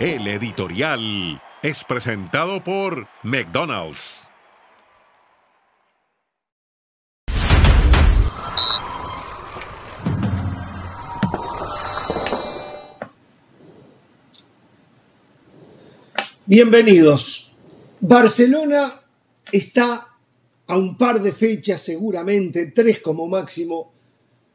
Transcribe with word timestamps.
El 0.00 0.28
editorial 0.28 1.42
es 1.60 1.82
presentado 1.82 2.62
por 2.62 3.08
McDonald's. 3.24 4.28
Bienvenidos. 16.46 17.56
Barcelona 17.98 19.02
está 19.50 20.16
a 20.68 20.76
un 20.76 20.96
par 20.96 21.20
de 21.20 21.32
fechas 21.32 21.82
seguramente, 21.82 22.70
tres 22.70 23.00
como 23.00 23.26
máximo, 23.26 23.92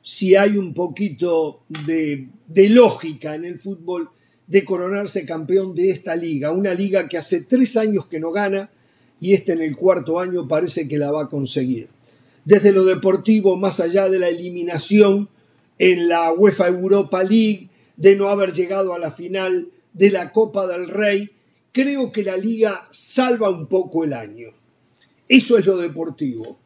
si 0.02 0.38
hay 0.38 0.56
un 0.56 0.74
poquito 0.74 1.64
de, 1.68 2.30
lógica 2.70 3.36
en 3.36 3.44
el 3.44 3.60
fútbol, 3.60 4.10
de 4.48 4.66
coronarse 4.66 5.26
campeón 5.26 5.76
de 5.76 5.90
esta 5.90 6.16
liga. 6.16 6.52
Una 6.52 6.74
liga 6.74 7.08
que 7.08 7.18
hace 7.18 7.42
tres 7.42 7.78
años 7.78 8.08
que 8.08 8.20
no 8.20 8.32
gana 8.32 8.72
y 9.20 9.34
este 9.34 9.54
en 9.54 9.62
el 9.62 9.76
cuarto 9.76 10.20
año 10.20 10.48
parece 10.48 10.88
que 10.88 10.98
la 10.98 11.12
va 11.12 11.24
a 11.24 11.30
conseguir. 11.30 11.90
Desde 12.46 12.74
lo 12.74 12.84
deportivo, 12.84 13.56
más 13.56 13.80
allá 13.80 14.10
de 14.10 14.20
la 14.20 14.28
eliminación 14.28 15.30
en 15.80 16.10
la 16.10 16.32
UEFA 16.34 16.68
Europa 16.68 17.24
League, 17.24 17.70
de 17.96 18.16
no 18.16 18.30
haber 18.30 18.54
llegado 18.54 18.94
a 18.94 19.00
la 19.00 19.12
final 19.12 19.70
de 19.94 20.10
la 20.10 20.32
Copa 20.32 20.68
del 20.68 20.90
Rey, 20.90 21.30
creo 21.72 22.12
que 22.12 22.24
la 22.24 22.36
liga 22.36 22.88
salva 22.92 23.50
un 23.50 23.68
poco 23.68 24.04
el 24.04 24.14
año. 24.14 24.50
Eso 25.28 25.58
es 25.58 25.66
lo 25.66 25.78
deportivo. 25.78 26.60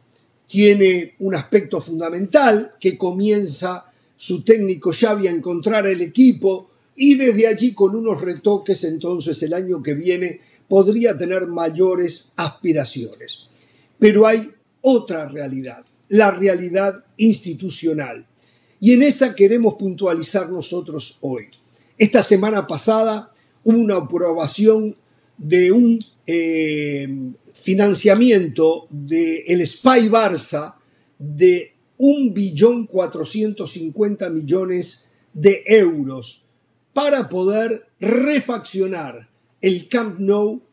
Tiene 0.47 1.15
un 1.19 1.35
aspecto 1.35 1.81
fundamental 1.81 2.75
que 2.79 2.97
comienza 2.97 3.91
su 4.15 4.43
técnico 4.43 4.91
Xavi 4.91 5.27
a 5.27 5.31
encontrar 5.31 5.85
el 5.85 6.01
equipo 6.01 6.71
y 6.97 7.15
desde 7.15 7.47
allí 7.47 7.73
con 7.73 7.95
unos 7.95 8.19
retoques 8.19 8.83
entonces 8.83 9.41
el 9.43 9.53
año 9.53 9.81
que 9.83 9.93
viene 9.93 10.41
podría 10.67 11.17
tener 11.17 11.47
mayores 11.47 12.33
aspiraciones. 12.35 13.47
Pero 13.99 14.27
hay 14.27 14.51
otra 14.81 15.29
realidad, 15.29 15.85
la 16.09 16.31
realidad 16.31 17.05
institucional. 17.17 18.27
Y 18.79 18.93
en 18.93 19.03
esa 19.03 19.35
queremos 19.35 19.75
puntualizar 19.75 20.49
nosotros 20.49 21.19
hoy. 21.21 21.49
Esta 21.97 22.23
semana 22.23 22.65
pasada 22.65 23.31
hubo 23.63 23.77
una 23.77 23.97
aprobación 23.97 24.95
de 25.37 25.71
un 25.71 26.03
eh, 26.25 27.07
financiamiento 27.53 28.87
del 28.89 29.43
el 29.47 29.67
SPY 29.67 30.09
Barça 30.09 30.73
de 31.19 31.75
1.450 31.99 34.31
millones 34.31 35.11
de 35.33 35.63
euros 35.67 36.46
para 36.97 37.29
poder 37.29 37.85
refaccionar 37.99 39.29
el 39.61 39.87
Camp 39.87 40.17
Nou 40.17 40.63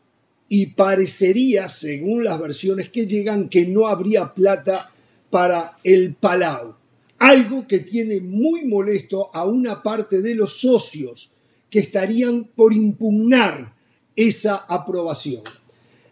y 0.49 0.69
parecería, 0.73 1.69
según 1.69 2.25
las 2.25 2.41
versiones 2.41 2.89
que 2.89 3.07
llegan, 3.07 3.51
que 3.51 3.67
no 3.67 3.89
habría 3.89 4.33
plata 4.33 4.91
para 5.29 5.77
el 5.85 6.15
Palau. 6.15 6.77
Algo 7.19 7.69
que 7.69 7.81
tiene 7.81 8.23
muy 8.23 8.65
molesto 8.65 9.29
a 9.35 9.45
una 9.45 9.83
parte 9.83 10.23
de 10.23 10.35
los 10.35 10.61
socios 10.61 11.31
que 11.69 11.81
estarían 11.81 12.45
por 12.45 12.73
impugnar 12.73 13.75
esa 14.17 14.57
aprobación. 14.57 15.43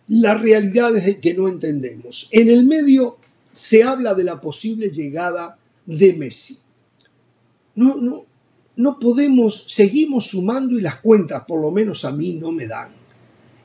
La 0.09 0.35
realidad 0.35 0.95
es 0.95 1.21
que 1.21 1.33
no 1.33 1.49
entendemos. 1.49 2.29
En 2.33 2.51
el 2.51 2.67
medio 2.67 3.17
se 3.51 3.83
habla 3.83 4.13
de 4.13 4.25
la 4.25 4.43
posible 4.43 4.91
llegada 4.91 5.57
de 5.87 6.13
Messi. 6.13 6.59
No, 7.77 7.97
no, 7.97 8.27
no 8.77 8.99
podemos, 8.99 9.65
seguimos 9.69 10.27
sumando 10.27 10.79
y 10.79 10.83
las 10.83 10.97
cuentas, 10.97 11.45
por 11.47 11.61
lo 11.61 11.71
menos 11.71 12.05
a 12.05 12.13
mí, 12.13 12.35
no 12.35 12.53
me 12.53 12.67
dan. 12.67 12.91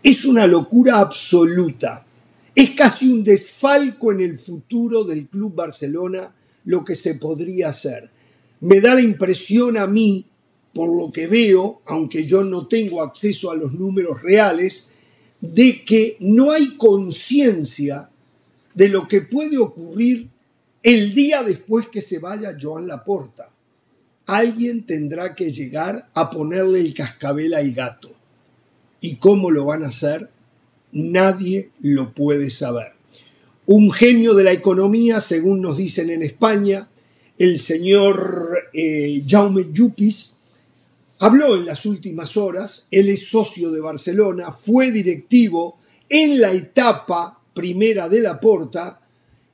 Es 0.04 0.26
una 0.26 0.48
locura 0.48 1.00
absoluta. 1.00 2.06
Es 2.54 2.72
casi 2.72 3.08
un 3.08 3.24
desfalco 3.24 4.12
en 4.12 4.22
el 4.22 4.38
futuro 4.38 5.04
del 5.04 5.28
Club 5.28 5.56
Barcelona 5.56 6.34
lo 6.66 6.84
que 6.84 6.96
se 6.96 7.16
podría 7.16 7.70
hacer. 7.70 8.10
Me 8.62 8.82
da 8.82 8.96
la 8.96 9.02
impresión 9.02 9.78
a 9.78 9.88
mí 9.88 10.26
por 10.74 10.96
lo 10.96 11.12
que 11.12 11.28
veo, 11.28 11.82
aunque 11.86 12.26
yo 12.26 12.44
no 12.44 12.68
tengo 12.68 13.02
acceso 13.02 13.50
a 13.52 13.56
los 13.56 13.74
números 13.74 14.22
reales, 14.22 14.90
de 15.42 15.84
que 15.84 16.18
no 16.20 16.52
hay 16.52 16.76
conciencia 16.78 18.10
de 18.74 18.90
lo 18.90 19.08
que 19.08 19.22
puede 19.22 19.58
ocurrir 19.58 20.30
el 20.84 21.14
día 21.14 21.42
después 21.44 21.88
que 21.88 22.02
se 22.02 22.20
vaya 22.20 22.58
Joan 22.60 22.88
Laporta. 22.88 23.50
Alguien 24.28 24.86
tendrá 24.86 25.34
que 25.34 25.52
llegar 25.52 26.10
a 26.14 26.30
ponerle 26.30 26.80
el 26.80 26.94
cascabel 26.94 27.54
al 27.56 27.74
gato. 27.74 28.12
¿Y 29.02 29.16
cómo 29.16 29.50
lo 29.50 29.66
van 29.66 29.84
a 29.84 29.88
hacer? 29.88 30.30
Nadie 30.92 31.72
lo 31.80 32.14
puede 32.14 32.50
saber. 32.50 32.94
Un 33.66 33.92
genio 33.92 34.34
de 34.36 34.44
la 34.44 34.52
economía, 34.52 35.20
según 35.22 35.62
nos 35.62 35.78
dicen 35.78 36.10
en 36.10 36.22
España, 36.22 36.88
el 37.38 37.60
señor 37.60 38.70
eh, 38.74 39.24
Jaume 39.28 39.66
Yupis, 39.74 40.38
Habló 41.20 41.56
en 41.56 41.66
las 41.66 41.86
últimas 41.88 42.38
horas, 42.38 42.88
él 42.92 43.10
es 43.10 43.28
socio 43.28 43.72
de 43.72 43.82
Barcelona, 43.82 44.52
fue 44.52 44.92
directivo 44.92 45.80
en 46.10 46.40
la 46.40 46.52
etapa 46.52 47.42
primera 47.56 48.08
de 48.08 48.22
la 48.22 48.40
porta, 48.40 49.02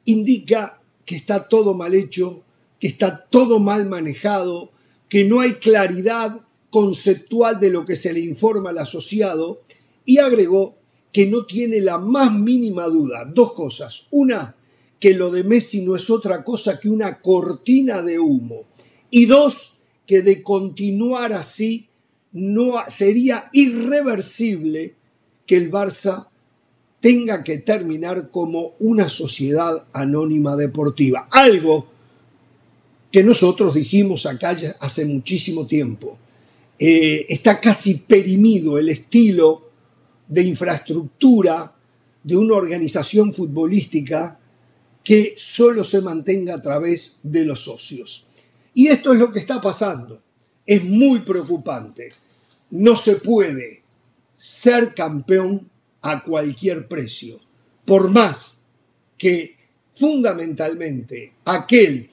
indica 0.03 0.81
que 1.05 1.15
está 1.15 1.47
todo 1.47 1.73
mal 1.73 1.93
hecho, 1.93 2.43
que 2.83 2.89
está 2.89 3.27
todo 3.29 3.61
mal 3.61 3.85
manejado, 3.85 4.69
que 5.07 5.23
no 5.23 5.39
hay 5.39 5.53
claridad 5.53 6.35
conceptual 6.69 7.57
de 7.61 7.69
lo 7.69 7.85
que 7.85 7.95
se 7.95 8.11
le 8.11 8.19
informa 8.19 8.71
al 8.71 8.79
asociado 8.79 9.61
y 10.03 10.17
agregó 10.17 10.75
que 11.13 11.25
no 11.25 11.45
tiene 11.45 11.79
la 11.79 11.97
más 11.97 12.33
mínima 12.33 12.87
duda. 12.87 13.23
Dos 13.23 13.53
cosas. 13.53 14.07
Una, 14.11 14.57
que 14.99 15.13
lo 15.13 15.31
de 15.31 15.45
Messi 15.45 15.85
no 15.85 15.95
es 15.95 16.09
otra 16.09 16.43
cosa 16.43 16.77
que 16.77 16.89
una 16.89 17.21
cortina 17.21 18.01
de 18.01 18.19
humo. 18.19 18.65
Y 19.09 19.27
dos, 19.27 19.77
que 20.05 20.21
de 20.21 20.43
continuar 20.43 21.31
así 21.31 21.87
no 22.33 22.83
sería 22.89 23.49
irreversible 23.53 24.97
que 25.45 25.55
el 25.55 25.71
Barça 25.71 26.27
tenga 26.99 27.45
que 27.45 27.59
terminar 27.59 28.29
como 28.29 28.73
una 28.79 29.07
sociedad 29.07 29.87
anónima 29.93 30.57
deportiva. 30.57 31.29
Algo 31.31 31.92
que 33.13 33.23
nosotros 33.23 33.75
dijimos 33.75 34.25
acá 34.25 34.57
hace 34.79 35.05
muchísimo 35.05 35.67
tiempo. 35.67 36.17
Eh, 36.79 37.27
está 37.29 37.61
casi 37.61 37.93
perimido 37.93 38.79
el 38.79 38.89
estilo 38.89 39.69
de 40.27 40.41
infraestructura 40.41 41.75
de 42.23 42.35
una 42.35 42.55
organización 42.55 43.31
futbolística 43.31 44.39
que 45.03 45.35
solo 45.37 45.83
se 45.83 46.01
mantenga 46.01 46.55
a 46.55 46.61
través 46.63 47.19
de 47.21 47.45
los 47.45 47.63
socios. 47.63 48.25
Y 48.73 48.87
esto 48.87 49.13
es 49.13 49.19
lo 49.19 49.31
que 49.31 49.37
está 49.37 49.61
pasando. 49.61 50.19
Es 50.65 50.83
muy 50.83 51.19
preocupante. 51.19 52.11
No 52.71 52.95
se 52.95 53.17
puede 53.17 53.83
ser 54.35 54.95
campeón 54.95 55.69
a 56.01 56.23
cualquier 56.23 56.87
precio. 56.87 57.39
Por 57.85 58.09
más 58.09 58.61
que 59.19 59.55
fundamentalmente 59.93 61.33
aquel 61.45 62.09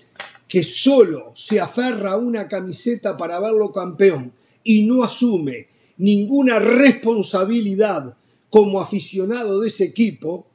que 0.51 0.65
solo 0.65 1.33
se 1.37 1.61
aferra 1.61 2.11
a 2.11 2.17
una 2.17 2.49
camiseta 2.49 3.17
para 3.17 3.39
verlo 3.39 3.73
campeón 3.73 4.33
y 4.65 4.83
no 4.83 5.05
asume 5.05 5.69
ninguna 5.97 6.59
responsabilidad 6.59 8.17
como 8.51 8.81
aficionado 8.81 9.61
de 9.61 9.69
ese 9.69 9.85
equipo, 9.85 10.49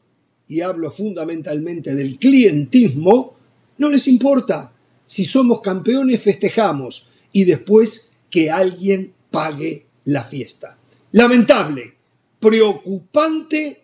y 0.50 0.59
hablo 0.59 0.91
fundamentalmente 0.91 1.95
del 1.95 2.19
clientismo, 2.19 3.38
no 3.78 3.89
les 3.89 4.07
importa. 4.09 4.73
Si 5.07 5.23
somos 5.23 5.61
campeones, 5.61 6.22
festejamos 6.22 7.07
y 7.31 7.45
después 7.45 8.17
que 8.29 8.51
alguien 8.51 9.13
pague 9.31 9.85
la 10.03 10.25
fiesta. 10.25 10.77
Lamentable, 11.12 11.94
preocupante 12.42 13.81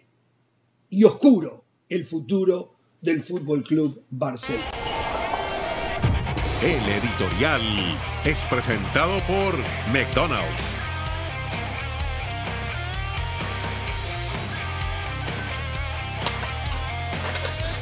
y 0.90 1.06
oscuro 1.06 1.64
el 1.88 2.06
futuro 2.06 2.76
del 3.00 3.24
Fútbol 3.24 3.64
Club 3.64 4.04
Barcelona. 4.10 4.81
El 6.62 6.78
editorial 6.78 7.64
es 8.24 8.38
presentado 8.48 9.18
por 9.26 9.58
McDonald's. 9.92 10.76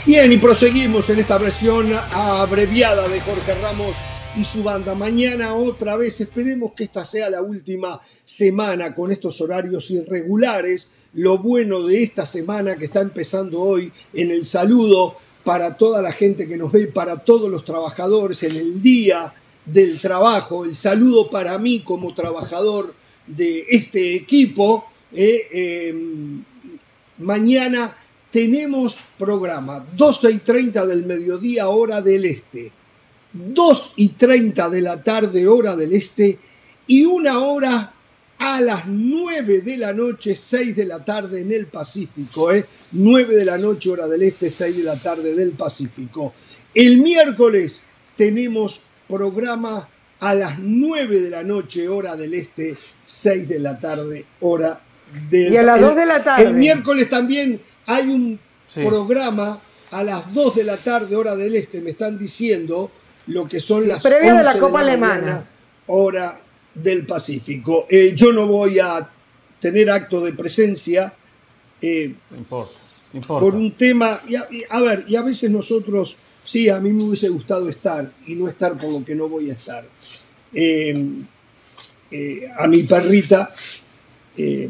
Bien, 0.06 0.32
y 0.32 0.38
proseguimos 0.38 1.10
en 1.10 1.20
esta 1.20 1.38
versión 1.38 1.92
abreviada 2.14 3.10
de 3.10 3.20
Jorge 3.20 3.54
Ramos 3.56 3.98
y 4.38 4.46
su 4.46 4.64
banda. 4.64 4.96
Mañana 4.96 5.56
otra 5.56 5.98
vez, 5.98 6.22
esperemos 6.22 6.72
que 6.72 6.86
esta 6.86 7.04
sea 7.04 7.30
la 7.30 7.42
última 7.42 8.00
semana 8.24 8.96
con 8.96 9.12
estos 9.12 9.42
horarios 9.42 9.92
irregulares. 9.92 10.90
Lo 11.16 11.40
bueno 11.40 11.84
de 11.84 12.02
esta 12.02 12.26
semana 12.26 12.78
que 12.78 12.86
está 12.86 13.02
empezando 13.02 13.60
hoy 13.60 13.92
en 14.14 14.32
el 14.32 14.46
saludo 14.46 15.18
para 15.50 15.76
toda 15.76 16.00
la 16.04 16.12
gente 16.12 16.48
que 16.48 16.58
nos 16.58 16.72
ve, 16.72 16.86
para 16.86 17.18
todos 17.18 17.50
los 17.50 17.66
trabajadores 17.66 18.44
en 18.44 18.56
el 18.56 18.84
día 18.84 19.34
del 19.66 20.00
trabajo, 20.00 20.64
el 20.64 20.76
saludo 20.76 21.28
para 21.32 21.58
mí 21.58 21.80
como 21.80 22.14
trabajador 22.14 22.94
de 23.26 23.66
este 23.68 24.14
equipo. 24.14 24.86
Eh, 25.12 25.88
em, 25.90 26.44
mañana 27.18 27.98
tenemos 28.30 28.96
programa 29.18 29.84
12 29.98 30.34
y 30.34 30.38
30 30.38 30.86
del 30.86 31.08
mediodía 31.08 31.68
hora 31.70 32.00
del 32.04 32.26
este, 32.26 32.72
2 33.34 33.94
y 33.96 34.10
30 34.10 34.70
de 34.70 34.82
la 34.82 35.02
tarde 35.02 35.48
hora 35.48 35.76
del 35.76 35.94
este 35.94 36.38
y 36.86 37.06
una 37.06 37.40
hora 37.40 37.92
a 38.40 38.62
las 38.62 38.88
9 38.88 39.62
de 39.62 39.78
la 39.78 39.92
noche, 39.94 40.34
6 40.36 40.76
de 40.76 40.86
la 40.86 41.04
tarde 41.04 41.42
en 41.42 41.52
el 41.52 41.68
Pacífico, 41.68 42.52
¿eh? 42.54 42.66
9 42.94 43.36
de 43.36 43.46
la 43.46 43.58
noche 43.58 43.90
hora 43.92 44.08
del 44.08 44.24
este, 44.24 44.50
6 44.50 44.78
de 44.78 44.84
la 44.84 44.96
tarde 44.96 45.36
del 45.36 45.52
Pacífico. 45.52 46.34
El 46.74 47.00
miércoles 47.02 47.84
tenemos 48.16 48.82
programa 49.08 49.90
a 50.22 50.34
las 50.34 50.58
9 50.58 51.20
de 51.20 51.30
la 51.30 51.44
noche 51.44 51.90
hora 51.90 52.16
del 52.16 52.34
este, 52.34 52.78
6 53.06 53.48
de 53.48 53.60
la 53.60 53.78
tarde 53.78 54.26
hora 54.40 54.82
del 55.30 55.54
Y 55.54 55.58
a 55.58 55.64
las 55.64 55.82
2 55.82 55.96
de 55.96 56.06
la 56.06 56.24
tarde. 56.24 56.44
El 56.46 56.54
miércoles 56.54 57.10
también 57.10 57.62
hay 57.88 58.08
un 58.08 58.40
programa 58.74 59.62
a 59.92 60.04
las 60.04 60.34
2 60.34 60.56
de 60.56 60.64
la 60.64 60.78
tarde 60.78 61.16
hora 61.18 61.36
del 61.36 61.56
este, 61.56 61.82
me 61.82 61.90
están 61.90 62.18
diciendo 62.18 62.90
lo 63.28 63.48
que 63.50 63.60
son 63.60 63.88
las 63.88 64.02
previo 64.02 64.36
de 64.36 64.44
la 64.44 64.52
11 64.52 64.60
Copa 64.62 64.82
la 64.82 64.92
Alemana. 64.92 65.22
mañana, 65.22 65.50
hora 65.88 66.42
del 66.74 67.06
Pacífico. 67.06 67.86
Eh, 67.90 68.14
yo 68.16 68.32
no 68.32 68.48
voy 68.48 68.80
a 68.80 69.10
tener 69.60 69.90
acto 69.90 70.22
de 70.22 70.34
presencia 70.34 71.14
eh, 71.82 72.14
No 72.32 72.38
importa, 72.38 72.74
no 73.14 73.20
importa. 73.20 73.40
por 73.40 73.56
un 73.56 73.72
tema, 73.74 74.22
y 74.28 74.36
a, 74.36 74.48
y 74.52 74.64
a 74.70 74.80
ver, 74.82 75.06
y 75.08 75.16
a 75.16 75.22
veces 75.22 75.52
nosotros, 75.52 76.18
sí, 76.44 76.70
a 76.70 76.80
mí 76.80 76.92
me 76.92 77.04
hubiese 77.04 77.30
gustado 77.30 77.70
estar 77.70 78.12
y 78.28 78.36
no 78.36 78.48
estar 78.48 78.78
por 78.78 78.92
lo 78.92 79.04
que 79.04 79.16
no 79.16 79.28
voy 79.28 79.50
a 79.50 79.54
estar. 79.54 79.86
Eh, 80.54 81.20
a 82.58 82.68
mi 82.68 82.84
perrita 82.84 83.54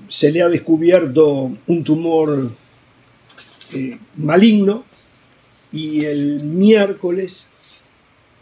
se 0.08 0.32
le 0.32 0.42
ha 0.42 0.50
descubierto 0.50 1.56
un 1.68 1.84
tumor 1.84 2.52
maligno 4.18 4.84
y 5.72 6.04
el 6.04 6.44
miércoles 6.44 7.49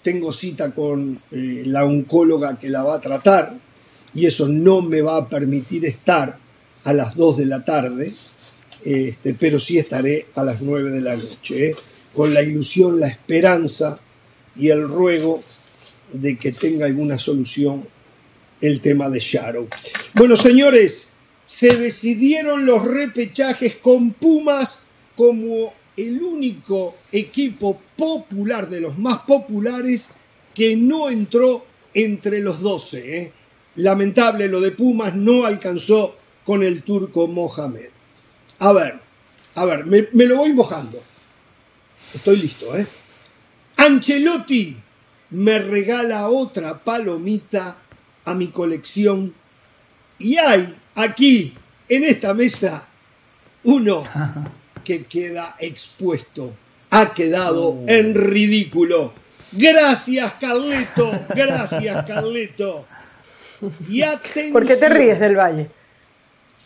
tengo 0.08 0.32
cita 0.32 0.74
con 0.74 1.22
eh, 1.32 1.64
la 1.66 1.84
oncóloga 1.84 2.58
que 2.58 2.70
la 2.70 2.82
va 2.82 2.96
a 2.96 3.02
tratar 3.02 3.60
y 4.14 4.26
eso 4.26 4.48
no 4.48 4.82
me 4.82 5.02
va 5.02 5.18
a 5.18 5.28
permitir 5.28 5.84
estar 5.84 6.40
a 6.86 6.94
las 6.94 7.18
2 7.18 7.40
de 7.40 7.46
la 7.46 7.66
tarde, 7.66 8.14
este, 8.86 9.34
pero 9.34 9.60
sí 9.60 9.78
estaré 9.78 10.28
a 10.36 10.46
las 10.46 10.62
9 10.62 10.92
de 10.92 11.02
la 11.02 11.18
noche, 11.18 11.72
¿eh? 11.72 11.76
con 12.16 12.34
la 12.34 12.42
ilusión, 12.42 13.02
la 13.02 13.10
esperanza 13.10 14.00
y 14.56 14.70
el 14.70 14.88
ruego 14.88 15.44
de 16.14 16.38
que 16.38 16.54
tenga 16.54 16.86
alguna 16.86 17.20
solución 17.20 17.86
el 18.62 18.80
tema 18.80 19.10
de 19.10 19.20
Shadow. 19.20 19.68
Bueno, 20.14 20.38
señores, 20.38 21.10
se 21.46 21.76
decidieron 21.76 22.66
los 22.66 22.86
repechajes 22.86 23.76
con 23.76 24.12
Pumas 24.12 24.84
como 25.18 25.74
el 25.98 26.22
único 26.22 26.96
equipo 27.12 27.82
popular 27.98 28.70
de 28.70 28.80
los 28.80 28.98
más 28.98 29.20
populares 29.22 30.12
que 30.54 30.76
no 30.76 31.10
entró 31.10 31.66
entre 31.94 32.40
los 32.40 32.62
12. 32.62 33.18
¿eh? 33.18 33.34
Lamentable 33.76 34.48
lo 34.48 34.62
de 34.62 34.72
Pumas, 34.72 35.16
no 35.16 35.46
alcanzó 35.46 36.18
con 36.46 36.64
el 36.64 36.84
turco 36.84 37.28
Mohamed. 37.28 37.90
A 38.60 38.72
ver, 38.72 39.00
a 39.56 39.66
ver, 39.66 39.86
me, 39.86 40.08
me 40.14 40.26
lo 40.26 40.38
voy 40.38 40.54
mojando. 40.54 41.04
Estoy 42.14 42.38
listo, 42.38 42.76
¿eh? 42.76 42.88
Ancelotti 43.76 44.78
me 45.30 45.60
regala 45.60 46.30
otra 46.30 46.84
palomita 46.84 47.78
a 48.26 48.34
mi 48.34 48.48
colección 48.48 49.34
y 50.20 50.38
hay 50.38 50.76
aquí 50.96 51.54
en 51.90 52.04
esta 52.04 52.34
mesa 52.34 52.88
uno 53.64 54.04
que 54.84 55.06
queda 55.06 55.56
expuesto, 55.60 56.56
ha 56.90 57.14
quedado 57.14 57.82
en 57.88 58.16
ridículo. 58.16 59.14
Gracias, 59.52 60.34
Carleto, 60.40 61.12
gracias, 61.30 62.06
Carleto. 62.06 62.86
Y 63.88 64.02
atención. 64.02 64.54
¿Por 64.54 64.66
qué 64.66 64.76
te 64.76 64.90
ríes 64.90 65.20
del 65.20 65.36
Valle? 65.36 65.70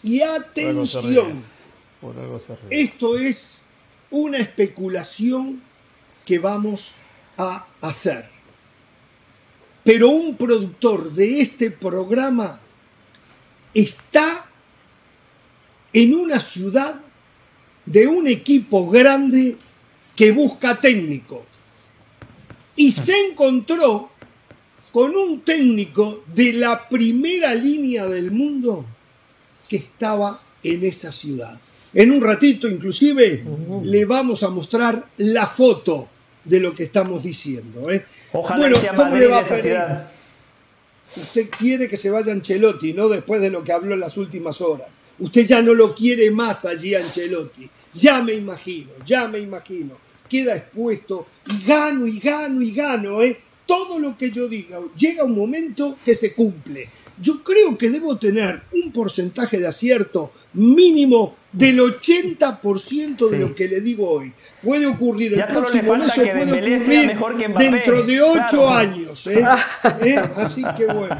Y 0.04 0.20
Por 0.20 0.30
algo 0.68 0.86
se 0.86 1.02
ríe. 1.02 1.10
atención. 1.12 1.44
Por 2.02 2.18
algo 2.20 2.40
se 2.40 2.56
ríe. 2.56 2.82
Esto 2.82 3.18
es 3.18 3.62
una 4.10 4.38
especulación 4.40 5.62
que 6.26 6.40
vamos 6.40 6.94
a 7.38 7.66
hacer. 7.82 8.26
Pero 9.84 10.10
un 10.10 10.36
productor 10.36 11.12
de 11.14 11.42
este 11.42 11.72
programa 11.72 12.60
está 13.74 14.46
en 15.94 16.14
una 16.14 16.40
ciudad 16.40 17.02
de 17.86 18.08
un 18.08 18.28
equipo 18.28 18.90
grande 18.90 19.58
que 20.22 20.32
busca 20.32 20.78
técnico. 20.78 21.44
Y 22.76 22.92
se 22.92 23.12
encontró 23.30 24.12
con 24.92 25.16
un 25.16 25.42
técnico 25.42 26.24
de 26.32 26.54
la 26.54 26.88
primera 26.88 27.56
línea 27.56 28.06
del 28.06 28.30
mundo 28.30 28.86
que 29.68 29.78
estaba 29.78 30.40
en 30.62 30.86
esa 30.86 31.12
ciudad. 31.12 31.60
En 31.96 32.12
un 32.12 32.22
ratito, 32.22 32.68
inclusive, 32.68 33.44
le 33.84 34.06
vamos 34.06 34.44
a 34.44 34.52
mostrar 34.52 35.04
la 35.18 35.48
foto 35.48 36.08
de 36.46 36.60
lo 36.60 36.76
que 36.76 36.84
estamos 36.84 37.24
diciendo. 37.24 37.90
¿eh? 37.90 38.06
Ojalá 38.32 38.60
bueno, 38.60 38.76
sea 38.76 38.92
¿cómo 38.92 39.10
Madrid 39.10 39.22
le 39.22 39.28
va 39.28 39.40
a 39.40 39.46
ciudad. 39.60 40.12
Usted 41.16 41.50
quiere 41.50 41.90
que 41.90 41.98
se 41.98 42.12
vaya 42.12 42.32
Ancelotti, 42.32 42.94
¿no? 42.94 43.10
Después 43.10 43.42
de 43.42 43.50
lo 43.50 43.64
que 43.64 43.72
habló 43.72 43.96
en 43.96 44.00
las 44.00 44.18
últimas 44.18 44.62
horas. 44.62 44.88
Usted 45.18 45.48
ya 45.48 45.64
no 45.64 45.74
lo 45.74 45.96
quiere 45.96 46.30
más 46.30 46.64
allí 46.66 46.94
Ancelotti. 46.94 47.68
Ya 47.96 48.22
me 48.22 48.34
imagino, 48.34 48.92
ya 49.04 49.28
me 49.28 49.40
imagino. 49.40 50.11
Queda 50.32 50.56
expuesto 50.56 51.28
y 51.46 51.68
gano 51.68 52.08
y 52.08 52.18
gano 52.20 52.62
y 52.62 52.72
gano, 52.74 53.22
¿eh? 53.22 53.38
Todo 53.66 54.00
lo 54.00 54.18
que 54.18 54.32
yo 54.32 54.48
diga, 54.48 54.80
llega 54.98 55.26
un 55.26 55.36
momento 55.36 55.98
que 56.06 56.16
se 56.16 56.34
cumple. 56.34 56.90
Yo 57.22 57.44
creo 57.44 57.78
que 57.78 57.90
debo 57.90 58.16
tener 58.18 58.62
un 58.72 58.94
porcentaje 58.94 59.60
de 59.60 59.68
acierto 59.68 60.32
mínimo 60.54 61.36
del 61.52 61.80
80% 61.82 63.30
de 63.30 63.36
Sí. 63.38 63.42
lo 63.42 63.54
que 63.54 63.68
le 63.68 63.82
digo 63.82 64.10
hoy. 64.10 64.34
Puede 64.64 64.86
ocurrir 64.88 65.34
el 65.34 65.40
Ya 65.40 65.48
le 65.48 65.52
próximo 65.54 65.96
mes 65.98 66.08
o 66.08 66.22
puede 66.22 66.44
ocurrir 66.78 67.08
mejor 67.08 67.38
que 67.38 67.48
Mbappé. 67.50 67.72
dentro 67.72 68.04
de 68.04 68.22
ocho 68.22 68.40
Claro. 68.50 68.70
años. 68.70 69.28
¿eh? 69.28 69.44
¿Eh? 70.06 70.16
Así 70.38 70.64
que 70.78 70.86
bueno. 70.86 71.18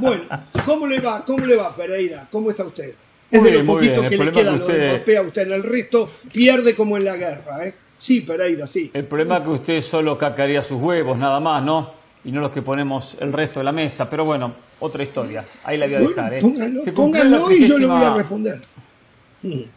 Bueno, 0.00 0.24
¿cómo 0.66 0.86
le 0.86 1.00
va? 1.00 1.24
¿Cómo 1.24 1.46
le 1.46 1.56
va, 1.56 1.74
Pereira? 1.74 2.28
¿Cómo 2.30 2.50
está 2.50 2.64
usted? 2.64 2.94
Es 3.30 3.40
Muy 3.40 3.50
de 3.50 3.58
lo 3.62 3.64
poquito 3.66 4.02
bien. 4.02 4.04
El 4.04 4.18
que 4.18 4.24
le 4.24 4.32
queda 4.32 4.52
lo 4.52 4.58
de 4.58 4.64
usted- 4.64 4.94
Mbappé 4.96 5.16
a 5.16 5.22
usted. 5.22 5.42
En 5.46 5.52
el 5.54 5.62
resto 5.62 6.10
pierde 6.32 6.74
como 6.74 6.96
en 6.98 7.04
la 7.06 7.16
guerra. 7.16 7.66
¿eh? 7.66 7.74
Sí, 8.00 8.22
Pereira, 8.22 8.66
sí. 8.66 8.90
El 8.94 9.04
problema 9.04 9.36
es 9.36 9.42
que 9.44 9.50
usted 9.50 9.80
solo 9.82 10.16
cacaría 10.16 10.62
sus 10.62 10.80
huevos, 10.80 11.18
nada 11.18 11.38
más, 11.38 11.62
¿no? 11.62 11.90
Y 12.24 12.32
no 12.32 12.40
los 12.40 12.50
que 12.50 12.62
ponemos 12.62 13.16
el 13.20 13.30
resto 13.30 13.60
de 13.60 13.64
la 13.64 13.72
mesa. 13.72 14.08
Pero 14.08 14.24
bueno, 14.24 14.52
otra 14.80 15.02
historia. 15.02 15.44
Ahí 15.64 15.76
la 15.76 15.84
voy 15.84 15.94
a 15.96 15.98
Bueno, 15.98 16.14
dejar, 16.16 16.34
¿eh? 16.34 16.40
póngalo, 16.40 16.82
Se 16.82 16.92
la 17.50 17.54
y 17.56 17.68
yo 17.68 17.78
le 17.78 17.86
voy 17.86 18.02
a 18.02 18.14
responder. 18.14 18.58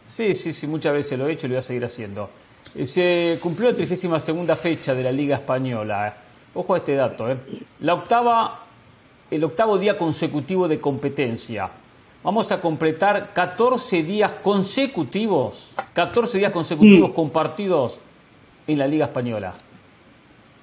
Sí, 0.06 0.34
sí, 0.34 0.52
sí, 0.54 0.66
muchas 0.66 0.94
veces 0.94 1.18
lo 1.18 1.28
he 1.28 1.32
hecho 1.32 1.46
y 1.46 1.50
lo 1.50 1.54
voy 1.54 1.58
a 1.58 1.62
seguir 1.62 1.84
haciendo. 1.84 2.30
Eh, 2.74 2.86
Se 2.86 3.38
cumplió 3.42 3.70
la 3.70 3.76
32 3.76 4.22
segunda 4.22 4.56
fecha 4.56 4.94
de 4.94 5.02
la 5.02 5.12
Liga 5.12 5.36
Española. 5.36 6.16
Ojo 6.54 6.74
a 6.74 6.78
este 6.78 6.94
dato, 6.94 7.30
¿eh? 7.30 7.36
La 7.80 7.92
octava, 7.94 8.60
el 9.30 9.44
octavo 9.44 9.76
día 9.76 9.98
consecutivo 9.98 10.66
de 10.66 10.80
competencia. 10.80 11.68
Vamos 12.22 12.50
a 12.52 12.60
completar 12.60 13.32
14 13.34 14.02
días 14.02 14.32
consecutivos, 14.42 15.68
14 15.92 16.38
días 16.38 16.52
consecutivos 16.52 17.10
Mm. 17.10 17.14
compartidos 17.14 17.98
en 18.66 18.78
la 18.78 18.86
Liga 18.86 19.06
Española. 19.06 19.54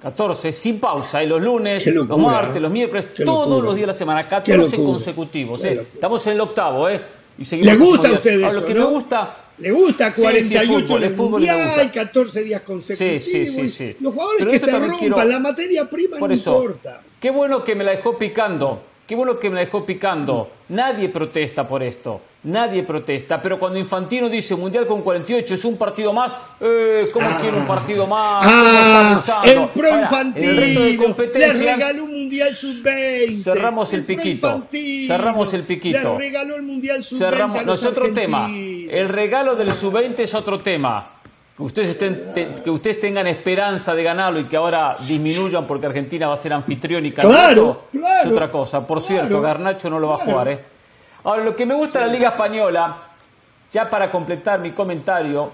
14, 0.02 0.50
sin 0.50 0.80
pausa, 0.80 1.22
¿eh? 1.22 1.26
los 1.26 1.40
lunes, 1.40 1.86
los 1.86 2.08
martes, 2.18 2.60
los 2.60 2.72
miércoles, 2.72 3.14
todos 3.14 3.48
locura. 3.48 3.66
los 3.66 3.74
días 3.76 3.82
de 3.84 3.86
la 3.86 3.92
semana, 3.94 4.22
Qué 4.24 4.30
14 4.30 4.58
locura. 4.76 4.92
consecutivos. 4.92 5.64
¿eh? 5.64 5.86
Estamos 5.94 6.26
en 6.26 6.32
el 6.32 6.40
octavo, 6.40 6.88
¿eh? 6.88 7.00
Y 7.38 7.44
seguimos 7.44 7.72
Le 7.72 7.78
gusta 7.78 8.06
a 8.08 8.10
días. 8.10 8.18
usted 8.18 8.42
Ahora, 8.42 8.48
eso, 8.50 8.60
lo 8.60 8.66
que 8.66 8.74
¿no? 8.74 8.80
me 8.80 8.86
gusta 8.94 9.36
Le 9.58 9.70
gusta 9.70 10.08
Sí, 10.08 10.14
sí, 10.16 10.22
48 10.22 10.62
el 10.62 10.66
fútbol, 10.82 10.96
en 10.98 11.04
el 11.04 11.10
el 11.10 11.16
fútbol 11.16 11.26
me 11.40 11.46
mundial, 11.46 11.66
gusta. 11.84 11.90
14 11.92 12.42
días 12.42 12.60
consecutivos. 12.62 13.22
Sí, 13.22 13.46
sí, 13.46 13.52
sí, 13.54 13.68
sí. 13.68 13.96
Los 14.00 14.12
jugadores 14.12 14.38
Pero 14.40 14.50
que 14.50 14.58
se 14.58 14.70
rompan, 14.78 14.98
quiero- 14.98 15.24
la 15.24 15.38
materia 15.38 15.84
prima 15.88 16.18
Por 16.18 16.28
no 16.30 16.34
eso, 16.34 16.56
importa. 16.56 17.00
qué 17.20 17.30
bueno 17.30 17.62
que 17.62 17.74
me 17.76 17.84
la 17.84 17.92
dejó 17.92 18.18
picando. 18.18 18.82
Qué 19.06 19.14
bueno 19.14 19.38
que 19.38 19.50
me 19.50 19.54
la 19.56 19.60
dejó 19.60 19.86
picando. 19.86 20.50
Nadie 20.70 21.08
protesta 21.10 21.66
por 21.66 21.82
esto. 21.82 22.20
Nadie 22.44 22.82
protesta. 22.82 23.40
Pero 23.40 23.56
cuando 23.56 23.78
Infantino 23.78 24.28
dice 24.28 24.56
Mundial 24.56 24.84
con 24.86 25.02
48 25.02 25.54
es 25.54 25.64
un 25.64 25.76
partido 25.76 26.12
más, 26.12 26.36
eh, 26.60 27.04
¿cómo 27.12 27.26
quiere 27.40 27.56
un 27.56 27.66
partido 27.68 28.06
más? 28.08 28.44
¿Cómo 28.44 28.56
Ah, 28.58 29.42
el 29.44 29.68
pro 29.68 29.86
Ahora, 29.86 29.96
el 30.34 30.92
infantino. 30.94 31.14
Le 31.34 31.52
regaló 31.52 32.04
un 32.04 32.10
mundial 32.10 32.52
sub-20. 32.52 33.44
Cerramos 33.44 33.92
el 33.92 34.04
pro 34.04 34.16
piquito. 34.16 34.62
Cerramos 35.06 35.54
el 35.54 35.62
piquito. 35.62 36.12
Le 36.14 36.18
regaló 36.18 36.56
el 36.56 36.62
mundial 36.62 37.04
sub-20. 37.04 37.18
cerramos. 37.18 37.64
No, 37.64 37.74
es 37.74 37.84
otro 37.84 38.12
tema. 38.12 38.48
El 38.50 39.08
regalo 39.08 39.54
del 39.54 39.72
sub-20 39.72 40.18
es 40.18 40.34
otro 40.34 40.58
tema. 40.60 41.10
Que 41.56 41.62
ustedes, 41.62 41.90
estén- 41.90 42.32
te- 42.32 42.48
que 42.64 42.70
ustedes 42.70 42.98
tengan 43.00 43.26
esperanza 43.26 43.94
de 43.94 44.02
ganarlo 44.02 44.40
y 44.40 44.46
que 44.48 44.56
ahora 44.56 44.96
disminuyan 45.06 45.66
porque 45.66 45.86
Argentina 45.86 46.26
va 46.26 46.34
a 46.34 46.38
ser 46.38 46.52
anfitrión 46.54 47.04
y 47.04 47.12
Claro, 47.12 47.30
candidato 47.30 47.84
claro, 47.92 48.20
es 48.26 48.32
otra 48.32 48.50
cosa. 48.50 48.86
Por 48.86 48.98
claro, 48.98 49.14
cierto, 49.20 49.40
Garnacho 49.42 49.90
no 49.90 49.98
lo 50.00 50.08
va 50.08 50.14
a 50.14 50.18
claro. 50.20 50.32
jugar. 50.32 50.48
¿eh? 50.48 50.71
Ahora, 51.24 51.44
lo 51.44 51.54
que 51.54 51.66
me 51.66 51.74
gusta 51.74 52.00
de 52.00 52.06
la 52.06 52.12
Liga 52.12 52.28
Española, 52.30 52.96
ya 53.72 53.88
para 53.88 54.10
completar 54.10 54.58
mi 54.60 54.72
comentario, 54.72 55.50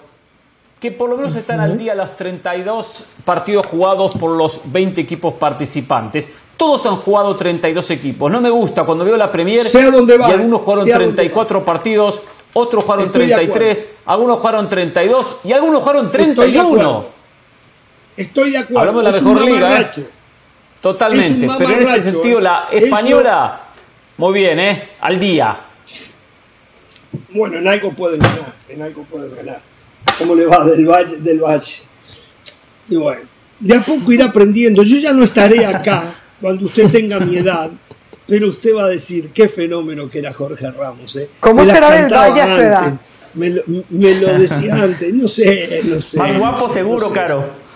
que 0.81 0.93
por 0.93 1.11
lo 1.11 1.17
menos 1.17 1.35
están 1.35 1.61
al 1.61 1.77
día 1.77 1.95
los 1.95 2.17
32 2.17 3.05
partidos 3.25 3.67
jugados 3.67 4.15
por 4.17 4.31
los 4.31 4.61
20 4.65 5.01
equipos 5.01 5.35
participantes. 5.35 6.33
Todos 6.57 6.87
han 6.87 6.97
jugado 6.97 7.37
32 7.37 7.91
equipos. 7.91 8.31
No 8.31 8.41
me 8.41 8.51
gusta 8.51 8.85
cuando 8.85 9.05
veo 9.05 9.17
la 9.17 9.31
Premier 9.31 9.65
Sea 9.69 9.91
donde 9.91 10.17
va, 10.17 10.29
y 10.29 10.33
algunos 10.33 10.61
jugaron 10.63 10.85
sea 10.85 10.99
donde 10.99 11.15
34 11.15 11.65
partidos, 11.65 12.23
otros 12.53 12.85
jugaron 12.85 13.07
Estoy 13.07 13.27
de 13.27 13.35
33, 13.35 13.89
algunos 14.07 14.39
jugaron 14.39 14.69
32 14.69 15.37
y 15.45 15.53
algunos 15.53 15.81
jugaron 15.81 16.07
Estoy 16.07 16.27
de 16.27 16.35
31. 16.35 16.71
acuerdo. 16.71 17.09
Estoy 18.17 18.51
de 18.51 18.59
acuerdo. 18.59 18.81
Hablamos 18.81 19.05
de 19.05 19.11
la 19.13 19.17
es 19.19 19.23
mejor 19.25 19.45
liga, 19.45 19.81
¿eh? 19.81 19.91
Totalmente. 20.81 21.49
Pero 21.59 21.71
en 21.71 21.83
ese 21.83 22.01
sentido, 22.01 22.39
¿eh? 22.39 22.43
la 22.43 22.69
Eso- 22.71 22.85
española, 22.87 23.61
muy 24.19 24.35
bien, 24.35 24.59
¿eh? 24.59 24.91
Al 25.01 25.19
día. 25.19 25.61
Bueno, 27.31 27.59
en 27.59 27.69
algo 27.69 27.93
pueden 27.93 28.21
ganar, 28.21 28.55
en 28.69 28.83
algo 28.83 29.05
pueden 29.05 29.35
ganar. 29.35 29.63
¿Cómo 30.19 30.35
le 30.35 30.47
va 30.47 30.65
del 30.65 30.87
Valle? 30.87 31.17
Del 31.19 31.41
valle? 31.41 31.83
Y 32.89 32.97
bueno, 32.97 33.23
de 33.61 33.77
a 33.77 33.81
poco 33.81 34.13
irá 34.13 34.27
aprendiendo. 34.27 34.83
Yo 34.83 34.99
ya 34.99 35.13
no 35.13 35.23
estaré 35.23 35.65
acá 35.65 36.15
cuando 36.41 36.67
usted 36.67 36.91
tenga 36.91 37.21
mi 37.21 37.37
edad, 37.37 37.71
pero 38.27 38.49
usted 38.49 38.75
va 38.75 38.85
a 38.85 38.89
decir 38.89 39.31
qué 39.33 39.49
fenómeno 39.49 40.11
que 40.11 40.19
era 40.19 40.33
Jorge 40.33 40.71
Ramos. 40.71 41.17
¿eh? 41.17 41.31
¿Cómo 41.41 41.65
Me 41.65 41.71
será 41.71 41.91
del 41.91 42.13
Valle 42.13 42.41
a 42.41 42.47
su 42.47 42.61
edad? 42.61 43.01
Me 43.35 43.51
lo, 43.51 43.63
me 43.67 44.15
lo 44.17 44.39
decía 44.39 44.75
antes, 44.83 45.15
no 45.15 45.29
sé, 45.29 45.83
no 45.85 46.01
sé. 46.01 46.19
Más 46.19 46.33
no 46.33 46.39
guapo 46.41 46.69
sé, 46.69 46.75
seguro, 46.75 47.03
no 47.03 47.09
sé. 47.09 47.15
Caro. 47.15 47.69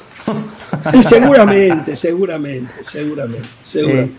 Y 0.93 1.03
seguramente, 1.03 1.97
seguramente, 1.97 2.75
seguramente, 2.83 3.49
seguramente. 3.61 4.19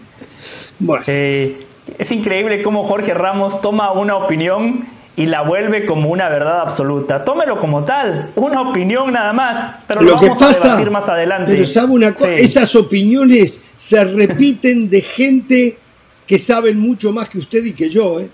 Bueno, 0.80 1.04
Eh, 1.08 1.66
es 1.98 2.12
increíble 2.12 2.62
cómo 2.62 2.86
Jorge 2.88 3.14
Ramos 3.14 3.62
toma 3.62 3.92
una 3.92 4.16
opinión 4.16 4.88
y 5.16 5.28
la 5.28 5.42
vuelve 5.42 5.86
como 5.86 6.10
una 6.10 6.28
verdad 6.30 6.62
absoluta. 6.62 7.24
Tómelo 7.24 7.60
como 7.60 7.84
tal, 7.86 8.32
una 8.36 8.62
opinión 8.62 9.12
nada 9.14 9.32
más, 9.34 9.76
pero 9.88 10.02
lo, 10.02 10.12
lo 10.16 10.20
que 10.20 10.28
vamos 10.30 10.42
a 10.44 10.48
pasa, 10.48 10.64
debatir 10.70 10.92
más 10.92 11.08
adelante. 11.08 11.52
pero 11.52 11.66
sabe 11.68 11.92
una 11.94 12.14
cosa, 12.14 12.30
Sí. 12.30 12.44
esas 12.44 12.76
opiniones 12.76 13.66
se 13.76 14.04
repiten 14.04 14.90
de 14.90 15.02
gente 15.02 15.78
que 16.26 16.40
saben 16.40 16.80
mucho 16.80 17.12
más 17.12 17.30
que 17.30 17.38
usted 17.38 17.64
y 17.66 17.74
que 17.74 17.90
yo, 17.90 18.20
¿eh? 18.20 18.30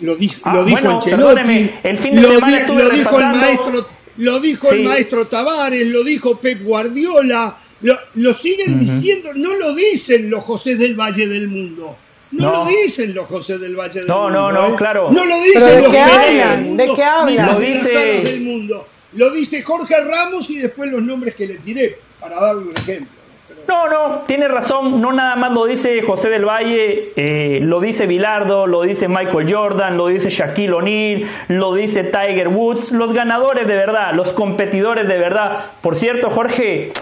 Lo, 0.00 0.16
di- 0.16 0.30
Ah, 0.42 0.54
lo 0.54 0.64
dijo 0.64 0.80
bueno, 0.80 0.96
Ancelotti, 0.96 1.70
el 1.82 1.98
fin 1.98 2.14
de 2.14 2.20
lo, 2.22 2.28
semana 2.30 2.56
di- 2.56 2.60
estuve 2.62 2.82
lo 2.84 2.90
dijo 2.90 3.18
el 3.20 3.26
maestro, 3.26 3.86
lo 4.18 4.40
dijo 4.40 4.70
el 4.70 4.82
maestro 4.84 5.26
Tavares, 5.26 5.86
lo 5.88 6.02
dijo 6.04 6.38
Pep 6.40 6.62
Guardiola, 6.62 7.56
lo, 7.82 7.96
lo 8.14 8.34
siguen 8.34 8.78
diciendo, 8.78 9.30
no 9.34 9.54
lo 9.54 9.74
dicen 9.74 10.28
los 10.30 10.42
José 10.44 10.76
del 10.76 10.94
Valle 10.98 11.26
del 11.28 11.48
Mundo. 11.48 11.96
No, 12.32 12.50
No. 12.50 12.64
lo 12.64 12.70
dicen 12.70 13.14
los 13.14 13.26
José 13.26 13.58
del 13.58 13.76
Valle 13.76 14.00
del 14.00 14.08
No, 14.08 14.22
Mundo. 14.24 14.52
no, 14.52 14.52
no, 14.52 14.68
¿eh? 14.68 14.76
claro. 14.76 15.04
No 15.10 15.24
lo 15.24 15.34
¿Pero 15.34 15.42
dicen 15.44 15.66
de 15.76 15.80
los 15.82 15.90
qué 15.90 16.02
José 16.02 16.14
hablan? 16.14 16.50
del 16.56 16.64
Mundo, 16.64 16.82
¿De 16.82 16.94
qué 16.94 17.04
hablan? 17.04 17.46
los 17.46 17.60
dice- 17.60 18.20
del 18.22 18.40
mundo. 18.40 18.88
Lo 19.14 19.30
dice 19.30 19.62
Jorge 19.62 19.94
Ramos 20.04 20.48
y 20.50 20.58
después 20.58 20.90
los 20.90 21.02
nombres 21.02 21.34
que 21.34 21.46
le 21.46 21.56
tiré, 21.56 21.98
para 22.18 22.40
darle 22.40 22.62
un 22.62 22.72
ejemplo. 22.74 23.08
Pero- 23.46 23.60
No, 23.68 23.88
no, 23.88 24.20
tiene 24.22 24.48
razón. 24.48 25.00
No 25.02 25.12
nada 25.12 25.36
más 25.36 25.52
lo 25.52 25.66
dice 25.66 26.00
José 26.00 26.30
del 26.30 26.46
Valle, 26.46 27.12
eh, 27.16 27.60
lo 27.62 27.80
dice 27.80 28.06
Bilardo, 28.06 28.66
lo 28.66 28.80
dice 28.82 29.08
Michael 29.08 29.52
Jordan, 29.52 29.98
lo 29.98 30.06
dice 30.06 30.30
Shaquille 30.30 30.72
O'Neal, 30.72 31.24
lo 31.48 31.74
dice 31.74 32.02
Tiger 32.04 32.48
Woods. 32.48 32.92
Los 32.92 33.12
ganadores 33.12 33.66
de 33.66 33.74
verdad, 33.74 34.14
los 34.14 34.28
competidores 34.32 35.06
de 35.06 35.18
verdad. 35.18 35.66
Por 35.82 35.94
cierto, 35.96 36.30
Jorge, 36.30 36.92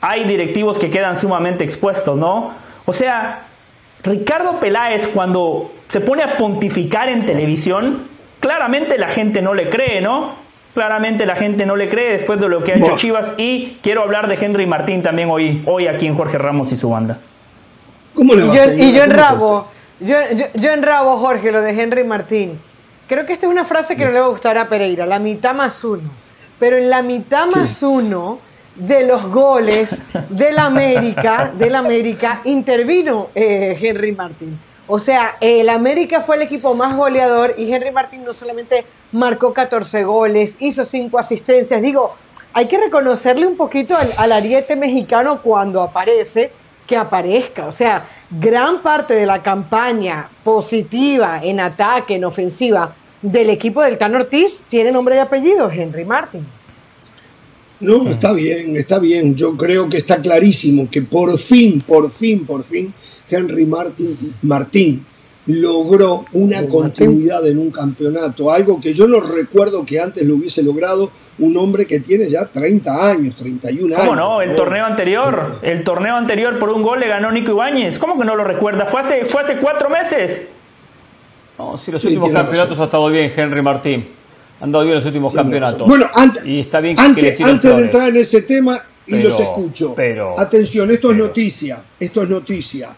hay 0.00 0.22
directivos 0.24 0.78
que 0.78 0.90
quedan 0.90 1.20
sumamente 1.20 1.64
expuestos, 1.64 2.16
¿no? 2.16 2.54
O 2.84 2.92
sea, 2.92 3.48
Ricardo 4.02 4.60
Peláez 4.60 5.08
cuando 5.08 5.72
se 5.88 6.00
pone 6.00 6.22
a 6.22 6.36
pontificar 6.36 7.08
en 7.08 7.26
televisión, 7.26 8.04
claramente 8.40 8.98
la 8.98 9.08
gente 9.08 9.42
no 9.42 9.54
le 9.54 9.68
cree, 9.68 10.00
¿no? 10.00 10.34
Claramente 10.74 11.24
la 11.24 11.36
gente 11.36 11.64
no 11.64 11.74
le 11.74 11.88
cree 11.88 12.12
después 12.18 12.38
de 12.38 12.48
lo 12.48 12.62
que 12.62 12.72
ha 12.72 12.76
hecho. 12.76 12.96
Chivas 12.98 13.32
y 13.38 13.78
quiero 13.82 14.02
hablar 14.02 14.28
de 14.28 14.34
Henry 14.34 14.66
Martín 14.66 15.02
también 15.02 15.30
hoy, 15.30 15.62
hoy 15.64 15.86
aquí 15.86 16.06
en 16.06 16.14
Jorge 16.14 16.38
Ramos 16.38 16.70
y 16.72 16.76
su 16.76 16.90
banda. 16.90 17.18
¿Cómo 18.14 18.34
le 18.34 18.44
Y 18.44 18.48
va, 18.48 18.54
yo, 18.54 18.72
y 18.72 18.92
yo 18.92 19.04
en 19.04 19.10
¿Cómo 19.10 19.22
rabo, 19.22 19.68
yo, 20.00 20.16
yo, 20.34 20.46
yo 20.54 20.70
en 20.72 20.82
rabo, 20.82 21.16
Jorge, 21.18 21.50
lo 21.50 21.62
de 21.62 21.70
Henry 21.70 22.04
Martín. 22.04 22.60
Creo 23.08 23.24
que 23.24 23.32
esta 23.32 23.46
es 23.46 23.52
una 23.52 23.64
frase 23.64 23.96
que 23.96 24.04
no 24.04 24.10
le 24.10 24.20
va 24.20 24.26
a 24.26 24.30
gustar 24.30 24.58
a 24.58 24.68
Pereira, 24.68 25.06
la 25.06 25.18
mitad 25.18 25.54
más 25.54 25.82
uno. 25.84 26.10
Pero 26.58 26.76
en 26.76 26.90
la 26.90 27.02
mitad 27.02 27.46
más 27.46 27.82
uno 27.82 28.38
de 28.76 29.06
los 29.06 29.26
goles 29.30 30.02
del 30.28 30.58
América, 30.58 31.52
del 31.56 31.74
América, 31.74 32.40
intervino 32.44 33.28
eh, 33.34 33.76
Henry 33.80 34.12
Martín. 34.12 34.58
O 34.88 34.98
sea, 35.00 35.36
el 35.40 35.68
América 35.68 36.20
fue 36.20 36.36
el 36.36 36.42
equipo 36.42 36.74
más 36.74 36.96
goleador 36.96 37.54
y 37.58 37.72
Henry 37.72 37.90
Martín 37.90 38.24
no 38.24 38.32
solamente 38.32 38.84
marcó 39.10 39.52
14 39.52 40.04
goles, 40.04 40.56
hizo 40.60 40.84
5 40.84 41.18
asistencias. 41.18 41.82
Digo, 41.82 42.14
hay 42.52 42.68
que 42.68 42.78
reconocerle 42.78 43.46
un 43.46 43.56
poquito 43.56 43.96
al, 44.16 44.32
ariete 44.32 44.76
mexicano 44.76 45.42
cuando 45.42 45.82
aparece, 45.82 46.52
que 46.86 46.96
aparezca. 46.96 47.66
O 47.66 47.72
sea, 47.72 48.04
gran 48.30 48.80
parte 48.80 49.14
de 49.14 49.26
la 49.26 49.42
campaña 49.42 50.30
positiva 50.44 51.40
en 51.42 51.58
ataque, 51.58 52.14
en 52.14 52.24
ofensiva 52.24 52.92
del 53.22 53.50
equipo 53.50 53.82
del 53.82 53.98
Tan 53.98 54.14
Ortiz 54.14 54.64
tiene 54.68 54.92
nombre 54.92 55.16
y 55.16 55.18
apellido, 55.18 55.68
Henry 55.68 56.04
Martin. 56.04 56.46
No, 57.80 58.08
está 58.08 58.32
bien, 58.32 58.76
está 58.76 58.98
bien. 58.98 59.34
Yo 59.34 59.56
creo 59.56 59.88
que 59.88 59.98
está 59.98 60.20
clarísimo 60.20 60.88
que 60.90 61.02
por 61.02 61.38
fin, 61.38 61.82
por 61.86 62.10
fin, 62.10 62.46
por 62.46 62.64
fin, 62.64 62.92
Henry 63.28 63.66
Martin, 63.66 64.34
Martín 64.42 65.04
logró 65.46 66.24
una 66.32 66.56
Martín. 66.56 66.70
continuidad 66.70 67.46
en 67.46 67.58
un 67.58 67.70
campeonato, 67.70 68.50
algo 68.50 68.80
que 68.80 68.94
yo 68.94 69.06
no 69.06 69.20
recuerdo 69.20 69.84
que 69.84 70.00
antes 70.00 70.26
lo 70.26 70.34
hubiese 70.36 70.62
logrado 70.62 71.10
un 71.38 71.56
hombre 71.58 71.84
que 71.86 72.00
tiene 72.00 72.30
ya 72.30 72.46
30 72.46 73.10
años, 73.10 73.36
31 73.36 73.94
años. 73.94 74.06
¿Cómo 74.08 74.16
no? 74.16 74.40
El 74.42 74.56
torneo 74.56 74.84
anterior, 74.86 75.58
el 75.62 75.84
torneo 75.84 76.16
anterior 76.16 76.58
por 76.58 76.70
un 76.70 76.82
gol 76.82 76.98
le 76.98 77.08
ganó 77.08 77.30
Nico 77.30 77.52
Ibáñez. 77.52 77.98
¿Cómo 77.98 78.18
que 78.18 78.24
no 78.24 78.34
lo 78.34 78.42
recuerda? 78.42 78.86
Fue 78.86 79.02
hace, 79.02 79.26
fue 79.26 79.42
hace 79.42 79.56
cuatro 79.58 79.90
meses. 79.90 80.48
No, 81.58 81.76
sí, 81.76 81.92
los 81.92 82.00
Sí, 82.00 82.08
últimos 82.08 82.30
campeonatos 82.30 82.70
razón. 82.70 82.82
ha 82.82 82.86
estado 82.86 83.10
bien 83.10 83.32
Henry 83.36 83.62
Martín. 83.62 84.15
Han 84.60 84.72
dado 84.72 84.84
bien 84.84 84.94
los 84.94 85.04
últimos 85.04 85.34
campeonatos. 85.34 85.86
Bueno, 85.86 86.06
antes, 86.14 86.44
y 86.46 86.60
está 86.60 86.80
bien 86.80 86.96
que 86.96 87.02
le 87.02 87.44
antes, 87.44 87.76
de 87.76 87.82
entrar 87.82 88.08
en 88.08 88.16
ese 88.16 88.42
tema, 88.42 88.80
y 89.06 89.12
Pero- 89.12 89.28
los 89.28 89.40
escucho. 89.40 89.94
pero- 89.94 90.38
Atención, 90.38 90.90
esto 90.90 91.10
es 91.10 91.14
pero- 91.16 91.26
noticia, 91.26 91.84
esto 92.00 92.22
es 92.22 92.28
noticia. 92.28 92.96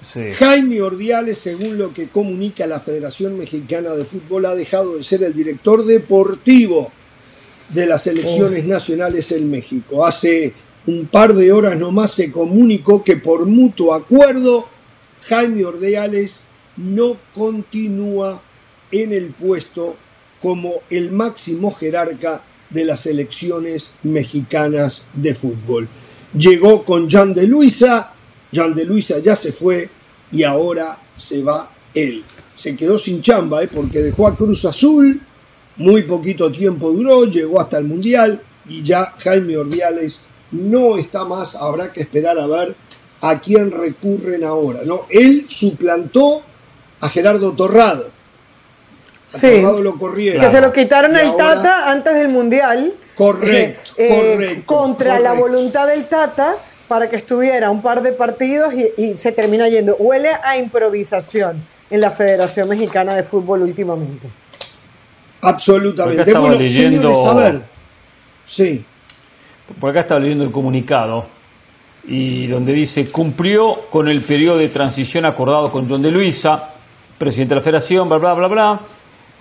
Sí. 0.00 0.20
Jaime 0.38 0.82
Ordiales, 0.82 1.38
según 1.38 1.78
lo 1.78 1.92
que 1.94 2.08
comunica 2.08 2.66
la 2.66 2.78
Federación 2.80 3.38
Mexicana 3.38 3.90
de 3.94 4.04
Fútbol, 4.04 4.44
ha 4.46 4.54
dejado 4.54 4.96
de 4.98 5.04
ser 5.04 5.22
el 5.22 5.32
director 5.32 5.84
deportivo 5.84 6.92
de 7.70 7.86
las 7.86 8.02
selecciones 8.02 8.66
nacionales 8.66 9.32
en 9.32 9.50
México. 9.50 10.04
Hace 10.06 10.52
un 10.86 11.06
par 11.06 11.32
de 11.34 11.52
horas 11.52 11.78
nomás 11.78 12.12
se 12.12 12.30
comunicó 12.30 13.02
que 13.02 13.16
por 13.16 13.46
mutuo 13.46 13.94
acuerdo 13.94 14.68
Jaime 15.28 15.64
Ordiales 15.64 16.40
no 16.76 17.16
continúa 17.32 18.42
en 18.92 19.12
el 19.14 19.32
puesto 19.32 19.96
como 20.44 20.82
el 20.90 21.10
máximo 21.10 21.72
jerarca 21.72 22.44
de 22.68 22.84
las 22.84 23.00
selecciones 23.00 23.92
mexicanas 24.02 25.06
de 25.14 25.34
fútbol. 25.34 25.88
Llegó 26.36 26.84
con 26.84 27.08
Jan 27.08 27.32
de 27.32 27.46
Luisa, 27.46 28.12
Jan 28.52 28.74
de 28.74 28.84
Luisa 28.84 29.20
ya 29.20 29.36
se 29.36 29.54
fue 29.54 29.88
y 30.30 30.42
ahora 30.42 31.00
se 31.16 31.42
va 31.42 31.72
él. 31.94 32.22
Se 32.54 32.76
quedó 32.76 32.98
sin 32.98 33.22
chamba 33.22 33.62
¿eh? 33.62 33.70
porque 33.72 34.02
dejó 34.02 34.28
a 34.28 34.36
Cruz 34.36 34.66
Azul, 34.66 35.18
muy 35.76 36.02
poquito 36.02 36.52
tiempo 36.52 36.92
duró, 36.92 37.24
llegó 37.24 37.58
hasta 37.58 37.78
el 37.78 37.84
Mundial 37.84 38.42
y 38.68 38.82
ya 38.82 39.14
Jaime 39.20 39.56
Ordiales 39.56 40.26
no 40.50 40.98
está 40.98 41.24
más, 41.24 41.54
habrá 41.54 41.90
que 41.90 42.02
esperar 42.02 42.38
a 42.38 42.46
ver 42.46 42.76
a 43.22 43.40
quién 43.40 43.70
recurren 43.70 44.44
ahora. 44.44 44.80
¿no? 44.84 45.06
Él 45.08 45.46
suplantó 45.48 46.42
a 47.00 47.08
Gerardo 47.08 47.52
Torrado. 47.52 48.13
A 49.32 49.36
Sí. 49.38 49.60
Torrado 49.60 49.80
lo 49.82 49.98
corrieron. 49.98 50.40
Que 50.42 50.50
se 50.50 50.60
lo 50.60 50.72
quitaron 50.72 51.12
Y 51.12 51.16
al 51.16 51.26
ahora- 51.28 51.54
Tata 51.54 51.90
antes 51.90 52.14
del 52.14 52.28
Mundial. 52.28 52.92
Correcto, 53.14 53.92
Eh, 53.96 54.08
eh, 54.08 54.32
correcto, 54.36 54.66
Contra 54.74 55.18
la 55.20 55.32
voluntad 55.34 55.86
del 55.86 56.06
Tata 56.06 56.56
para 56.88 57.08
que 57.08 57.16
estuviera 57.16 57.70
un 57.70 57.80
par 57.80 58.02
de 58.02 58.12
partidos 58.12 58.74
y, 58.74 58.90
y 59.02 59.16
se 59.16 59.32
termina 59.32 59.68
yendo. 59.68 59.96
Huele 59.96 60.30
a 60.42 60.58
improvisación 60.58 61.64
en 61.90 62.00
la 62.00 62.10
Federación 62.10 62.68
Mexicana 62.68 63.14
de 63.14 63.22
Fútbol 63.22 63.62
últimamente. 63.62 64.28
Absolutamente. 65.40 66.32
Bueno, 66.32 66.54
leyendo- 66.54 67.08
señores, 67.12 67.26
a 67.28 67.34
ver. 67.34 67.60
Sí. 68.46 68.84
Por 69.80 69.90
acá 69.90 70.00
estaba 70.00 70.20
leyendo 70.20 70.44
el 70.44 70.50
comunicado 70.50 71.26
y 72.06 72.46
donde 72.48 72.72
dice 72.72 73.10
cumplió 73.10 73.82
con 73.90 74.08
el 74.08 74.22
periodo 74.22 74.58
de 74.58 74.68
transición 74.68 75.24
acordado 75.24 75.70
con 75.70 75.88
John 75.88 76.02
de 76.02 76.10
Luisa, 76.10 76.70
presidente 77.18 77.54
de 77.54 77.60
la 77.60 77.64
federación, 77.64 78.08
bla, 78.08 78.18
bla, 78.18 78.34
bla, 78.34 78.48
bla. 78.48 78.80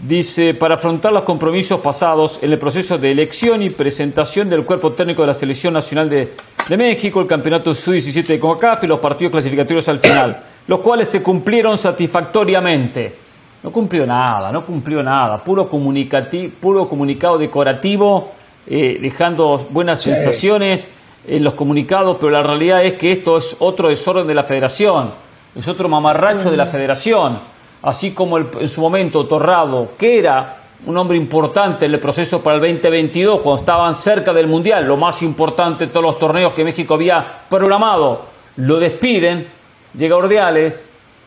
Dice, 0.05 0.53
para 0.53 0.75
afrontar 0.75 1.13
los 1.13 1.23
compromisos 1.23 1.79
pasados 1.79 2.37
en 2.41 2.51
el 2.51 2.59
proceso 2.59 2.97
de 2.97 3.09
elección 3.11 3.61
y 3.63 3.69
presentación 3.69 4.49
del 4.49 4.65
cuerpo 4.65 4.91
técnico 4.91 5.21
de 5.21 5.29
la 5.29 5.33
Selección 5.33 5.73
Nacional 5.73 6.09
de, 6.09 6.33
de 6.67 6.77
México, 6.77 7.21
el 7.21 7.27
campeonato 7.27 7.73
Sub-17 7.73 8.25
de 8.25 8.37
CONCACAF 8.39 8.83
y 8.83 8.87
los 8.87 8.99
partidos 8.99 9.31
clasificatorios 9.31 9.87
al 9.87 9.99
final, 9.99 10.43
los 10.67 10.79
cuales 10.81 11.07
se 11.07 11.23
cumplieron 11.23 11.77
satisfactoriamente. 11.77 13.15
No 13.63 13.71
cumplió 13.71 14.05
nada, 14.05 14.51
no 14.51 14.65
cumplió 14.65 15.01
nada. 15.01 15.41
Puro, 15.41 15.69
comunicati- 15.69 16.51
puro 16.51 16.89
comunicado 16.89 17.37
decorativo, 17.37 18.33
eh, 18.67 18.97
dejando 19.01 19.57
buenas 19.69 20.01
sensaciones 20.01 20.89
en 21.25 21.45
los 21.45 21.53
comunicados, 21.53 22.17
pero 22.19 22.29
la 22.29 22.43
realidad 22.43 22.83
es 22.83 22.95
que 22.95 23.13
esto 23.13 23.37
es 23.37 23.55
otro 23.59 23.87
desorden 23.87 24.27
de 24.27 24.33
la 24.33 24.43
federación, 24.43 25.13
es 25.55 25.65
otro 25.69 25.87
mamarracho 25.87 26.51
de 26.51 26.57
la 26.57 26.65
federación. 26.65 27.52
Así 27.83 28.11
como 28.11 28.37
en 28.37 28.67
su 28.67 28.81
momento 28.81 29.25
Torrado, 29.27 29.91
que 29.97 30.17
era 30.19 30.57
un 30.85 30.97
hombre 30.97 31.17
importante 31.17 31.85
en 31.85 31.93
el 31.93 31.99
proceso 31.99 32.41
para 32.41 32.55
el 32.55 32.61
2022, 32.61 33.41
cuando 33.41 33.59
estaban 33.59 33.93
cerca 33.93 34.33
del 34.33 34.47
Mundial, 34.47 34.85
lo 34.87 34.97
más 34.97 35.21
importante 35.21 35.85
de 35.85 35.91
todos 35.91 36.05
los 36.05 36.19
torneos 36.19 36.53
que 36.53 36.63
México 36.63 36.93
había 36.95 37.41
programado, 37.49 38.25
lo 38.57 38.79
despiden, 38.79 39.47
llega 39.95 40.15
Ordiales, 40.15 40.85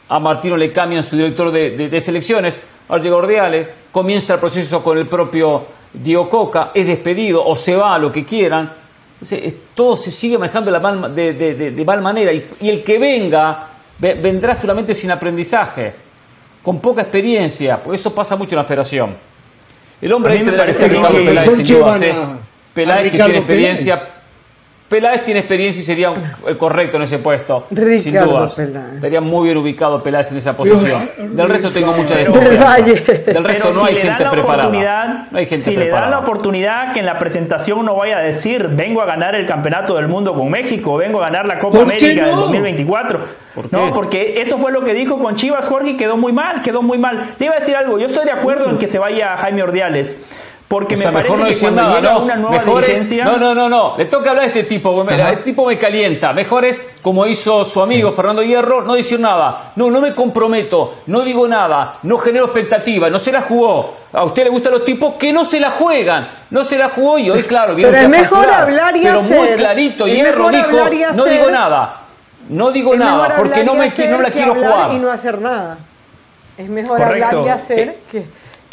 a 0.08 0.18
Martino 0.20 0.56
le 0.56 0.72
cambian 0.72 1.02
su 1.02 1.16
director 1.16 1.50
de, 1.50 2.00
selecciones, 2.00 2.60
ahora 2.88 3.02
llega 3.02 3.16
Ordiales, 3.16 3.76
comienza 3.92 4.34
el 4.34 4.40
proceso 4.40 4.82
con 4.82 4.96
el 4.98 5.08
propio 5.08 5.64
Diego 5.92 6.28
Coca, 6.28 6.70
es 6.74 6.86
despedido 6.86 7.44
o 7.44 7.54
se 7.54 7.76
va, 7.76 7.98
lo 7.98 8.12
que 8.12 8.24
quieran. 8.24 8.72
Entonces, 9.14 9.40
es- 9.44 9.56
todo 9.74 9.96
se 9.96 10.10
sigue 10.10 10.36
manejando 10.38 10.70
de, 10.70 11.84
mal, 11.86 12.02
manera 12.02 12.32
y, 12.32 12.46
el 12.68 12.84
que 12.84 12.98
venga 12.98 13.68
ve- 13.98 14.14
vendrá 14.14 14.54
solamente 14.54 14.92
sin 14.94 15.10
aprendizaje, 15.10 15.94
con 16.66 16.80
poca 16.80 17.02
experiencia, 17.02 17.80
porque 17.80 17.94
eso 17.94 18.12
pasa 18.12 18.34
mucho 18.34 18.56
en 18.56 18.58
la 18.58 18.64
federación. 18.64 19.16
El 20.00 20.12
hombre 20.12 20.34
este 20.38 20.50
me 20.50 20.58
parece 20.58 20.80
ser 20.80 20.90
que- 20.90 20.96
Ricardo 20.96 21.18
que 21.18 21.24
Peláez, 21.24 21.54
sin 21.54 21.64
Peláez 22.74 23.10
que 23.12 23.18
tiene 23.18 23.36
experiencia. 23.38 24.08
Peláez 24.88 25.24
tiene 25.24 25.40
experiencia 25.40 25.82
y 25.82 25.84
sería 25.84 26.10
un- 26.12 26.30
el 26.46 26.56
correcto 26.56 26.96
en 26.96 27.02
ese 27.02 27.18
puesto. 27.18 27.66
sin 27.68 27.76
Ricardo 28.04 28.30
dudas. 28.30 28.54
Peláez. 28.54 28.94
Estaría 28.94 29.20
muy 29.20 29.46
bien 29.46 29.56
ubicado 29.56 30.00
Peláez 30.00 30.30
en 30.30 30.36
esa 30.38 30.56
posición. 30.56 31.02
eh, 31.18 31.28
Del 31.28 31.48
resto 31.48 31.70
tengo 31.72 31.92
mucha 31.92 32.14
desconfianza. 32.16 32.82
Del 32.84 33.44
resto 33.44 33.62
Pero 33.64 33.72
no 33.74 33.80
si 33.82 33.86
hay 33.88 33.94
le 33.94 34.00
gente 34.02 34.24
preparada. 34.30 34.62
oportunidad, 34.68 35.30
No 35.32 35.38
hay 35.38 35.46
gente 35.46 35.64
si 35.64 35.74
le 35.76 35.88
dan 35.88 36.10
la 36.12 36.18
oportunidad 36.20 36.92
que 36.92 37.00
en 37.00 37.06
la 37.06 37.18
presentación 37.18 37.84
no 37.84 37.96
vaya 37.96 38.18
a 38.18 38.20
decir 38.22 38.68
vengo 38.68 39.02
a 39.02 39.06
ganar 39.06 39.34
el 39.34 39.44
campeonato 39.46 39.96
del 39.96 40.06
mundo 40.06 40.34
con 40.34 40.48
México, 40.50 40.96
vengo 40.96 41.20
a 41.20 41.26
ganar 41.26 41.46
la 41.46 41.58
Copa 41.58 41.78
¿Por 41.78 41.88
qué 41.88 41.96
América 41.96 42.26
del 42.26 42.34
no? 42.36 42.40
2024. 42.42 43.20
¿Por 43.56 43.68
qué? 43.68 43.76
No, 43.76 43.92
porque 43.92 44.40
eso 44.40 44.56
fue 44.58 44.70
lo 44.70 44.84
que 44.84 44.94
dijo 44.94 45.18
con 45.18 45.34
Chivas 45.34 45.66
Jorge 45.66 45.90
y 45.90 45.96
quedó 45.96 46.16
muy 46.16 46.32
mal, 46.32 46.62
quedó 46.62 46.82
muy 46.82 46.98
mal. 46.98 47.34
Le 47.40 47.46
iba 47.46 47.56
a 47.56 47.58
decir 47.58 47.74
algo, 47.74 47.98
yo 47.98 48.06
estoy 48.06 48.24
de 48.24 48.32
acuerdo 48.32 48.70
en 48.70 48.78
que 48.78 48.86
se 48.86 48.98
vaya 49.00 49.36
Jaime 49.38 49.64
Ordiales. 49.64 50.16
Porque 50.68 50.96
O 50.96 50.98
sea, 50.98 51.12
me 51.12 51.18
parece 51.18 51.30
mejor 51.30 51.46
no 51.46 51.52
que 51.52 51.60
cuando 51.60 51.82
nada, 51.82 52.00
llega 52.00 52.12
¿no? 52.12 52.18
una 52.24 52.34
nueva 52.36 52.56
Mejor 52.58 52.84
es- 52.84 53.10
no, 53.12 53.36
no, 53.36 53.54
no, 53.54 53.68
no. 53.68 53.94
Le 53.96 54.04
toca 54.06 54.30
hablar 54.30 54.44
a 54.44 54.46
este 54.48 54.64
tipo. 54.64 55.06
Este 55.08 55.36
tipo 55.44 55.64
me 55.64 55.78
calienta. 55.78 56.32
Mejor 56.32 56.64
es, 56.64 56.84
como 57.02 57.24
hizo 57.24 57.64
su 57.64 57.80
amigo 57.80 58.10
Fernando 58.10 58.42
Hierro, 58.42 58.82
no 58.82 58.94
decir 58.94 59.20
nada. 59.20 59.70
No, 59.76 59.90
no 59.90 60.00
me 60.00 60.12
comprometo. 60.12 60.94
No 61.06 61.20
digo 61.20 61.46
nada. 61.46 61.98
No 62.02 62.18
genero 62.18 62.46
expectativa. 62.46 63.08
No 63.08 63.20
se 63.20 63.30
la 63.30 63.42
jugó. 63.42 63.94
A 64.12 64.24
usted 64.24 64.42
le 64.42 64.50
gustan 64.50 64.72
los 64.72 64.84
tipos 64.84 65.14
que 65.14 65.32
no 65.32 65.44
se 65.44 65.60
la 65.60 65.70
juegan. 65.70 66.28
No 66.50 66.64
se 66.64 66.76
la 66.76 66.88
jugó 66.88 67.16
y 67.20 67.30
hoy, 67.30 67.44
claro, 67.44 67.76
vieron 67.76 67.92
Pero 67.94 68.04
es 68.04 68.10
mejor 68.10 68.38
facturar. 68.38 68.62
hablar 68.64 68.96
y 68.96 69.00
Pero 69.02 69.22
muy 69.22 69.48
clarito. 69.50 70.06
Es 70.08 70.14
Hierro 70.14 70.48
dijo, 70.50 70.70
no 71.14 71.24
digo 71.26 71.50
nada. 71.50 72.00
No 72.48 72.70
digo 72.72 72.92
Es 72.94 72.98
nada, 72.98 73.34
porque 73.36 73.62
no, 73.64 73.74
me, 73.74 73.88
no 73.88 74.18
la 74.22 74.30
quiero 74.30 74.52
hablar 74.52 74.72
jugar. 74.72 74.90
Y 74.94 74.98
no 74.98 75.10
hacer 75.10 75.40
nada. 75.40 75.78
Es 76.58 76.68
mejor 76.68 76.96
Correcto. 76.98 77.26
hablar 77.38 77.46
y 77.46 77.48
hacer 77.50 77.78
Eh, 77.88 77.98
que, 78.10 78.26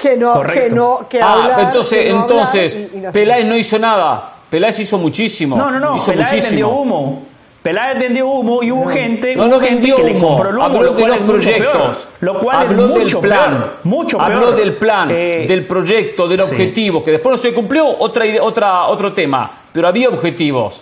que 0.09 0.17
no, 0.17 0.33
que 0.33 0.37
correcto. 0.39 0.75
no, 0.75 1.07
que 1.09 1.21
ah, 1.21 1.33
hablar. 1.33 1.59
entonces, 1.61 2.03
que 2.03 2.09
no 2.11 2.21
entonces, 2.21 2.75
y- 2.75 2.77
y 2.97 2.99
no 2.99 3.09
hacer 3.09 3.11
Peláez 3.13 3.45
no 3.45 3.55
hizo 3.55 3.79
nada. 3.79 4.33
Peláez 4.49 4.79
hizo 4.81 4.97
muchísimo. 4.97 5.55
No, 5.57 5.71
no, 5.71 5.79
no. 5.79 5.95
Hizo 5.95 6.07
Peláez 6.11 6.33
muchísimo. 6.33 6.49
vendió 6.49 6.69
humo. 6.69 7.23
Peláez 7.63 7.97
vendió 7.97 8.27
humo 8.27 8.61
y 8.61 8.71
hubo 8.73 8.87
gente, 8.89 9.35
No, 9.37 9.43
hubo 9.43 9.51
no 9.51 9.59
gente 9.61 9.75
vendió 9.75 9.95
que 9.95 10.03
le 10.03 10.11
humo. 10.17 10.27
compró 10.27 10.49
el 10.49 10.55
humo, 10.57 10.65
Habló 10.65 10.83
lo 10.83 10.93
de 10.93 11.01
los 11.07 11.15
es 11.15 11.21
mucho 11.21 11.31
proyectos. 11.33 11.71
peor. 11.71 11.95
Lo 12.19 12.39
cual 12.39 12.57
Habló 12.57 12.83
es 12.83 12.89
mucho 12.99 13.21
del 13.21 13.29
plan. 13.29 13.51
peor. 13.57 13.77
Mucho 13.85 14.17
peor. 14.17 14.31
Habló 14.33 14.51
del 14.51 14.75
plan, 14.75 15.11
Eh, 15.11 15.45
del 15.47 15.65
proyecto, 15.65 16.27
del 16.27 16.39
sí. 16.39 16.43
objetivo, 16.43 17.01
que 17.03 17.11
después 17.11 17.31
no 17.31 17.37
se 17.37 17.53
cumplió, 17.53 17.87
otra, 17.87 18.25
otra, 18.41 18.83
otro 18.87 19.13
tema. 19.13 19.49
Pero 19.71 19.87
había 19.87 20.09
objetivos. 20.09 20.81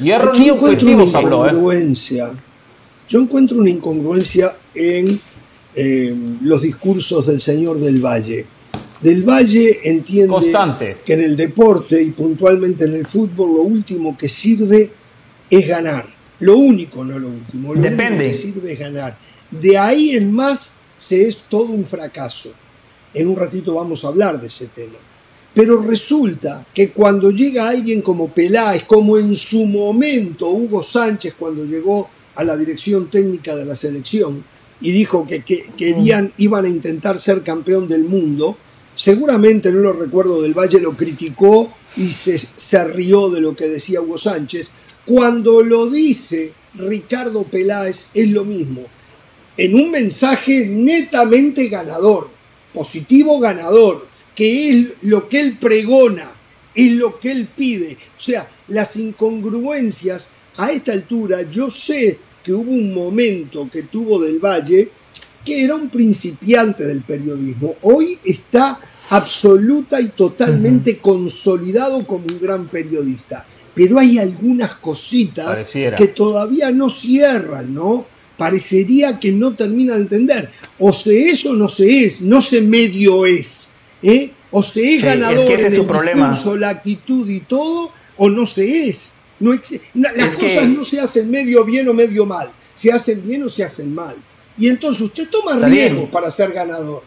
Y 0.00 0.06
yo 0.06 0.16
ni 0.32 0.48
encuentro 0.48 0.52
una 0.54 0.54
objetivos 1.04 1.14
habló, 1.14 1.44
¿eh? 1.46 1.48
incongruencia. 1.50 2.30
Yo 3.08 3.20
encuentro 3.20 3.58
una 3.58 3.70
incongruencia 3.70 4.52
en 4.74 5.20
eh, 5.74 6.14
los 6.42 6.62
discursos 6.62 7.26
del 7.26 7.40
señor 7.40 7.78
del 7.78 8.04
Valle. 8.04 8.46
Del 9.00 9.22
Valle 9.22 9.80
entiende 9.84 10.28
Constante. 10.28 10.98
que 11.04 11.14
en 11.14 11.22
el 11.22 11.36
deporte 11.36 12.00
y 12.00 12.10
puntualmente 12.10 12.84
en 12.84 12.94
el 12.94 13.06
fútbol 13.06 13.56
lo 13.56 13.62
último 13.62 14.16
que 14.16 14.28
sirve 14.28 14.90
es 15.50 15.66
ganar. 15.66 16.06
Lo 16.40 16.56
único, 16.56 17.04
no 17.04 17.18
lo 17.18 17.28
último. 17.28 17.74
Lo 17.74 17.80
Depende. 17.80 18.24
único 18.24 18.30
que 18.30 18.34
sirve 18.34 18.72
es 18.72 18.78
ganar. 18.78 19.18
De 19.50 19.76
ahí 19.76 20.10
en 20.10 20.32
más 20.32 20.74
se 20.96 21.28
es 21.28 21.38
todo 21.48 21.64
un 21.72 21.84
fracaso. 21.84 22.52
En 23.12 23.28
un 23.28 23.36
ratito 23.36 23.74
vamos 23.74 24.04
a 24.04 24.08
hablar 24.08 24.40
de 24.40 24.46
ese 24.46 24.68
tema. 24.68 24.98
Pero 25.54 25.82
resulta 25.82 26.66
que 26.72 26.90
cuando 26.90 27.30
llega 27.30 27.68
alguien 27.68 28.00
como 28.00 28.32
Peláez, 28.32 28.84
como 28.84 29.18
en 29.18 29.34
su 29.34 29.66
momento 29.66 30.48
Hugo 30.48 30.82
Sánchez 30.82 31.34
cuando 31.38 31.64
llegó 31.64 32.08
a 32.34 32.44
la 32.44 32.56
dirección 32.56 33.10
técnica 33.10 33.54
de 33.54 33.64
la 33.64 33.76
selección 33.76 34.42
y 34.82 34.92
dijo 34.92 35.26
que, 35.26 35.42
que 35.42 35.70
querían, 35.76 36.32
iban 36.36 36.64
a 36.64 36.68
intentar 36.68 37.18
ser 37.18 37.42
campeón 37.42 37.88
del 37.88 38.04
mundo, 38.04 38.58
seguramente, 38.94 39.72
no 39.72 39.78
lo 39.78 39.92
recuerdo, 39.92 40.42
del 40.42 40.54
Valle 40.54 40.80
lo 40.80 40.96
criticó 40.96 41.72
y 41.96 42.10
se, 42.10 42.38
se 42.38 42.84
rió 42.84 43.30
de 43.30 43.40
lo 43.40 43.54
que 43.54 43.68
decía 43.68 44.00
Hugo 44.00 44.18
Sánchez. 44.18 44.70
Cuando 45.06 45.62
lo 45.62 45.88
dice 45.88 46.52
Ricardo 46.74 47.44
Peláez 47.44 48.08
es 48.14 48.30
lo 48.30 48.44
mismo 48.44 48.86
en 49.56 49.74
un 49.74 49.90
mensaje 49.90 50.66
netamente 50.66 51.68
ganador, 51.68 52.30
positivo 52.72 53.38
ganador, 53.38 54.06
que 54.34 54.70
es 54.70 54.88
lo 55.02 55.28
que 55.28 55.40
él 55.40 55.58
pregona, 55.60 56.30
es 56.74 56.92
lo 56.92 57.18
que 57.18 57.32
él 57.32 57.48
pide. 57.54 57.96
O 58.16 58.20
sea, 58.20 58.48
las 58.68 58.96
incongruencias 58.96 60.30
a 60.56 60.70
esta 60.70 60.92
altura, 60.92 61.42
yo 61.42 61.70
sé 61.70 62.18
que 62.42 62.52
hubo 62.52 62.70
un 62.70 62.92
momento 62.94 63.68
que 63.70 63.82
tuvo 63.84 64.20
del 64.20 64.38
Valle 64.38 64.90
que 65.44 65.64
era 65.64 65.74
un 65.74 65.88
principiante 65.90 66.84
del 66.86 67.02
periodismo. 67.02 67.74
Hoy 67.82 68.18
está 68.24 68.78
absoluta 69.10 70.00
y 70.00 70.08
totalmente 70.08 70.98
consolidado 70.98 72.06
como 72.06 72.26
un 72.26 72.40
gran 72.40 72.68
periodista. 72.68 73.44
Pero 73.74 73.98
hay 73.98 74.18
algunas 74.18 74.74
cositas 74.76 75.46
Pareciera. 75.46 75.96
que 75.96 76.08
todavía 76.08 76.70
no 76.70 76.90
cierran, 76.90 77.74
¿no? 77.74 78.06
Parecería 78.36 79.18
que 79.18 79.32
no 79.32 79.52
termina 79.54 79.94
de 79.94 80.02
entender. 80.02 80.50
O 80.78 80.92
se 80.92 81.30
es 81.30 81.44
o 81.46 81.54
no 81.54 81.68
se 81.68 82.04
es, 82.04 82.20
no 82.22 82.40
se 82.40 82.60
medio 82.60 83.26
es. 83.26 83.70
¿eh? 84.02 84.30
O 84.50 84.62
se 84.62 84.80
es 84.94 85.00
Sí, 85.00 85.06
ganador 85.06 85.38
es 85.38 85.44
que 85.46 85.54
ese 85.54 85.62
en 85.62 85.68
es 85.68 85.74
su 85.74 85.80
el 85.82 85.86
problema. 85.88 86.42
la 86.58 86.68
actitud 86.68 87.28
y 87.28 87.40
todo, 87.40 87.90
o 88.16 88.28
no 88.30 88.46
se 88.46 88.88
es. 88.88 89.12
No 89.42 89.52
las 89.52 90.16
Es 90.16 90.36
que- 90.36 90.46
cosas 90.46 90.68
no 90.68 90.84
se 90.84 91.00
hacen 91.00 91.30
medio 91.30 91.64
bien 91.64 91.88
o 91.88 91.94
medio 91.94 92.24
mal. 92.24 92.50
Se 92.74 92.92
hacen 92.92 93.22
bien 93.26 93.42
o 93.42 93.48
se 93.48 93.64
hacen 93.64 93.94
mal. 93.94 94.14
Y 94.56 94.68
entonces 94.68 95.02
usted 95.02 95.28
toma 95.28 95.52
Está 95.54 95.66
riesgo 95.66 95.96
bien. 96.00 96.10
para 96.10 96.30
ser 96.30 96.52
ganador. 96.52 97.02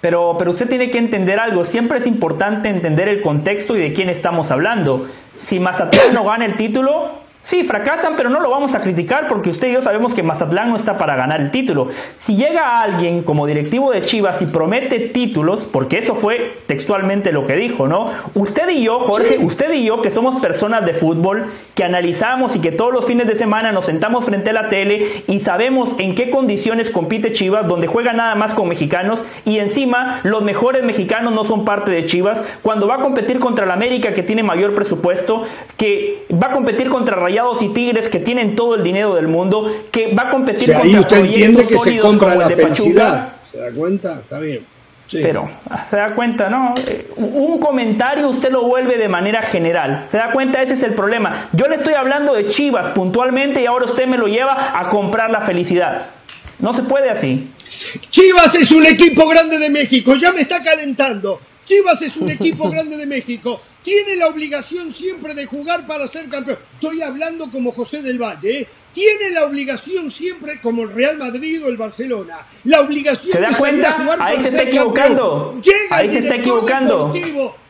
Pero, 0.00 0.36
pero 0.38 0.50
usted 0.52 0.68
tiene 0.68 0.90
que 0.90 0.98
entender 0.98 1.38
algo. 1.38 1.64
Siempre 1.64 1.98
es 1.98 2.06
importante 2.06 2.68
entender 2.68 3.08
el 3.08 3.20
contexto 3.22 3.76
y 3.76 3.80
de 3.80 3.92
quién 3.92 4.08
estamos 4.08 4.50
hablando. 4.50 5.08
Si 5.34 5.58
Mazatlán 5.58 6.14
no 6.14 6.24
gana 6.24 6.44
el 6.44 6.56
título, 6.56 7.18
sí, 7.46 7.62
fracasan, 7.62 8.14
pero 8.16 8.28
no 8.28 8.40
lo 8.40 8.50
vamos 8.50 8.74
a 8.74 8.80
criticar 8.80 9.28
porque 9.28 9.50
usted 9.50 9.68
y 9.68 9.72
yo 9.74 9.80
sabemos 9.80 10.14
que 10.14 10.24
Mazatlán 10.24 10.68
no 10.68 10.76
está 10.76 10.98
para 10.98 11.14
ganar 11.14 11.40
el 11.40 11.52
título. 11.52 11.88
Si 12.16 12.34
llega 12.34 12.80
alguien 12.82 13.22
como 13.22 13.46
directivo 13.46 13.92
de 13.92 14.02
Chivas 14.02 14.42
y 14.42 14.46
promete 14.46 14.98
títulos, 14.98 15.68
porque 15.70 15.98
eso 15.98 16.16
fue 16.16 16.58
textualmente 16.66 17.30
lo 17.30 17.46
que 17.46 17.54
dijo, 17.54 17.86
¿no? 17.86 18.10
Usted 18.34 18.68
y 18.70 18.82
yo, 18.82 18.98
Jorge, 18.98 19.38
usted 19.44 19.72
y 19.72 19.84
yo, 19.84 20.02
que 20.02 20.10
somos 20.10 20.40
personas 20.42 20.84
de 20.84 20.94
fútbol, 20.94 21.52
que 21.76 21.84
analizamos 21.84 22.56
y 22.56 22.58
que 22.58 22.72
todos 22.72 22.92
los 22.92 23.04
fines 23.04 23.28
de 23.28 23.36
semana 23.36 23.70
nos 23.70 23.86
sentamos 23.86 24.24
frente 24.24 24.50
a 24.50 24.52
la 24.52 24.68
tele 24.68 25.22
y 25.28 25.38
sabemos 25.38 25.94
en 25.98 26.16
qué 26.16 26.30
condiciones 26.30 26.90
compite 26.90 27.30
Chivas, 27.30 27.68
donde 27.68 27.86
juega 27.86 28.12
nada 28.12 28.34
más 28.34 28.54
con 28.54 28.68
mexicanos 28.68 29.22
y 29.44 29.60
encima 29.60 30.18
los 30.24 30.42
mejores 30.42 30.82
mexicanos 30.82 31.32
no 31.32 31.44
son 31.44 31.64
parte 31.64 31.92
de 31.92 32.06
Chivas, 32.06 32.42
cuando 32.62 32.88
va 32.88 32.96
a 32.96 33.00
competir 33.00 33.38
contra 33.38 33.66
el 33.66 33.70
América 33.70 34.14
que 34.14 34.24
tiene 34.24 34.42
mayor 34.42 34.74
presupuesto, 34.74 35.44
que 35.76 36.26
va 36.32 36.48
a 36.48 36.52
competir 36.52 36.88
contra 36.88 37.14
Rayados 37.14 37.35
y 37.60 37.68
Tigres 37.68 38.08
que 38.08 38.18
tienen 38.18 38.54
todo 38.54 38.74
el 38.74 38.82
dinero 38.82 39.14
del 39.14 39.28
mundo, 39.28 39.84
que 39.90 40.14
va 40.14 40.24
a 40.24 40.28
O 40.28 40.30
competir 40.30 40.74
ahí 40.74 40.92
contra 40.94 41.00
usted 41.00 41.24
entiende 41.24 41.66
que 41.66 41.78
se 41.78 41.98
compra 41.98 42.34
la 42.34 42.50
felicidad. 42.50 43.36
¿Se 43.50 43.58
da 43.58 43.72
cuenta? 43.72 44.20
Está 44.20 44.38
bien. 44.40 44.64
Sí. 45.08 45.18
Pero 45.22 45.48
se 45.88 45.96
da 45.96 46.14
cuenta, 46.16 46.48
¿no? 46.50 46.74
Eh, 46.84 47.08
Un 47.16 47.60
comentario 47.60 48.28
usted 48.28 48.50
lo 48.50 48.64
vuelve 48.64 48.98
de 48.98 49.08
manera 49.08 49.40
general. 49.42 50.06
Se 50.08 50.16
da 50.16 50.32
cuenta, 50.32 50.60
ese 50.62 50.74
es 50.74 50.82
el 50.82 50.94
problema. 50.94 51.48
Yo 51.52 51.68
le 51.68 51.76
estoy 51.76 51.94
hablando 51.94 52.34
de 52.34 52.48
Chivas 52.48 52.88
puntualmente 52.88 53.62
y 53.62 53.66
ahora 53.66 53.84
usted 53.84 54.06
me 54.08 54.18
lo 54.18 54.26
lleva 54.26 54.78
a 54.78 54.88
comprar 54.88 55.30
la 55.30 55.42
felicidad. 55.42 56.06
No 56.58 56.72
se 56.72 56.82
puede 56.82 57.08
así. 57.10 57.50
Chivas 58.10 58.54
es 58.56 58.72
un 58.72 58.84
equipo 58.86 59.28
grande 59.28 59.58
de 59.58 59.70
México, 59.70 60.14
ya 60.16 60.32
me 60.32 60.40
está 60.40 60.62
calentando. 60.62 61.40
Chivas 61.64 62.00
es 62.02 62.16
un 62.16 62.30
equipo 62.30 62.68
grande 62.70 62.96
de 62.96 63.06
México. 63.06 63.60
Tiene 63.86 64.16
la 64.16 64.26
obligación 64.26 64.92
siempre 64.92 65.32
de 65.32 65.46
jugar 65.46 65.86
para 65.86 66.08
ser 66.08 66.28
campeón. 66.28 66.58
Estoy 66.74 67.02
hablando 67.02 67.52
como 67.52 67.70
José 67.70 68.02
del 68.02 68.18
Valle, 68.20 68.62
¿eh? 68.62 68.68
tiene 68.92 69.30
la 69.30 69.44
obligación 69.44 70.10
siempre, 70.10 70.60
como 70.60 70.82
el 70.82 70.90
Real 70.90 71.16
Madrid 71.18 71.62
o 71.64 71.68
el 71.68 71.76
Barcelona, 71.76 72.44
la 72.64 72.80
obligación 72.80 73.30
¿Se 73.32 73.40
da 73.40 73.50
de 73.50 73.54
cuenta? 73.54 73.90
a 73.90 73.92
jugar 73.92 74.18
Ahí 74.22 74.36
para 74.38 74.42
se 74.42 74.50
ser 74.50 74.60
está 74.60 74.70
equivocando. 74.70 75.60
Llega 75.62 75.96
Ahí 75.96 76.06
el 76.08 76.12
se 76.14 76.18
está 76.18 76.34
equivocando. 76.34 77.12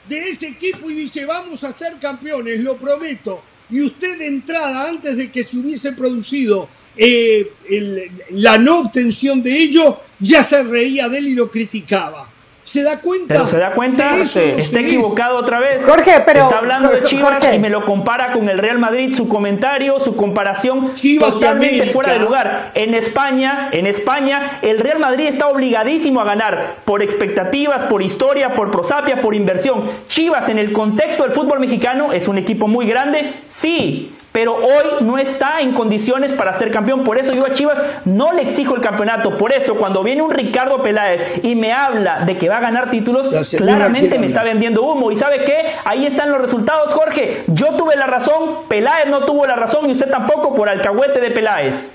de 0.08 0.28
ese 0.30 0.48
equipo 0.48 0.90
y 0.90 0.94
dice, 0.94 1.26
vamos 1.26 1.62
a 1.64 1.70
ser 1.72 1.98
campeones, 2.00 2.60
lo 2.60 2.78
prometo. 2.78 3.42
Y 3.68 3.82
usted 3.82 4.16
de 4.18 4.26
entrada, 4.26 4.88
antes 4.88 5.18
de 5.18 5.30
que 5.30 5.44
se 5.44 5.58
hubiese 5.58 5.92
producido 5.92 6.66
eh, 6.96 7.52
el- 7.68 8.10
la 8.30 8.56
no 8.56 8.78
obtención 8.80 9.42
de 9.42 9.54
ello, 9.54 10.00
ya 10.18 10.42
se 10.42 10.62
reía 10.62 11.10
de 11.10 11.18
él 11.18 11.28
y 11.28 11.34
lo 11.34 11.50
criticaba. 11.50 12.32
¿Se 12.76 12.82
da 12.82 13.00
cuenta? 13.00 13.26
Pero 13.28 13.46
se 13.46 13.58
da 13.58 13.72
cuenta, 13.72 14.16
eso 14.18 14.38
está 14.40 14.80
equivocado 14.80 15.38
otra 15.38 15.58
vez. 15.60 15.82
Jorge, 15.84 16.12
pero- 16.26 16.42
está 16.42 16.58
hablando 16.58 16.90
de 16.90 17.02
Chivas 17.04 17.32
Jorge. 17.32 17.54
y 17.54 17.58
me 17.58 17.70
lo 17.70 17.84
compara 17.86 18.32
con 18.32 18.48
el 18.50 18.58
Real 18.58 18.78
Madrid, 18.78 19.16
su 19.16 19.28
comentario, 19.28 19.98
su 20.00 20.14
comparación 20.14 20.94
Chivas 20.94 21.34
totalmente 21.34 21.74
América. 21.76 21.92
fuera 21.94 22.12
de 22.12 22.18
lugar. 22.18 22.72
En 22.74 22.92
España, 22.94 23.70
en 23.72 23.86
España, 23.86 24.58
el 24.60 24.78
Real 24.78 24.98
Madrid 24.98 25.26
está 25.26 25.48
obligadísimo 25.48 26.20
a 26.20 26.24
ganar 26.24 26.76
por 26.84 27.02
expectativas, 27.02 27.82
por 27.84 28.02
historia, 28.02 28.54
por 28.54 28.70
prosapia, 28.70 29.20
por 29.22 29.34
inversión. 29.34 29.84
Chivas 30.08 30.48
en 30.50 30.58
el 30.58 30.72
contexto 30.72 31.22
del 31.22 31.32
fútbol 31.32 31.60
mexicano 31.60 32.12
es 32.12 32.28
un 32.28 32.36
equipo 32.36 32.68
muy 32.68 32.86
grande, 32.86 33.32
sí, 33.48 34.12
pero 34.36 34.54
hoy 34.54 35.02
no 35.02 35.16
está 35.16 35.62
en 35.62 35.72
condiciones 35.72 36.30
para 36.34 36.52
ser 36.58 36.70
campeón. 36.70 37.04
Por 37.04 37.16
eso 37.16 37.32
yo 37.32 37.46
a 37.46 37.54
Chivas 37.54 37.78
no 38.04 38.34
le 38.34 38.42
exijo 38.42 38.74
el 38.74 38.82
campeonato. 38.82 39.38
Por 39.38 39.50
eso, 39.50 39.76
cuando 39.76 40.02
viene 40.02 40.20
un 40.20 40.30
Ricardo 40.30 40.82
Peláez 40.82 41.22
y 41.42 41.54
me 41.54 41.72
habla 41.72 42.20
de 42.26 42.36
que 42.36 42.50
va 42.50 42.58
a 42.58 42.60
ganar 42.60 42.90
títulos, 42.90 43.28
claramente 43.56 44.18
me 44.18 44.26
está 44.26 44.42
vendiendo 44.42 44.82
humo. 44.82 45.10
¿Y 45.10 45.16
sabe 45.16 45.42
qué? 45.44 45.72
Ahí 45.86 46.04
están 46.04 46.30
los 46.30 46.42
resultados, 46.42 46.92
Jorge. 46.92 47.44
Yo 47.46 47.68
tuve 47.78 47.96
la 47.96 48.06
razón, 48.06 48.68
Peláez 48.68 49.06
no 49.08 49.24
tuvo 49.24 49.46
la 49.46 49.56
razón 49.56 49.88
y 49.88 49.92
usted 49.94 50.10
tampoco 50.10 50.54
por 50.54 50.68
alcahuete 50.68 51.18
de 51.18 51.30
Peláez. 51.30 51.88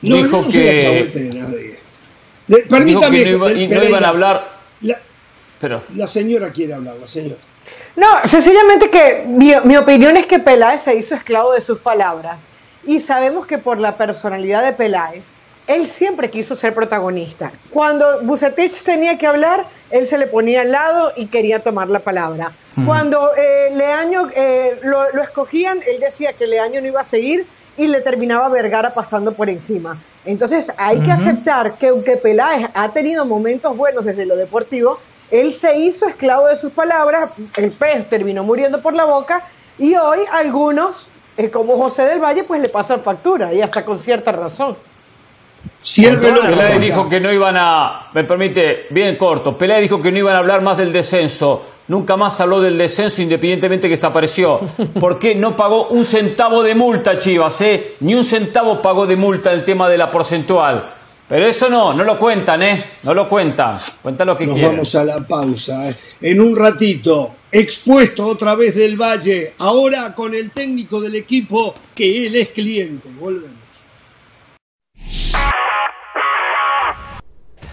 No, 0.00 0.16
Dijo 0.16 0.28
no 0.44 0.48
que- 0.48 0.86
alcahuete 0.86 1.18
de 1.24 1.38
nadie. 1.40 1.76
De- 2.46 2.56
Dijo 2.56 2.68
permítame, 2.70 3.18
que 3.18 3.24
no, 3.32 3.36
iba- 3.36 3.48
del 3.48 3.58
y 3.60 3.64
no 3.64 3.68
Pereira. 3.74 3.88
iban 3.90 4.04
a 4.04 4.08
hablar. 4.08 4.48
La, 4.80 4.96
Pero, 5.60 5.82
la 5.94 6.06
señora 6.06 6.48
quiere 6.50 6.72
hablar, 6.72 6.94
la 6.98 7.06
señora. 7.06 7.36
No, 7.96 8.06
sencillamente 8.26 8.90
que 8.90 9.24
mi, 9.26 9.52
mi 9.64 9.76
opinión 9.76 10.16
es 10.16 10.26
que 10.26 10.38
Peláez 10.38 10.82
se 10.82 10.94
hizo 10.94 11.14
esclavo 11.14 11.52
de 11.52 11.60
sus 11.60 11.78
palabras. 11.78 12.48
Y 12.84 13.00
sabemos 13.00 13.46
que 13.46 13.58
por 13.58 13.78
la 13.78 13.96
personalidad 13.96 14.64
de 14.64 14.72
Peláez, 14.72 15.32
él 15.66 15.88
siempre 15.88 16.30
quiso 16.30 16.54
ser 16.54 16.74
protagonista. 16.74 17.52
Cuando 17.70 18.22
Bucetich 18.22 18.82
tenía 18.82 19.18
que 19.18 19.26
hablar, 19.26 19.66
él 19.90 20.06
se 20.06 20.18
le 20.18 20.26
ponía 20.26 20.60
al 20.60 20.70
lado 20.70 21.12
y 21.16 21.26
quería 21.26 21.62
tomar 21.62 21.88
la 21.88 22.00
palabra. 22.00 22.52
Cuando 22.84 23.30
eh, 23.34 23.70
Leaño 23.72 24.28
eh, 24.34 24.78
lo, 24.82 25.10
lo 25.12 25.22
escogían, 25.22 25.80
él 25.86 25.98
decía 25.98 26.34
que 26.34 26.46
Leaño 26.46 26.80
no 26.80 26.86
iba 26.86 27.00
a 27.00 27.04
seguir 27.04 27.46
y 27.76 27.88
le 27.88 28.00
terminaba 28.00 28.48
Vergara 28.48 28.94
pasando 28.94 29.32
por 29.32 29.50
encima. 29.50 30.00
Entonces 30.24 30.72
hay 30.76 31.00
que 31.00 31.10
aceptar 31.10 31.78
que 31.78 31.88
aunque 31.88 32.16
Peláez 32.16 32.68
ha 32.74 32.92
tenido 32.92 33.26
momentos 33.26 33.76
buenos 33.76 34.04
desde 34.04 34.26
lo 34.26 34.36
deportivo, 34.36 34.98
él 35.30 35.52
se 35.52 35.78
hizo 35.78 36.06
esclavo 36.06 36.48
de 36.48 36.56
sus 36.56 36.72
palabras, 36.72 37.30
el 37.56 37.70
pez 37.72 38.08
terminó 38.08 38.44
muriendo 38.44 38.80
por 38.80 38.94
la 38.94 39.04
boca 39.04 39.44
y 39.78 39.94
hoy 39.94 40.20
algunos, 40.30 41.08
eh, 41.36 41.50
como 41.50 41.76
José 41.76 42.02
del 42.04 42.20
Valle, 42.20 42.44
pues 42.44 42.60
le 42.60 42.68
pasan 42.68 43.00
factura 43.00 43.52
y 43.52 43.60
hasta 43.60 43.84
con 43.84 43.98
cierta 43.98 44.32
razón. 44.32 44.76
Ciérrelo. 45.82 46.42
Peláez 46.42 46.80
dijo 46.80 47.08
que 47.08 47.20
no 47.20 47.32
iban 47.32 47.56
a. 47.56 48.08
Me 48.12 48.24
permite, 48.24 48.86
bien 48.90 49.16
corto. 49.16 49.56
Peláez 49.56 49.82
dijo 49.82 50.00
que 50.00 50.10
no 50.10 50.18
iban 50.18 50.34
a 50.34 50.38
hablar 50.38 50.62
más 50.62 50.78
del 50.78 50.92
descenso. 50.92 51.64
Nunca 51.88 52.16
más 52.16 52.40
habló 52.40 52.60
del 52.60 52.76
descenso 52.76 53.22
independientemente 53.22 53.86
que 53.86 53.92
desapareció. 53.92 54.60
¿Por 55.00 55.18
qué 55.18 55.34
no 55.34 55.54
pagó 55.54 55.88
un 55.88 56.04
centavo 56.04 56.62
de 56.62 56.74
multa, 56.74 57.18
Chivas? 57.18 57.60
Eh? 57.60 57.96
Ni 58.00 58.14
un 58.14 58.24
centavo 58.24 58.82
pagó 58.82 59.06
de 59.06 59.14
multa 59.14 59.52
el 59.52 59.64
tema 59.64 59.88
de 59.88 59.98
la 59.98 60.10
porcentual. 60.10 60.95
Pero 61.28 61.44
eso 61.46 61.68
no, 61.68 61.92
no 61.92 62.04
lo 62.04 62.18
cuentan, 62.18 62.62
¿eh? 62.62 62.84
No 63.02 63.12
lo 63.12 63.28
cuentan. 63.28 63.80
Cuentan 64.00 64.28
lo 64.28 64.36
que 64.36 64.46
Nos 64.46 64.54
quieren. 64.54 64.72
vamos 64.72 64.94
a 64.94 65.04
la 65.04 65.18
pausa. 65.26 65.88
¿eh? 65.90 65.94
En 66.20 66.40
un 66.40 66.54
ratito, 66.54 67.34
expuesto 67.50 68.26
otra 68.26 68.54
vez 68.54 68.76
del 68.76 68.96
Valle, 68.96 69.54
ahora 69.58 70.14
con 70.14 70.34
el 70.34 70.52
técnico 70.52 71.00
del 71.00 71.16
equipo 71.16 71.74
que 71.94 72.26
él 72.26 72.36
es 72.36 72.48
cliente. 72.50 73.08
Volvemos. 73.18 73.56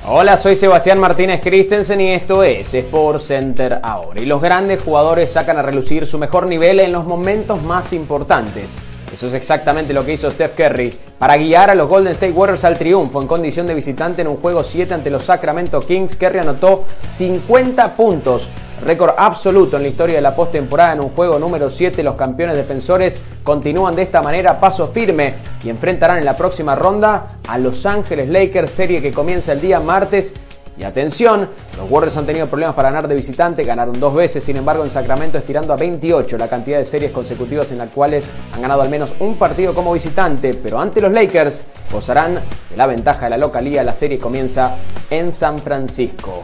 Hola, 0.05 0.35
soy 0.35 0.55
Sebastián 0.57 0.99
Martínez 0.99 1.39
Christensen 1.41 2.01
y 2.01 2.09
esto 2.11 2.43
es 2.43 2.73
Sport 2.73 3.21
Center 3.21 3.79
ahora. 3.83 4.19
Y 4.21 4.25
los 4.25 4.41
grandes 4.41 4.81
jugadores 4.81 5.31
sacan 5.31 5.57
a 5.57 5.61
relucir 5.61 6.05
su 6.05 6.17
mejor 6.17 6.47
nivel 6.47 6.79
en 6.81 6.91
los 6.91 7.05
momentos 7.05 7.61
más 7.61 7.93
importantes. 7.93 8.75
Eso 9.13 9.27
es 9.27 9.35
exactamente 9.35 9.93
lo 9.93 10.03
que 10.03 10.13
hizo 10.13 10.31
Steph 10.31 10.55
Curry 10.55 10.91
para 11.19 11.37
guiar 11.37 11.69
a 11.69 11.75
los 11.75 11.87
Golden 11.87 12.13
State 12.13 12.31
Warriors 12.31 12.63
al 12.63 12.79
triunfo 12.79 13.21
en 13.21 13.27
condición 13.27 13.67
de 13.67 13.75
visitante 13.75 14.23
en 14.23 14.27
un 14.27 14.37
juego 14.37 14.63
7 14.63 14.91
ante 14.91 15.11
los 15.11 15.25
Sacramento 15.25 15.81
Kings. 15.81 16.15
Curry 16.15 16.39
anotó 16.39 16.85
50 17.07 17.95
puntos, 17.95 18.49
récord 18.83 19.13
absoluto 19.15 19.77
en 19.77 19.83
la 19.83 19.89
historia 19.89 20.15
de 20.15 20.21
la 20.23 20.35
postemporada 20.35 20.93
en 20.93 21.01
un 21.01 21.09
juego 21.09 21.37
número 21.37 21.69
7. 21.69 22.01
Los 22.01 22.15
campeones 22.15 22.57
defensores 22.57 23.21
continúan 23.43 23.95
de 23.95 24.01
esta 24.01 24.23
manera 24.23 24.59
paso 24.59 24.87
firme 24.87 25.35
y 25.63 25.69
enfrentarán 25.69 26.17
en 26.17 26.25
la 26.25 26.35
próxima 26.35 26.73
ronda 26.73 27.37
a 27.47 27.59
Los 27.59 27.85
Ángeles 27.85 28.29
Lakers, 28.29 28.71
serie 28.71 28.99
que 28.99 29.11
comienza 29.11 29.51
el 29.51 29.61
día 29.61 29.79
martes 29.79 30.33
y 30.77 30.83
atención, 30.83 31.47
los 31.77 31.89
Warriors 31.89 32.17
han 32.17 32.25
tenido 32.25 32.47
problemas 32.47 32.75
para 32.75 32.89
ganar 32.89 33.07
de 33.07 33.15
visitante, 33.15 33.63
ganaron 33.63 33.99
dos 33.99 34.13
veces, 34.13 34.43
sin 34.43 34.57
embargo 34.57 34.83
en 34.83 34.89
Sacramento 34.89 35.37
estirando 35.37 35.71
a 35.73 35.77
28 35.77 36.37
la 36.37 36.47
cantidad 36.47 36.79
de 36.79 36.85
series 36.85 37.11
consecutivas 37.11 37.71
en 37.71 37.77
las 37.77 37.89
cuales 37.89 38.27
han 38.53 38.61
ganado 38.61 38.81
al 38.81 38.89
menos 38.89 39.13
un 39.19 39.37
partido 39.37 39.73
como 39.73 39.93
visitante, 39.93 40.53
pero 40.55 40.79
ante 40.79 40.99
los 40.99 41.11
Lakers 41.11 41.61
gozarán 41.91 42.35
de 42.69 42.77
la 42.77 42.87
ventaja 42.87 43.25
de 43.25 43.31
la 43.31 43.37
localía, 43.37 43.83
la 43.83 43.93
serie 43.93 44.17
comienza 44.17 44.75
en 45.09 45.31
San 45.31 45.59
Francisco. 45.59 46.43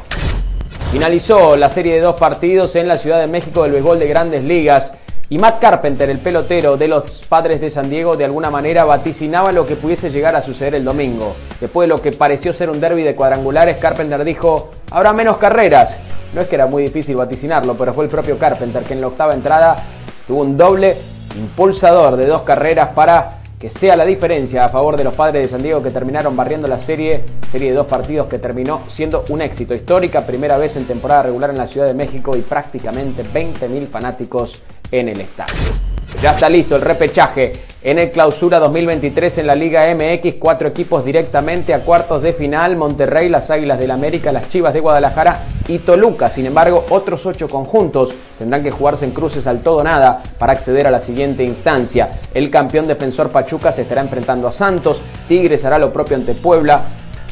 Finalizó 0.92 1.56
la 1.56 1.70
serie 1.70 1.96
de 1.96 2.02
dos 2.02 2.16
partidos 2.16 2.76
en 2.76 2.88
la 2.88 2.98
Ciudad 2.98 3.20
de 3.20 3.28
México 3.28 3.64
del 3.64 3.74
béisbol 3.74 4.00
de 4.00 4.08
grandes 4.08 4.44
ligas. 4.44 4.94
Y 5.32 5.38
Matt 5.38 5.60
Carpenter, 5.60 6.10
el 6.10 6.18
pelotero 6.18 6.76
de 6.76 6.88
los 6.88 7.22
padres 7.30 7.62
de 7.62 7.70
San 7.70 7.88
Diego, 7.88 8.18
de 8.18 8.26
alguna 8.26 8.50
manera 8.50 8.84
vaticinaba 8.84 9.52
lo 9.52 9.64
que 9.64 9.76
pudiese 9.76 10.10
llegar 10.10 10.36
a 10.36 10.42
suceder 10.42 10.74
el 10.74 10.84
domingo. 10.84 11.36
Después 11.62 11.88
de 11.88 11.96
lo 11.96 12.02
que 12.02 12.12
pareció 12.12 12.52
ser 12.52 12.68
un 12.68 12.80
derby 12.80 13.04
de 13.04 13.14
cuadrangulares, 13.14 13.78
Carpenter 13.78 14.24
dijo, 14.24 14.72
habrá 14.90 15.14
menos 15.14 15.38
carreras. 15.38 15.98
No 16.34 16.42
es 16.42 16.48
que 16.48 16.56
era 16.56 16.66
muy 16.66 16.82
difícil 16.82 17.16
vaticinarlo, 17.16 17.76
pero 17.76 17.94
fue 17.94 18.06
el 18.06 18.10
propio 18.10 18.40
Carpenter 18.40 18.82
que 18.84 18.94
en 18.94 19.02
la 19.02 19.08
octava 19.08 19.36
entrada 19.36 19.76
tuvo 20.26 20.42
un 20.42 20.58
doble 20.58 20.98
impulsador 21.38 22.16
de 22.16 22.26
dos 22.26 22.42
carreras 22.42 22.90
para 22.96 23.39
que 23.60 23.70
sea 23.70 23.98
la 23.98 24.06
diferencia 24.06 24.64
a 24.64 24.70
favor 24.70 24.96
de 24.96 25.04
los 25.04 25.14
padres 25.14 25.44
de 25.44 25.50
San 25.50 25.62
Diego 25.62 25.84
que 25.84 25.92
terminaron 25.92 26.36
barriendo 26.36 26.66
la 26.68 26.80
serie, 26.80 27.26
serie 27.52 27.72
de 27.72 27.76
dos 27.76 27.88
partidos 27.88 28.28
que 28.28 28.40
terminó 28.40 28.82
siendo 28.88 29.26
un 29.30 29.42
éxito 29.42 29.76
histórica, 29.76 30.26
primera 30.26 30.58
vez 30.58 30.78
en 30.78 30.86
temporada 30.86 31.24
regular 31.24 31.50
en 31.50 31.58
la 31.58 31.68
Ciudad 31.68 31.86
de 31.86 31.94
México 31.94 32.38
y 32.38 32.42
prácticamente 32.42 33.24
20.000 33.26 33.86
fanáticos 33.86 34.62
en 34.92 35.10
el 35.10 35.20
estadio. 35.20 35.89
Ya 36.22 36.32
está 36.32 36.50
listo 36.50 36.76
el 36.76 36.82
repechaje 36.82 37.54
en 37.82 37.98
el 37.98 38.12
clausura 38.12 38.60
2023 38.60 39.38
en 39.38 39.48
la 39.48 39.56
Liga 39.56 39.86
MX, 39.96 40.36
cuatro 40.38 40.68
equipos 40.68 41.06
directamente 41.06 41.74
a 41.74 41.82
cuartos 41.82 42.22
de 42.22 42.34
final, 42.34 42.76
Monterrey, 42.76 43.30
las 43.30 43.50
Águilas 43.50 43.80
del 43.80 43.92
América, 43.92 44.34
las 44.34 44.50
Chivas 44.50 44.74
de 44.74 44.82
Guadalajara 44.82 45.46
y 45.70 45.80
Toluca. 45.80 46.30
Sin 46.30 46.46
embargo, 46.46 46.84
otros 46.90 47.26
ocho 47.26 47.48
conjuntos 47.48 48.14
tendrán 48.38 48.64
que 48.64 48.72
jugarse 48.72 49.06
en 49.06 49.12
cruces 49.12 49.48
al 49.48 49.62
todo 49.62 49.82
nada 49.82 50.22
para 50.38 50.52
acceder 50.52 50.88
a 50.88 50.92
la 50.92 51.00
siguiente 51.00 51.46
instancia. 51.46 52.10
El 52.34 52.50
campeón 52.50 52.86
defensor 52.86 53.30
Pachuca 53.30 53.72
se 53.72 53.84
estará 53.84 54.02
enfrentando 54.02 54.50
a 54.50 54.52
Santos, 54.52 55.02
Tigres 55.30 55.64
hará 55.64 55.80
lo 55.80 55.94
propio 55.94 56.18
ante 56.18 56.34
Puebla, 56.34 56.82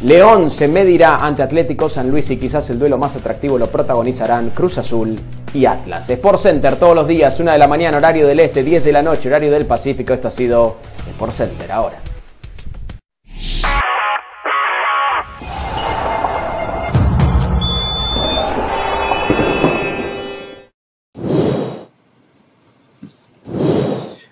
León 0.01 0.51
se 0.51 0.67
medirá 0.67 1.25
ante 1.25 1.41
Atlético 1.41 1.89
San 1.89 2.11
Luis 2.11 2.29
y 2.29 2.37
quizás 2.37 2.69
el 2.69 2.77
duelo 2.77 2.99
más 2.99 3.15
atractivo 3.15 3.57
lo 3.57 3.65
protagonizarán 3.65 4.51
Cruz 4.51 4.77
Azul 4.77 5.15
y 5.55 5.65
Atlas. 5.65 6.07
Sport 6.07 6.39
Center 6.39 6.75
todos 6.75 6.93
los 6.93 7.07
días, 7.07 7.39
una 7.39 7.53
de 7.53 7.57
la 7.57 7.67
mañana, 7.67 7.97
horario 7.97 8.27
del 8.27 8.39
este, 8.39 8.63
10 8.63 8.83
de 8.83 8.91
la 8.91 9.01
noche, 9.01 9.27
horario 9.27 9.49
del 9.49 9.65
Pacífico. 9.65 10.13
Esto 10.13 10.27
ha 10.27 10.31
sido 10.31 10.77
Sport 11.09 11.33
Center 11.33 11.71
ahora. 11.71 11.97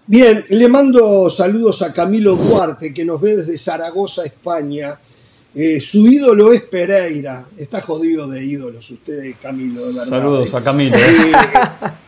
Bien, 0.05 0.45
le 0.49 0.67
mando 0.67 1.27
saludos 1.31 1.81
a 1.81 1.91
Camilo 1.91 2.35
Duarte, 2.35 2.93
que 2.93 3.03
nos 3.03 3.19
ve 3.19 3.37
desde 3.37 3.57
Zaragoza, 3.57 4.23
España. 4.23 4.99
Eh, 5.55 5.79
su 5.79 6.05
ídolo 6.07 6.51
es 6.51 6.61
Pereira. 6.63 7.45
Está 7.57 7.79
jodido 7.81 8.27
de 8.27 8.43
ídolos 8.43 8.89
usted, 8.91 9.35
Camilo, 9.41 9.85
de 9.87 9.93
verdad. 9.93 10.09
Saludos 10.19 10.53
a 10.53 10.63
Camilo. 10.63 10.97
Eh, 10.97 11.31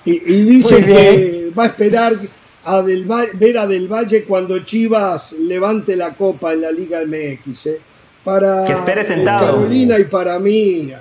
y, 0.06 0.12
y 0.34 0.42
dice 0.44 0.86
que 0.86 1.52
va 1.58 1.64
a 1.64 1.68
esperar 1.68 2.18
a 2.66 2.82
Del 2.82 3.06
Valle- 3.10 3.32
ver 3.36 3.58
a 3.58 3.66
Del 3.68 3.88
Valle 3.88 4.24
cuando 4.26 4.60
Chivas 4.66 5.32
levante 5.34 5.96
la 5.96 6.14
copa 6.16 6.54
en 6.54 6.62
la 6.62 6.72
Liga 6.72 7.00
MX. 7.06 7.66
eh. 7.68 7.80
Para 8.24 8.66
Que 8.66 8.74
espere 8.74 9.06
sentado. 9.06 9.46
Carolina 9.46 9.98
y 9.98 10.04
para 10.04 10.38
mí, 10.40 10.92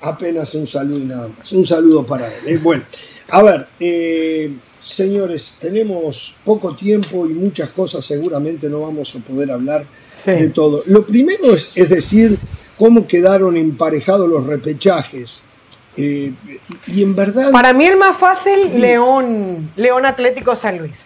apenas 0.00 0.54
un 0.54 0.66
saludo 0.66 0.98
y 1.00 1.04
nada 1.04 1.28
más. 1.36 1.52
Un 1.52 1.66
saludo 1.66 2.06
para 2.06 2.26
él. 2.28 2.40
eh. 2.46 2.56
Bueno, 2.62 2.84
A 3.30 3.42
ver, 3.42 3.66
eh, 3.78 4.50
señores, 4.88 5.56
tenemos 5.60 6.34
poco 6.44 6.74
tiempo 6.74 7.26
y 7.26 7.34
muchas 7.34 7.70
cosas, 7.70 8.04
seguramente 8.04 8.68
no 8.68 8.80
vamos 8.80 9.14
a 9.14 9.18
poder 9.20 9.50
hablar 9.50 9.86
Sí. 10.04 10.32
de 10.32 10.48
todo. 10.50 10.82
Lo 10.86 11.06
primero 11.06 11.54
es, 11.54 11.72
es 11.74 11.88
decir, 11.90 12.38
cómo 12.76 13.06
quedaron 13.06 13.56
emparejados 13.56 14.28
los 14.28 14.44
repechajes. 14.46 15.42
Eh, 15.96 16.32
y, 16.86 17.02
en 17.02 17.14
verdad... 17.16 17.50
Para 17.50 17.72
mí 17.72 17.84
el 17.86 17.96
más 17.96 18.16
fácil, 18.16 18.80
León, 18.80 19.72
León 19.76 20.06
Atlético 20.06 20.54
San 20.54 20.78
Luis. 20.78 21.00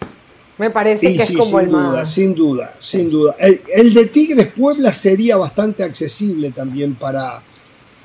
Me 0.58 0.70
parece 0.70 1.10
Y 1.10 1.16
que 1.16 1.26
sí, 1.26 1.32
es 1.32 1.38
como 1.38 1.58
sin 1.58 1.66
el 1.68 1.70
duda, 1.72 1.82
más. 1.92 2.10
sin 2.12 2.34
duda, 2.34 2.74
sin 2.78 3.10
duda. 3.10 3.34
El, 3.38 3.60
el 3.74 3.94
de 3.94 4.04
Tigres 4.06 4.48
Puebla 4.54 4.92
sería 4.92 5.36
bastante 5.38 5.82
accesible 5.82 6.50
también 6.50 6.94
para, 6.94 7.42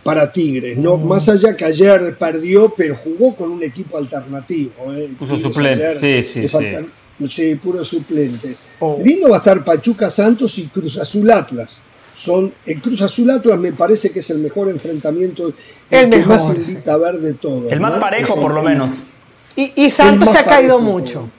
para 0.07 0.31
Tigres, 0.31 0.77
¿no? 0.77 0.95
Mm. 0.95 1.05
Más 1.05 1.27
allá 1.27 1.53
que 1.53 1.65
ayer 1.65 2.15
perdió, 2.17 2.73
pero 2.77 2.95
jugó 2.95 3.35
con 3.35 3.51
un 3.51 3.61
equipo 3.61 3.97
alternativo. 3.97 4.71
¿eh? 4.93 5.09
Puso 5.19 5.33
Tigres 5.35 5.53
suplente, 5.53 5.85
ayer 5.85 6.23
sí, 6.23 6.47
sí, 6.47 6.47
sí. 6.47 7.27
Sí, 7.27 7.55
puro 7.55 7.83
suplente. 7.83 8.55
Oh. 8.79 8.97
Lindo 9.03 9.27
va 9.27 9.35
a 9.35 9.39
estar 9.39 9.65
Pachuca 9.65 10.09
Santos 10.09 10.57
y 10.59 10.67
Cruz 10.67 10.97
Azul 10.97 11.29
Atlas. 11.29 11.81
Son, 12.15 12.53
el 12.65 12.79
Cruz 12.79 13.01
Azul 13.01 13.29
Atlas 13.29 13.59
me 13.59 13.73
parece 13.73 14.09
que 14.11 14.19
es 14.19 14.29
el 14.29 14.37
mejor 14.37 14.69
enfrentamiento, 14.69 15.47
el, 15.47 15.55
El 15.89 16.09
que 16.09 16.17
mejor, 16.19 16.35
más 16.35 16.55
invita 16.55 16.93
a 16.93 16.97
ver 16.97 17.19
de 17.19 17.33
todo. 17.33 17.69
El 17.69 17.81
más 17.81 17.99
parejo, 17.99 18.39
por 18.39 18.53
lo 18.53 18.63
menos. 18.63 18.93
Y, 19.57 19.73
y 19.75 19.89
Santos 19.89 20.29
se 20.29 20.37
ha 20.37 20.45
caído 20.45 20.77
parejo. 20.77 20.93
mucho. 20.93 21.29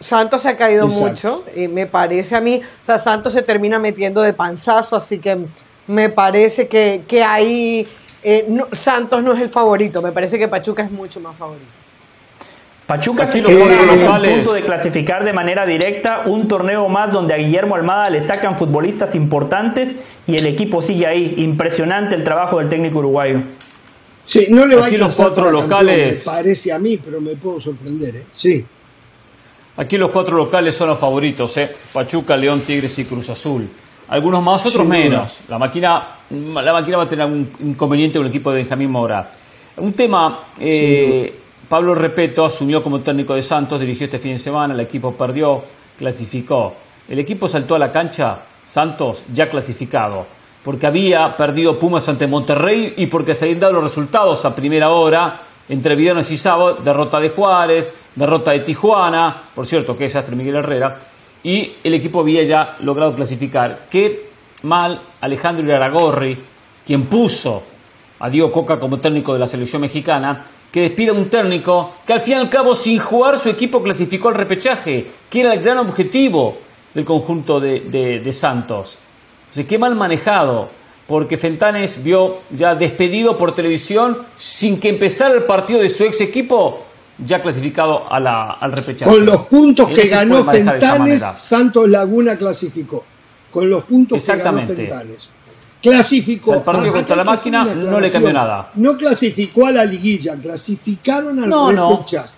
Santos 0.00 0.42
se 0.42 0.48
ha 0.48 0.56
caído 0.56 0.86
Exacto. 0.86 1.08
mucho. 1.08 1.44
Y 1.54 1.68
me 1.68 1.86
parece 1.86 2.34
a 2.34 2.40
mí, 2.40 2.60
o 2.82 2.84
sea, 2.84 2.98
Santos 2.98 3.32
se 3.32 3.42
termina 3.42 3.78
metiendo 3.78 4.22
de 4.22 4.32
panzazo, 4.32 4.96
así 4.96 5.20
que 5.20 5.38
me 5.86 6.08
parece 6.08 6.66
que, 6.66 7.04
que 7.06 7.22
ahí 7.22 7.86
eh, 8.22 8.46
no- 8.48 8.68
Santos 8.72 9.22
no 9.22 9.32
es 9.32 9.40
el 9.40 9.48
favorito. 9.50 10.02
Me 10.02 10.12
parece 10.12 10.38
que 10.38 10.48
Pachuca 10.48 10.82
es 10.82 10.90
mucho 10.90 11.20
más 11.20 11.36
favorito. 11.36 11.66
Pachuca 12.86 13.26
sí 13.26 13.42
los 13.42 13.52
cuatro 13.52 13.74
está 13.74 13.92
a 13.92 13.96
locales. 14.18 14.34
punto 14.36 14.52
de 14.54 14.62
clasificar 14.62 15.22
de 15.22 15.34
manera 15.34 15.66
directa 15.66 16.22
un 16.24 16.48
torneo 16.48 16.88
más 16.88 17.12
donde 17.12 17.34
a 17.34 17.36
Guillermo 17.36 17.74
Almada 17.74 18.08
le 18.08 18.22
sacan 18.22 18.56
futbolistas 18.56 19.14
importantes 19.14 19.98
y 20.26 20.36
el 20.36 20.46
equipo 20.46 20.80
sigue 20.80 21.06
ahí. 21.06 21.34
Impresionante 21.36 22.14
el 22.14 22.24
trabajo 22.24 22.58
del 22.58 22.70
técnico 22.70 23.00
uruguayo. 23.00 23.42
Sí, 24.24 24.46
no 24.48 24.64
le 24.64 24.74
va 24.76 24.84
a 24.84 24.86
Aquí 24.86 24.96
los 24.96 25.10
alcanzar 25.18 25.26
cuatro 25.26 25.44
para 25.44 25.58
campeón, 25.68 25.86
locales. 25.86 26.26
me 26.26 26.32
parece 26.32 26.72
a 26.72 26.78
mí, 26.78 26.96
pero 26.96 27.20
me 27.20 27.36
puedo 27.36 27.60
sorprender, 27.60 28.16
¿eh? 28.16 28.22
Sí. 28.32 28.64
Aquí 29.76 29.96
los 29.98 30.10
cuatro 30.10 30.36
locales 30.36 30.74
son 30.74 30.88
los 30.88 30.98
favoritos, 30.98 31.56
¿eh? 31.58 31.70
Pachuca, 31.92 32.36
León, 32.36 32.62
Tigres 32.62 32.98
y 32.98 33.04
Cruz 33.04 33.28
Azul. 33.30 33.68
Algunos 34.08 34.42
más, 34.42 34.64
otros 34.64 34.82
Sin 34.82 34.88
menos. 34.88 35.40
La 35.48 35.58
máquina, 35.58 36.16
la 36.30 36.72
máquina 36.72 36.96
va 36.96 37.02
a 37.02 37.08
tener 37.08 37.26
un 37.26 37.50
inconveniente 37.60 38.18
con 38.18 38.26
el 38.26 38.30
equipo 38.30 38.50
de 38.50 38.56
Benjamín 38.62 38.90
Mora. 38.90 39.30
Un 39.76 39.92
tema, 39.92 40.46
eh, 40.58 41.38
Pablo 41.68 41.94
Repeto 41.94 42.44
asumió 42.44 42.82
como 42.82 43.00
técnico 43.00 43.34
de 43.34 43.42
Santos, 43.42 43.78
dirigió 43.78 44.06
este 44.06 44.18
fin 44.18 44.32
de 44.32 44.38
semana, 44.38 44.74
el 44.74 44.80
equipo 44.80 45.12
perdió, 45.12 45.62
clasificó. 45.98 46.74
El 47.08 47.18
equipo 47.18 47.48
saltó 47.48 47.74
a 47.74 47.78
la 47.78 47.92
cancha, 47.92 48.38
Santos 48.62 49.24
ya 49.32 49.48
clasificado, 49.48 50.26
porque 50.64 50.86
había 50.86 51.36
perdido 51.36 51.78
Pumas 51.78 52.08
ante 52.08 52.26
Monterrey 52.26 52.94
y 52.96 53.06
porque 53.06 53.34
se 53.34 53.44
habían 53.44 53.60
dado 53.60 53.74
los 53.74 53.84
resultados 53.84 54.44
a 54.44 54.54
primera 54.54 54.90
hora 54.90 55.42
entre 55.68 55.94
viernes 55.94 56.30
y 56.30 56.38
sábado, 56.38 56.78
derrota 56.82 57.20
de 57.20 57.28
Juárez, 57.28 57.94
derrota 58.14 58.52
de 58.52 58.60
Tijuana, 58.60 59.50
por 59.54 59.66
cierto, 59.66 59.96
que 59.96 60.04
desastre 60.04 60.34
Miguel 60.34 60.56
Herrera, 60.56 60.98
y 61.42 61.72
el 61.84 61.94
equipo 61.94 62.20
había 62.20 62.42
ya 62.42 62.76
logrado 62.80 63.14
clasificar. 63.14 63.86
Qué 63.90 64.28
mal 64.62 65.00
Alejandro 65.20 65.64
Iraragorri, 65.64 66.38
quien 66.84 67.06
puso 67.06 67.62
a 68.18 68.28
Diego 68.28 68.50
Coca 68.50 68.80
como 68.80 68.98
técnico 68.98 69.32
de 69.32 69.38
la 69.38 69.46
selección 69.46 69.82
mexicana, 69.82 70.46
que 70.72 70.82
despida 70.82 71.12
a 71.12 71.14
un 71.14 71.30
técnico 71.30 71.94
que 72.06 72.12
al 72.12 72.20
fin 72.20 72.34
y 72.34 72.36
al 72.36 72.48
cabo 72.48 72.74
sin 72.74 72.98
jugar 72.98 73.38
su 73.38 73.48
equipo 73.48 73.82
clasificó 73.82 74.28
al 74.28 74.34
repechaje, 74.34 75.06
que 75.30 75.40
era 75.40 75.54
el 75.54 75.62
gran 75.62 75.78
objetivo 75.78 76.58
del 76.94 77.04
conjunto 77.04 77.60
de, 77.60 78.28
Santos. 78.32 78.98
Qué 79.66 79.78
mal 79.78 79.94
manejado, 79.94 80.70
porque 81.06 81.38
Fentanes 81.38 82.02
vio 82.02 82.40
ya 82.50 82.74
despedido 82.74 83.38
por 83.38 83.54
televisión 83.54 84.18
sin 84.36 84.78
que 84.78 84.90
empezara 84.90 85.34
el 85.34 85.44
partido 85.44 85.80
de 85.80 85.88
su 85.88 86.04
ex 86.04 86.20
equipo, 86.20 86.84
ya 87.24 87.42
clasificado 87.42 88.10
a 88.12 88.20
la- 88.20 88.52
al 88.52 88.72
repechaje. 88.72 89.10
Con 89.10 89.24
los 89.26 89.46
puntos 89.46 89.90
Y 89.90 89.94
que 89.94 90.08
ganó 90.08 90.44
Fentanes. 90.44 91.20
Santos 91.22 91.88
Laguna 91.88 92.36
clasificó. 92.36 93.04
Con 93.50 93.68
los 93.70 93.84
puntos 93.84 94.24
que 94.24 94.36
ganó. 94.36 94.60
Fentanes. 94.62 95.32
Clasificó. 95.82 96.50
O 96.50 96.54
sea, 96.54 96.58
el 96.60 96.64
partido 96.64 96.92
contra 96.92 97.16
la 97.16 97.24
máquina 97.24 97.64
no 97.64 98.00
le 98.00 98.10
cambió 98.10 98.32
nada. 98.32 98.70
No 98.74 98.96
clasificó 98.96 99.66
a 99.66 99.70
la 99.72 99.84
liguilla, 99.84 100.36
clasificaron 100.36 101.38
al 101.42 101.48
No, 101.48 101.72
no. 101.72 101.90
repechaje. 101.92 102.30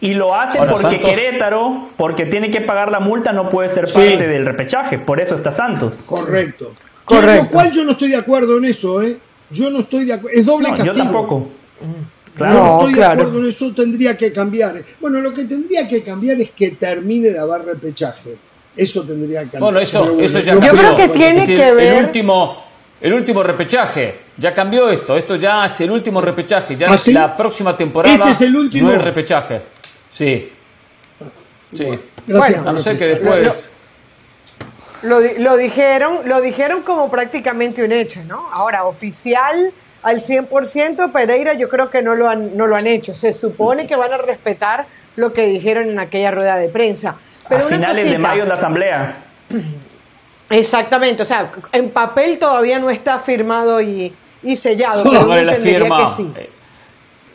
Y 0.00 0.14
lo 0.14 0.34
hace 0.34 0.58
Ahora, 0.58 0.72
porque 0.72 0.96
Santos- 0.96 1.10
Querétaro, 1.10 1.88
porque 1.96 2.26
tiene 2.26 2.50
que 2.50 2.60
pagar 2.60 2.90
la 2.90 2.98
multa, 3.00 3.32
no 3.32 3.48
puede 3.48 3.68
ser 3.68 3.86
Sí. 3.86 3.94
parte 3.94 4.26
del 4.26 4.44
repechaje. 4.46 4.98
Por 4.98 5.20
eso 5.20 5.34
está 5.36 5.52
Santos. 5.52 6.02
Correcto. 6.06 6.72
Correcto. 7.04 7.36
Con 7.36 7.44
lo 7.46 7.50
cual 7.52 7.70
yo 7.72 7.84
no 7.84 7.92
estoy 7.92 8.08
de 8.10 8.16
acuerdo 8.16 8.56
en 8.58 8.64
eso, 8.64 9.00
¿eh? 9.02 9.16
Yo 9.50 9.70
no 9.70 9.80
estoy 9.80 10.06
de 10.06 10.14
acuerdo. 10.14 10.36
Es 10.38 10.44
doble 10.46 10.70
No, 10.70 10.76
castigo. 10.76 10.94
yo 10.96 11.02
tampoco. 11.02 11.48
Claro. 12.34 12.54
No, 12.54 12.78
estoy 12.80 12.94
claro. 12.94 13.16
de 13.16 13.22
acuerdo 13.22 13.40
en 13.40 13.46
eso, 13.50 13.74
tendría 13.74 14.16
que 14.16 14.32
cambiar. 14.32 14.74
Bueno, 15.00 15.20
lo 15.20 15.34
que 15.34 15.44
tendría 15.44 15.86
que 15.86 16.02
cambiar 16.02 16.40
es 16.40 16.50
que 16.50 16.70
termine 16.72 17.28
de 17.30 17.38
haber 17.38 17.62
repechaje. 17.64 18.36
Eso 18.74 19.02
tendría 19.02 19.40
que 19.40 19.50
cambiar. 19.50 19.62
Bueno, 19.62 19.78
eso, 19.80 20.04
bueno, 20.04 20.20
eso 20.22 20.38
ya 20.40 20.54
no 20.54 20.60
Yo 20.60 20.66
cambió. 20.68 20.94
creo 20.94 20.96
que 20.96 21.08
tiene 21.18 21.40
Este, 21.40 21.56
que 21.56 21.68
el 21.68 21.74
ver- 21.76 22.04
último, 22.04 22.64
el 23.00 23.12
último 23.12 23.42
repechaje. 23.42 24.20
Ya 24.38 24.54
cambió 24.54 24.88
esto. 24.88 25.14
Esto 25.16 25.36
ya 25.36 25.66
es 25.66 25.78
el 25.82 25.90
último 25.90 26.22
repechaje. 26.22 26.74
Ya 26.74 26.86
¿Ah, 26.90 26.96
sí? 26.96 27.12
la 27.12 27.36
próxima 27.36 27.76
temporada 27.76 28.14
Este 28.14 28.30
es 28.30 28.40
el 28.40 28.56
último. 28.56 28.88
no 28.88 28.94
es 28.96 29.04
repechaje. 29.04 29.60
Sí. 30.10 30.50
Sí. 31.74 31.84
Gracias 32.26 32.56
Bueno, 32.56 32.70
A 32.70 32.72
no 32.72 32.78
ser 32.78 32.98
que 32.98 33.06
después. 33.06 33.70
Lo, 35.02 35.20
lo 35.20 35.56
dijeron, 35.56 36.20
lo 36.26 36.40
dijeron 36.40 36.82
como 36.82 37.10
prácticamente 37.10 37.82
un 37.84 37.90
hecho, 37.92 38.22
¿no? 38.24 38.48
Ahora, 38.52 38.84
oficial 38.84 39.72
al 40.02 40.20
100%, 40.20 41.12
Pereira 41.12 41.54
yo 41.54 41.68
creo 41.68 41.90
que 41.90 42.02
no 42.02 42.14
lo, 42.14 42.28
han, 42.28 42.56
no 42.56 42.66
lo 42.66 42.76
han 42.76 42.86
hecho. 42.86 43.14
Se 43.14 43.32
supone 43.32 43.86
que 43.86 43.96
van 43.96 44.12
a 44.12 44.18
respetar 44.18 44.86
lo 45.16 45.32
que 45.32 45.46
dijeron 45.46 45.88
en 45.90 45.98
aquella 46.00 46.30
rueda 46.30 46.56
de 46.56 46.68
prensa. 46.68 47.16
Pero 47.48 47.64
a 47.64 47.66
una 47.66 47.76
finales 47.76 47.96
de 48.04 48.10
cosita. 48.10 48.28
mayo 48.28 48.42
en 48.42 48.48
la 48.48 48.54
asamblea. 48.54 49.16
Exactamente, 50.50 51.22
o 51.22 51.26
sea, 51.26 51.50
en 51.72 51.90
papel 51.90 52.38
todavía 52.38 52.78
no 52.78 52.90
está 52.90 53.18
firmado 53.18 53.80
y, 53.80 54.12
y 54.42 54.56
sellado. 54.56 55.02
pero 55.10 55.20
Póngale 55.20 55.44
la 55.44 55.52
firma. 55.54 55.98
que 56.16 56.22
sí. 56.22 56.32
Eh, 56.36 56.50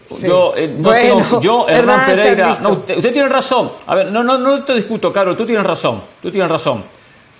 Sí. 0.10 0.26
Yo, 0.26 0.54
eh, 0.56 0.70
no 0.70 0.84
Bueno, 0.88 1.18
tengo- 1.18 1.42
yo, 1.42 1.68
Hernán 1.68 2.06
Pereira. 2.06 2.58
No, 2.62 2.70
usted, 2.70 2.96
usted 2.96 3.12
tiene 3.12 3.28
razón. 3.28 3.74
A 3.88 3.94
ver, 3.94 4.10
no, 4.10 4.24
no, 4.24 4.38
no 4.38 4.64
te 4.64 4.74
discuto, 4.74 5.12
Caro, 5.12 5.36
tú 5.36 5.46
tienes 5.46 5.66
razón. 5.66 6.02
Tú 6.22 6.32
tienes 6.32 6.50
razón. 6.50 6.86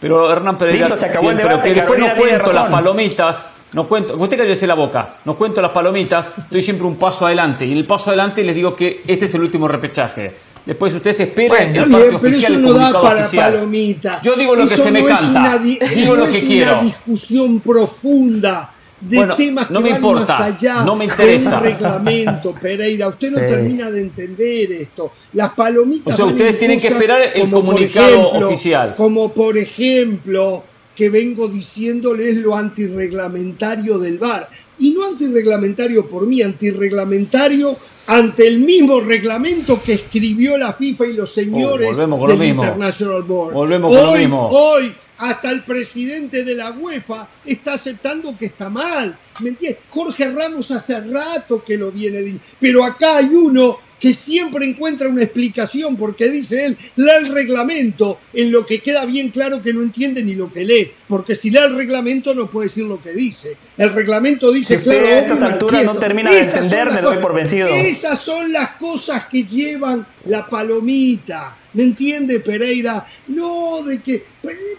Pero 0.02 0.30
Hernán 0.30 0.58
Pereira 0.58 0.88
Listo, 0.88 1.00
se 1.00 1.06
acabó 1.06 1.30
el 1.30 1.38
siempre, 1.38 1.48
debate, 1.48 1.70
que 1.70 1.76
después 1.76 1.98
no 1.98 2.06
tiene 2.08 2.20
cuento 2.20 2.52
las 2.52 2.70
palomitas, 2.70 3.46
no 3.74 3.88
cuento, 3.88 4.16
usted 4.18 4.38
cállese 4.38 4.66
la 4.68 4.76
boca, 4.76 5.18
no 5.26 5.38
cuento 5.38 5.62
las 5.62 5.72
palomitas, 5.72 6.34
estoy 6.38 6.62
siempre 6.62 6.88
un 6.88 6.96
paso 6.96 7.26
adelante. 7.26 7.66
Y 7.66 7.72
en 7.72 7.78
el 7.80 7.86
paso 7.88 8.10
adelante 8.12 8.44
les 8.44 8.56
digo 8.56 8.76
que 8.76 9.02
este 9.08 9.26
es 9.26 9.34
el 9.36 9.42
último 9.42 9.68
repechaje. 9.68 10.36
Después 10.66 10.94
ustedes 10.94 11.16
se 11.18 11.24
esperen 11.24 11.50
Bueno, 11.74 11.84
el 11.84 11.90
bien, 11.90 12.02
pero 12.06 12.18
oficial, 12.18 12.52
eso 12.52 12.54
el 12.56 12.62
no 12.62 12.74
da 12.74 13.02
para 13.02 13.20
oficial. 13.22 13.54
palomita. 13.54 14.22
Yo 14.22 14.36
digo 14.36 14.54
lo 14.56 14.68
que 14.68 14.74
Eso 14.74 14.84
se 14.84 14.92
me 14.92 15.02
no 15.02 15.08
es 15.08 15.18
canta. 15.18 15.40
una 15.40 15.58
Digo 15.60 16.16
no 16.16 16.26
lo 16.26 16.30
que 16.32 16.38
es 16.38 16.44
quiero. 16.44 16.74
una 16.74 16.82
discusión 16.82 17.60
profunda 17.62 18.74
de 19.00 19.18
Bueno, 19.18 19.36
temas 19.36 19.68
que 19.68 19.74
no 19.74 19.80
me 19.80 19.90
van 19.92 19.98
importa, 19.98 20.40
más 20.40 20.42
allá 20.42 20.84
no 20.84 20.96
me 20.96 21.06
de 21.06 21.12
interesa. 21.12 21.58
un 21.58 21.64
reglamento, 21.64 22.54
Pereira. 22.62 23.08
Usted 23.08 23.32
no 23.32 23.38
Sí. 23.40 23.46
termina 23.48 23.90
de 23.92 24.02
entender 24.02 24.72
esto. 24.72 25.12
Las 25.34 25.52
palomitas. 25.54 26.14
O 26.14 26.18
sea, 26.18 26.26
ustedes 26.26 26.54
en 26.54 26.58
tienen 26.60 26.80
que 26.82 26.88
esperar 26.88 27.22
el 27.34 27.50
comunicado 27.50 28.08
ejemplo, 28.10 28.48
oficial. 28.48 28.96
Como 28.96 29.32
por 29.32 29.58
ejemplo 29.58 30.64
que 30.98 31.10
vengo 31.12 31.48
diciéndoles 31.48 32.38
lo 32.38 32.56
antirreglamentario 32.56 34.00
del 34.00 34.18
VAR. 34.18 34.50
Y 34.80 34.90
no 34.92 35.06
antirreglamentario 35.06 36.10
por 36.10 36.26
mí, 36.26 36.42
antirreglamentario 36.42 37.78
ante 38.08 38.48
el 38.48 38.60
mismo 38.62 39.00
reglamento 39.02 39.82
que 39.84 39.94
escribió 39.94 40.58
la 40.58 40.74
FIFA 40.74 41.06
y 41.06 41.14
los 41.14 41.32
señores 41.32 41.98
Oh, 42.00 42.28
lo 42.28 42.36
del. 42.36 42.48
International 42.48 43.22
Board. 43.24 43.54
Volvemos 43.54 43.94
con 43.94 44.04
lo 44.04 44.12
hoy, 44.12 44.20
mismo. 44.22 44.48
Hoy, 44.48 44.96
hasta 45.20 45.52
el 45.52 45.64
presidente 45.64 46.44
de 46.44 46.56
la 46.56 46.72
UEFA 46.72 47.30
está 47.46 47.74
aceptando 47.74 48.36
que 48.36 48.46
está 48.48 48.70
mal. 48.70 49.20
¿Me 49.42 49.50
entiendes? 49.50 49.84
Jorge 49.90 50.32
Ramos 50.32 50.72
hace 50.72 51.00
rato 51.02 51.64
que 51.64 51.78
lo 51.78 51.92
viene 51.92 52.20
diciendo. 52.20 52.44
Pero 52.60 52.84
acá 52.84 53.18
hay 53.18 53.28
uno 53.28 53.78
que 54.00 54.14
siempre 54.14 54.66
encuentra 54.66 55.08
una 55.10 55.24
explicación 55.24 55.96
porque 55.96 56.30
dice 56.30 56.66
él, 56.66 56.78
lee 56.96 57.12
el 57.20 57.34
reglamento, 57.34 58.20
en 58.34 58.52
lo 58.52 58.66
que 58.66 58.80
queda 58.80 59.06
bien 59.06 59.30
claro 59.30 59.62
que 59.62 59.74
no 59.74 59.82
entiende 59.82 60.24
ni 60.24 60.36
lo 60.36 60.52
que 60.52 60.66
lee, 60.66 60.92
porque 61.08 61.36
si 61.36 61.50
lee 61.50 61.60
el 61.66 61.76
reglamento 61.76 62.34
no 62.34 62.50
puede 62.50 62.68
decir 62.68 62.86
lo 62.86 63.02
que 63.02 63.12
dice. 63.12 63.58
El 63.78 63.94
reglamento 63.94 64.52
dice 64.52 64.78
Si 64.78 64.84
claro. 64.84 65.08
a 65.08 65.20
estas 65.20 65.42
alturas 65.42 65.84
no 65.84 65.96
termina 65.96 66.32
de 66.32 66.42
entender, 66.42 66.92
me 66.92 67.02
doy 67.02 67.18
por 67.18 67.34
vencido. 67.34 67.68
Esas 67.68 68.20
son 68.20 68.52
las 68.52 68.72
cosas 68.72 69.28
que 69.28 69.44
llevan 69.44 70.06
la 70.26 70.48
palomita. 70.48 71.58
¿Me 71.74 71.84
entiende, 71.84 72.40
Pereira? 72.40 73.06
No, 73.28 73.84
de 73.84 74.02
que. 74.02 74.24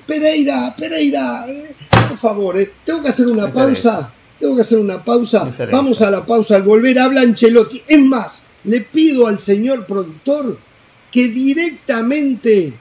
Pereira, 0.07 0.75
Pereira, 0.77 1.45
eh, 1.49 1.75
por 2.09 2.19
favor, 2.19 2.59
eh, 2.59 2.71
tengo 2.85 3.03
que 3.03 3.09
hacer 3.09 3.27
una 3.27 3.53
pausa. 3.53 4.13
Tengo 4.39 4.57
que 4.57 4.63
hacer 4.63 4.79
una 4.79 5.03
pausa. 5.05 5.49
Vamos 5.71 6.01
a 6.01 6.11
la 6.11 6.25
pausa. 6.25 6.57
Al 6.57 6.63
volver 6.63 6.99
habla 6.99 7.21
Ancelotti. 7.23 7.83
Es 7.87 7.99
más, 7.99 8.43
le 8.69 8.83
pido 8.83 9.27
al 9.27 9.39
señor 9.39 9.87
productor 9.87 10.59
que 11.11 11.29
directamente 11.29 12.75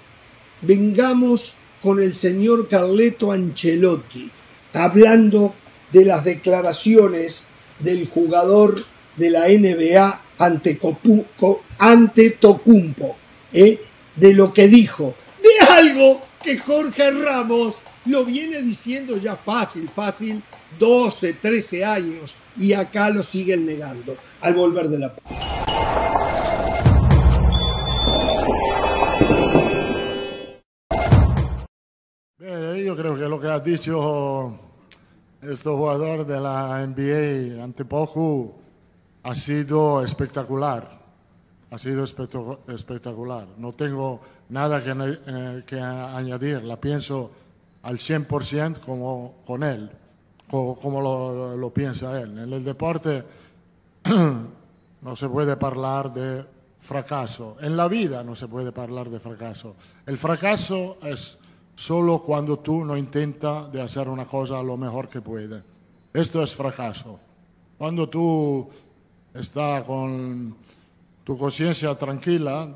vengamos 0.62 1.54
con 1.82 2.02
el 2.02 2.14
señor 2.14 2.68
Carleto 2.68 3.32
Ancelotti, 3.32 4.30
hablando 4.74 5.56
de 5.94 6.04
las 6.04 6.26
declaraciones 6.26 7.46
del 7.80 8.06
jugador 8.10 8.84
de 9.16 9.30
la 9.30 9.48
NBA 9.48 10.22
ante, 10.38 10.78
ante 11.78 12.30
Tocumpo, 12.32 13.16
¿eh? 13.54 13.80
de 14.18 14.34
lo 14.34 14.54
que 14.54 14.68
dijo, 14.68 15.16
de 15.42 15.66
algo 15.74 16.22
que 16.44 16.58
Jorge 16.58 17.12
Ramos 17.12 17.78
lo 18.04 18.26
viene 18.26 18.62
diciendo 18.62 19.16
ya 19.16 19.38
fácil, 19.38 19.88
fácil, 19.88 20.44
12, 20.78 21.32
13 21.34 21.86
años, 21.86 22.36
y 22.58 22.74
acá 22.74 23.10
lo 23.10 23.24
siguen 23.24 23.66
negando 23.66 24.16
al 24.42 24.54
volver 24.54 24.90
de 24.90 25.00
la 25.00 25.14
yo 32.88 32.96
creo 32.96 33.18
que 33.18 33.28
lo 33.28 33.40
que 33.40 33.48
ha 33.48 33.60
dicho 33.60 34.58
este 35.42 35.70
jugador 35.70 36.26
de 36.26 36.40
la 36.40 36.86
NBA 36.88 37.62
ante 37.62 37.84
poco 37.84 38.56
ha 39.24 39.36
sido 39.36 40.04
espectacular. 40.04 40.98
Ha 41.70 41.78
sido 41.78 42.06
espectacular. 42.06 43.46
No 43.58 43.74
tengo 43.74 44.22
nada 44.50 44.82
que, 44.82 44.94
eh, 44.96 45.64
que 45.66 45.80
añadir. 45.82 46.64
La 46.64 46.80
pienso 46.80 47.30
al 47.84 47.98
100% 47.98 48.80
como 48.80 49.44
con 49.46 49.64
él, 49.64 49.92
como, 50.50 51.02
lo, 51.02 51.58
lo, 51.58 51.74
piensa 51.74 52.20
él. 52.22 52.38
En 52.38 52.54
el 52.54 52.64
deporte 52.64 53.24
no 55.02 55.16
se 55.16 55.30
puede 55.30 55.52
hablar 55.52 56.14
de 56.14 56.46
fracaso. 56.80 57.58
En 57.62 57.76
la 57.76 57.88
vida 57.88 58.24
no 58.24 58.36
se 58.36 58.48
puede 58.48 58.72
hablar 58.80 59.10
de 59.10 59.20
fracaso. 59.20 59.76
El 60.06 60.18
fracaso 60.18 60.98
es 61.04 61.38
solo 61.76 62.20
cuando 62.20 62.60
tú 62.60 62.84
no 62.84 62.98
intentas 62.98 63.72
de 63.72 63.82
hacer 63.82 64.10
una 64.10 64.26
cosa 64.26 64.64
lo 64.64 64.78
mejor 64.78 65.10
que 65.10 65.22
puede. 65.22 65.62
Esto 66.14 66.42
es 66.42 66.56
fracaso. 66.56 67.20
Cuando 67.78 68.10
tú 68.10 68.68
estás 69.34 69.84
con 69.84 70.56
tu 71.24 71.38
conciencia 71.38 71.94
tranquila 71.96 72.68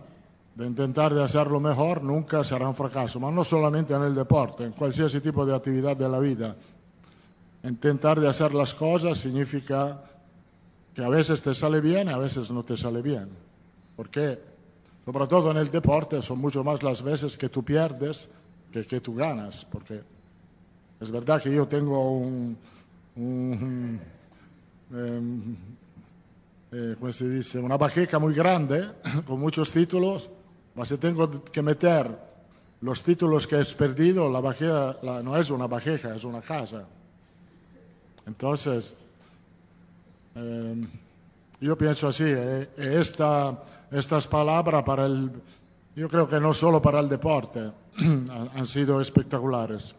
de 0.53 0.65
intentar 0.67 1.13
de 1.13 1.23
hacer 1.23 1.47
lo 1.47 1.59
mejor, 1.59 2.03
nunca 2.03 2.43
será 2.43 2.67
un 2.67 2.75
fracaso, 2.75 3.19
pero 3.19 3.31
no 3.31 3.43
solamente 3.43 3.93
en 3.93 4.03
el 4.03 4.13
deporte, 4.13 4.65
en 4.65 4.73
cualquier 4.73 5.09
tipo 5.21 5.45
de 5.45 5.55
actividad 5.55 5.95
de 5.95 6.09
la 6.09 6.19
vida. 6.19 6.55
Intentar 7.63 8.19
de 8.19 8.27
hacer 8.27 8.53
las 8.53 8.73
cosas 8.73 9.19
significa 9.19 10.01
que 10.93 11.03
a 11.03 11.09
veces 11.09 11.41
te 11.41 11.53
sale 11.53 11.79
bien 11.79 12.09
a 12.09 12.17
veces 12.17 12.51
no 12.51 12.63
te 12.63 12.75
sale 12.75 13.01
bien. 13.01 13.29
Porque, 13.95 14.39
sobre 15.05 15.27
todo 15.27 15.51
en 15.51 15.57
el 15.57 15.69
deporte, 15.69 16.21
son 16.21 16.39
mucho 16.39 16.63
más 16.63 16.81
las 16.83 17.01
veces 17.01 17.37
que 17.37 17.49
tú 17.49 17.63
pierdes 17.63 18.31
que, 18.71 18.85
que 18.85 19.01
tú 19.01 19.13
ganas, 19.13 19.65
porque 19.65 20.01
es 20.99 21.11
verdad 21.11 21.41
que 21.41 21.53
yo 21.53 21.67
tengo 21.67 22.11
un, 22.11 22.57
em, 23.15 23.99
eh, 26.71 26.95
¿cómo 26.99 27.11
se 27.11 27.29
dice? 27.29 27.59
Una 27.59 27.77
bajeca 27.77 28.19
muy 28.19 28.33
grande, 28.33 28.87
con 29.25 29.39
muchos 29.39 29.71
títulos, 29.71 30.29
pero 30.73 30.85
si 30.85 30.97
tengo 30.97 31.43
que 31.45 31.61
meter 31.61 32.31
los 32.81 33.03
títulos 33.03 33.45
que 33.45 33.59
he 33.59 33.65
perdido, 33.65 34.29
la 34.29 34.39
bajeca 34.39 34.97
no 35.23 35.37
es 35.37 35.49
una 35.49 35.67
bajeca, 35.67 36.15
es 36.15 36.23
una 36.23 36.41
casa. 36.41 36.85
Entonces, 38.31 38.95
em, 40.35 40.87
yo 41.59 41.77
pienso 41.77 42.07
así, 42.07 42.23
eh, 42.25 42.69
esta, 42.77 43.61
estas 43.91 44.25
palabras 44.25 44.83
para 44.83 45.05
el, 45.05 45.29
yo 45.97 46.07
creo 46.07 46.29
que 46.29 46.39
no 46.39 46.53
solo 46.53 46.81
para 46.81 47.01
el 47.01 47.09
deporte, 47.09 47.59
han 48.55 48.65
sido 48.65 49.01
espectaculares. 49.01 49.93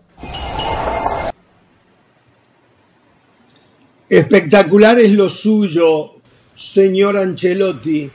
Espectacular 4.08 4.98
es 4.98 5.12
lo 5.12 5.28
suyo, 5.28 6.10
señor 6.54 7.18
Ancelotti, 7.18 8.10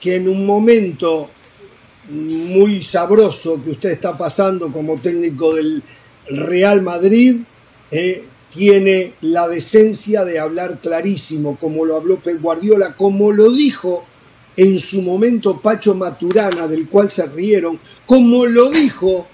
que 0.00 0.16
en 0.16 0.30
un 0.30 0.46
momento 0.46 1.28
muy 2.08 2.82
sabroso 2.82 3.62
que 3.62 3.72
usted 3.72 3.90
está 3.90 4.16
pasando 4.16 4.72
como 4.72 4.98
técnico 4.98 5.54
del 5.54 5.82
Real 6.30 6.80
Madrid, 6.80 7.42
eh, 7.90 8.24
tiene 8.54 9.14
la 9.22 9.48
decencia 9.48 10.24
de 10.24 10.38
hablar 10.38 10.80
clarísimo, 10.80 11.58
como 11.58 11.84
lo 11.84 11.96
habló 11.96 12.20
Pep 12.20 12.40
Guardiola, 12.40 12.94
como 12.96 13.32
lo 13.32 13.50
dijo 13.50 14.04
en 14.56 14.78
su 14.78 15.00
momento 15.02 15.60
Pacho 15.60 15.94
Maturana, 15.94 16.66
del 16.66 16.88
cual 16.88 17.10
se 17.10 17.26
rieron, 17.26 17.78
como 18.04 18.44
lo 18.44 18.70
dijo 18.70 19.26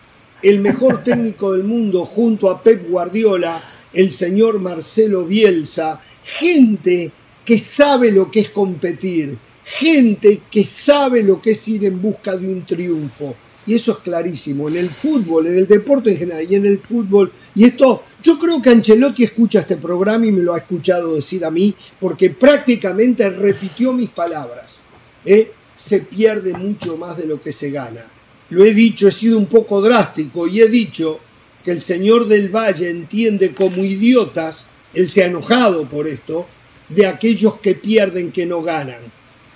el 0.42 0.60
mejor 0.60 1.02
técnico 1.04 1.52
del 1.52 1.64
mundo 1.64 2.04
junto 2.04 2.50
a 2.50 2.62
Pep 2.62 2.88
Guardiola, 2.88 3.62
el 3.92 4.12
señor 4.12 4.60
Marcelo 4.60 5.24
Bielsa, 5.24 6.00
gente 6.22 7.10
que 7.44 7.58
sabe 7.58 8.12
lo 8.12 8.30
que 8.30 8.40
es 8.40 8.50
competir, 8.50 9.36
gente 9.64 10.42
que 10.50 10.64
sabe 10.64 11.22
lo 11.22 11.40
que 11.40 11.52
es 11.52 11.68
ir 11.68 11.84
en 11.84 12.00
busca 12.00 12.36
de 12.36 12.46
un 12.46 12.64
triunfo. 12.64 13.34
Y 13.66 13.74
eso 13.74 13.92
es 13.92 13.98
clarísimo, 13.98 14.68
en 14.68 14.76
el 14.76 14.88
fútbol, 14.88 15.46
en 15.46 15.56
el 15.56 15.66
deporte 15.66 16.10
en 16.10 16.18
general 16.18 16.46
y 16.50 16.54
en 16.54 16.64
el 16.64 16.78
fútbol. 16.78 17.32
Y 17.54 17.64
esto, 17.64 18.02
yo 18.22 18.38
creo 18.38 18.60
que 18.60 18.70
Ancelotti 18.70 19.24
escucha 19.24 19.60
este 19.60 19.76
programa 19.76 20.26
y 20.26 20.32
me 20.32 20.42
lo 20.42 20.54
ha 20.54 20.58
escuchado 20.58 21.14
decir 21.14 21.44
a 21.44 21.50
mí, 21.50 21.74
porque 22.00 22.30
prácticamente 22.30 23.28
repitió 23.30 23.92
mis 23.92 24.10
palabras. 24.10 24.82
¿eh? 25.24 25.52
se 25.78 26.00
pierde 26.00 26.54
mucho 26.54 26.96
más 26.96 27.16
de 27.16 27.26
lo 27.26 27.40
que 27.40 27.52
se 27.52 27.70
gana. 27.70 28.04
Lo 28.50 28.64
he 28.64 28.74
dicho, 28.74 29.06
he 29.06 29.12
sido 29.12 29.38
un 29.38 29.46
poco 29.46 29.80
drástico 29.80 30.48
y 30.48 30.60
he 30.60 30.68
dicho 30.68 31.20
que 31.62 31.70
el 31.70 31.80
señor 31.80 32.26
del 32.26 32.48
Valle 32.48 32.90
entiende 32.90 33.54
como 33.54 33.84
idiotas, 33.84 34.70
él 34.92 35.08
se 35.08 35.22
ha 35.22 35.26
enojado 35.26 35.88
por 35.88 36.08
esto, 36.08 36.48
de 36.88 37.06
aquellos 37.06 37.60
que 37.60 37.74
pierden 37.74 38.32
que 38.32 38.44
no 38.44 38.62
ganan. 38.62 39.00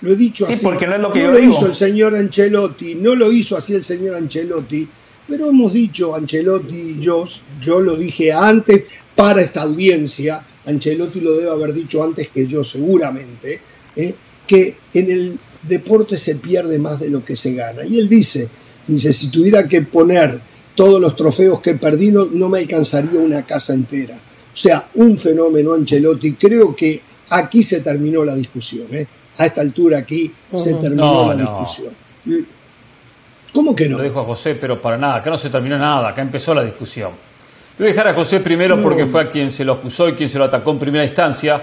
Lo 0.01 0.13
he 0.13 0.15
dicho 0.15 0.45
sí, 0.45 0.53
así. 0.53 0.63
porque 0.63 0.87
no 0.87 0.95
es 0.95 1.01
lo 1.01 1.11
que 1.11 1.19
no 1.19 1.25
yo 1.25 1.31
lo 1.33 1.39
digo. 1.39 1.53
hizo 1.53 1.65
el 1.65 1.75
señor 1.75 2.15
Ancelotti, 2.15 2.95
no 2.95 3.15
lo 3.15 3.31
hizo 3.31 3.57
así 3.57 3.73
el 3.73 3.83
señor 3.83 4.15
Ancelotti, 4.15 4.87
pero 5.27 5.49
hemos 5.49 5.73
dicho 5.73 6.15
Ancelotti 6.15 6.75
y 6.75 6.99
yo, 6.99 7.25
yo 7.61 7.79
lo 7.79 7.95
dije 7.95 8.31
antes 8.31 8.83
para 9.15 9.41
esta 9.41 9.63
audiencia, 9.63 10.43
Ancelotti 10.65 11.21
lo 11.21 11.33
debe 11.33 11.51
haber 11.51 11.73
dicho 11.73 12.03
antes 12.03 12.29
que 12.29 12.47
yo 12.47 12.63
seguramente, 12.63 13.61
¿eh? 13.95 14.15
que 14.47 14.75
en 14.93 15.11
el 15.11 15.39
deporte 15.67 16.17
se 16.17 16.35
pierde 16.35 16.79
más 16.79 16.99
de 16.99 17.09
lo 17.09 17.23
que 17.23 17.35
se 17.35 17.53
gana. 17.53 17.85
Y 17.85 17.99
él 17.99 18.09
dice, 18.09 18.49
dice, 18.87 19.13
si 19.13 19.29
tuviera 19.29 19.67
que 19.67 19.81
poner 19.81 20.41
todos 20.75 20.99
los 20.99 21.15
trofeos 21.15 21.61
que 21.61 21.75
perdí, 21.75 22.11
no, 22.11 22.25
no 22.25 22.49
me 22.49 22.59
alcanzaría 22.59 23.19
una 23.19 23.45
casa 23.45 23.73
entera. 23.73 24.15
O 24.53 24.57
sea, 24.57 24.89
un 24.95 25.17
fenómeno 25.17 25.73
Ancelotti. 25.73 26.33
Creo 26.33 26.75
que 26.75 27.01
aquí 27.29 27.63
se 27.63 27.81
terminó 27.81 28.23
la 28.23 28.35
discusión. 28.35 28.87
¿eh? 28.91 29.07
A 29.37 29.45
esta 29.45 29.61
altura 29.61 29.99
aquí 29.99 30.31
se 30.55 30.73
terminó 30.75 31.25
No, 31.25 31.27
la 31.33 31.35
no. 31.35 31.59
discusión. 31.59 31.95
¿Cómo 33.53 33.75
que 33.75 33.87
no? 33.87 33.97
Lo 33.97 34.03
dijo 34.03 34.19
a 34.19 34.25
José, 34.25 34.55
pero 34.55 34.81
para 34.81 34.97
nada, 34.97 35.17
acá 35.17 35.29
no 35.29 35.37
se 35.37 35.49
terminó 35.49 35.77
nada, 35.77 36.09
acá 36.09 36.21
empezó 36.21 36.53
la 36.53 36.63
discusión. 36.63 37.11
Le 37.77 37.85
voy 37.85 37.87
a 37.87 37.93
dejar 37.93 38.07
a 38.09 38.13
José 38.13 38.39
primero 38.39 38.81
porque 38.81 39.05
fue 39.05 39.21
a 39.21 39.29
quien 39.29 39.49
se 39.49 39.63
lo 39.63 39.73
acusó 39.73 40.09
y 40.09 40.13
quien 40.13 40.29
se 40.29 40.37
lo 40.37 40.45
atacó 40.45 40.71
en 40.71 40.79
primera 40.79 41.03
instancia, 41.03 41.61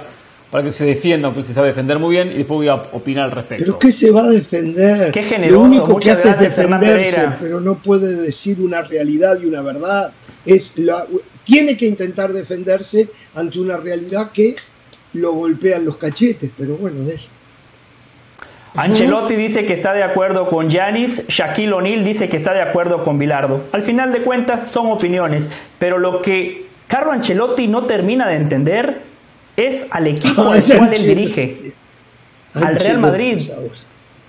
para 0.51 0.65
que 0.65 0.73
se 0.73 0.85
defienda, 0.85 1.27
aunque 1.27 1.41
él 1.41 1.47
se 1.47 1.53
sabe 1.53 1.69
defender 1.69 1.99
muy 1.99 2.17
bien, 2.17 2.33
y 2.33 2.39
después 2.39 2.57
voy 2.57 2.69
a 2.69 2.75
opinar 2.75 3.27
al 3.27 3.31
respecto. 3.31 3.65
¿Pero 3.65 3.79
qué 3.79 3.93
se 3.93 4.11
va 4.11 4.25
a 4.25 4.29
defender? 4.29 5.13
Qué 5.13 5.23
generoso, 5.23 5.61
Lo 5.61 5.65
único 5.65 6.01
que 6.01 6.11
hace 6.11 6.31
es 6.31 6.41
defenderse, 6.41 7.29
pero 7.41 7.61
no 7.61 7.81
puede 7.81 8.23
decir 8.23 8.61
una 8.61 8.83
realidad 8.83 9.39
y 9.41 9.47
una 9.47 9.63
verdad. 9.63 10.13
Es 10.45 10.79
la, 10.79 11.07
tiene 11.45 11.77
que 11.77 11.87
intentar 11.87 12.33
defenderse 12.33 13.09
ante 13.35 13.61
una 13.61 13.77
realidad 13.77 14.33
que 14.33 14.57
lo 15.13 15.33
golpean 15.33 15.85
los 15.85 15.97
cachetes, 15.97 16.51
pero 16.57 16.77
bueno, 16.77 17.05
de 17.05 17.15
eso. 17.15 17.29
Ancelotti 18.77 19.35
dice 19.35 19.67
que 19.67 19.73
está 19.73 19.93
de 19.93 20.03
acuerdo 20.03 20.47
con 20.47 20.71
Yanis, 20.71 21.27
Shaquille 21.29 21.73
O'Neal 21.73 22.05
dice 22.05 22.29
que 22.29 22.37
está 22.37 22.53
de 22.55 22.63
acuerdo 22.63 23.03
con 23.03 23.19
Bilardo. 23.19 23.65
Al 23.73 23.83
final 23.83 24.13
de 24.13 24.21
cuentas 24.23 24.69
son 24.69 24.91
opiniones, 24.93 25.51
pero 25.79 25.99
lo 25.99 26.23
que 26.23 26.67
Carlo 26.87 27.13
Ancelotti 27.13 27.67
no 27.67 27.85
termina 27.87 28.29
de 28.29 28.37
entender 28.37 29.03
es 29.57 29.89
al 29.91 30.07
equipo 30.07 30.43
al 30.43 30.47
cual 30.49 30.57
él 30.57 30.73
Ancelotti. 30.73 31.03
dirige, 31.03 31.55
al 32.55 32.77
Real 32.77 32.99
Madrid. 32.99 33.39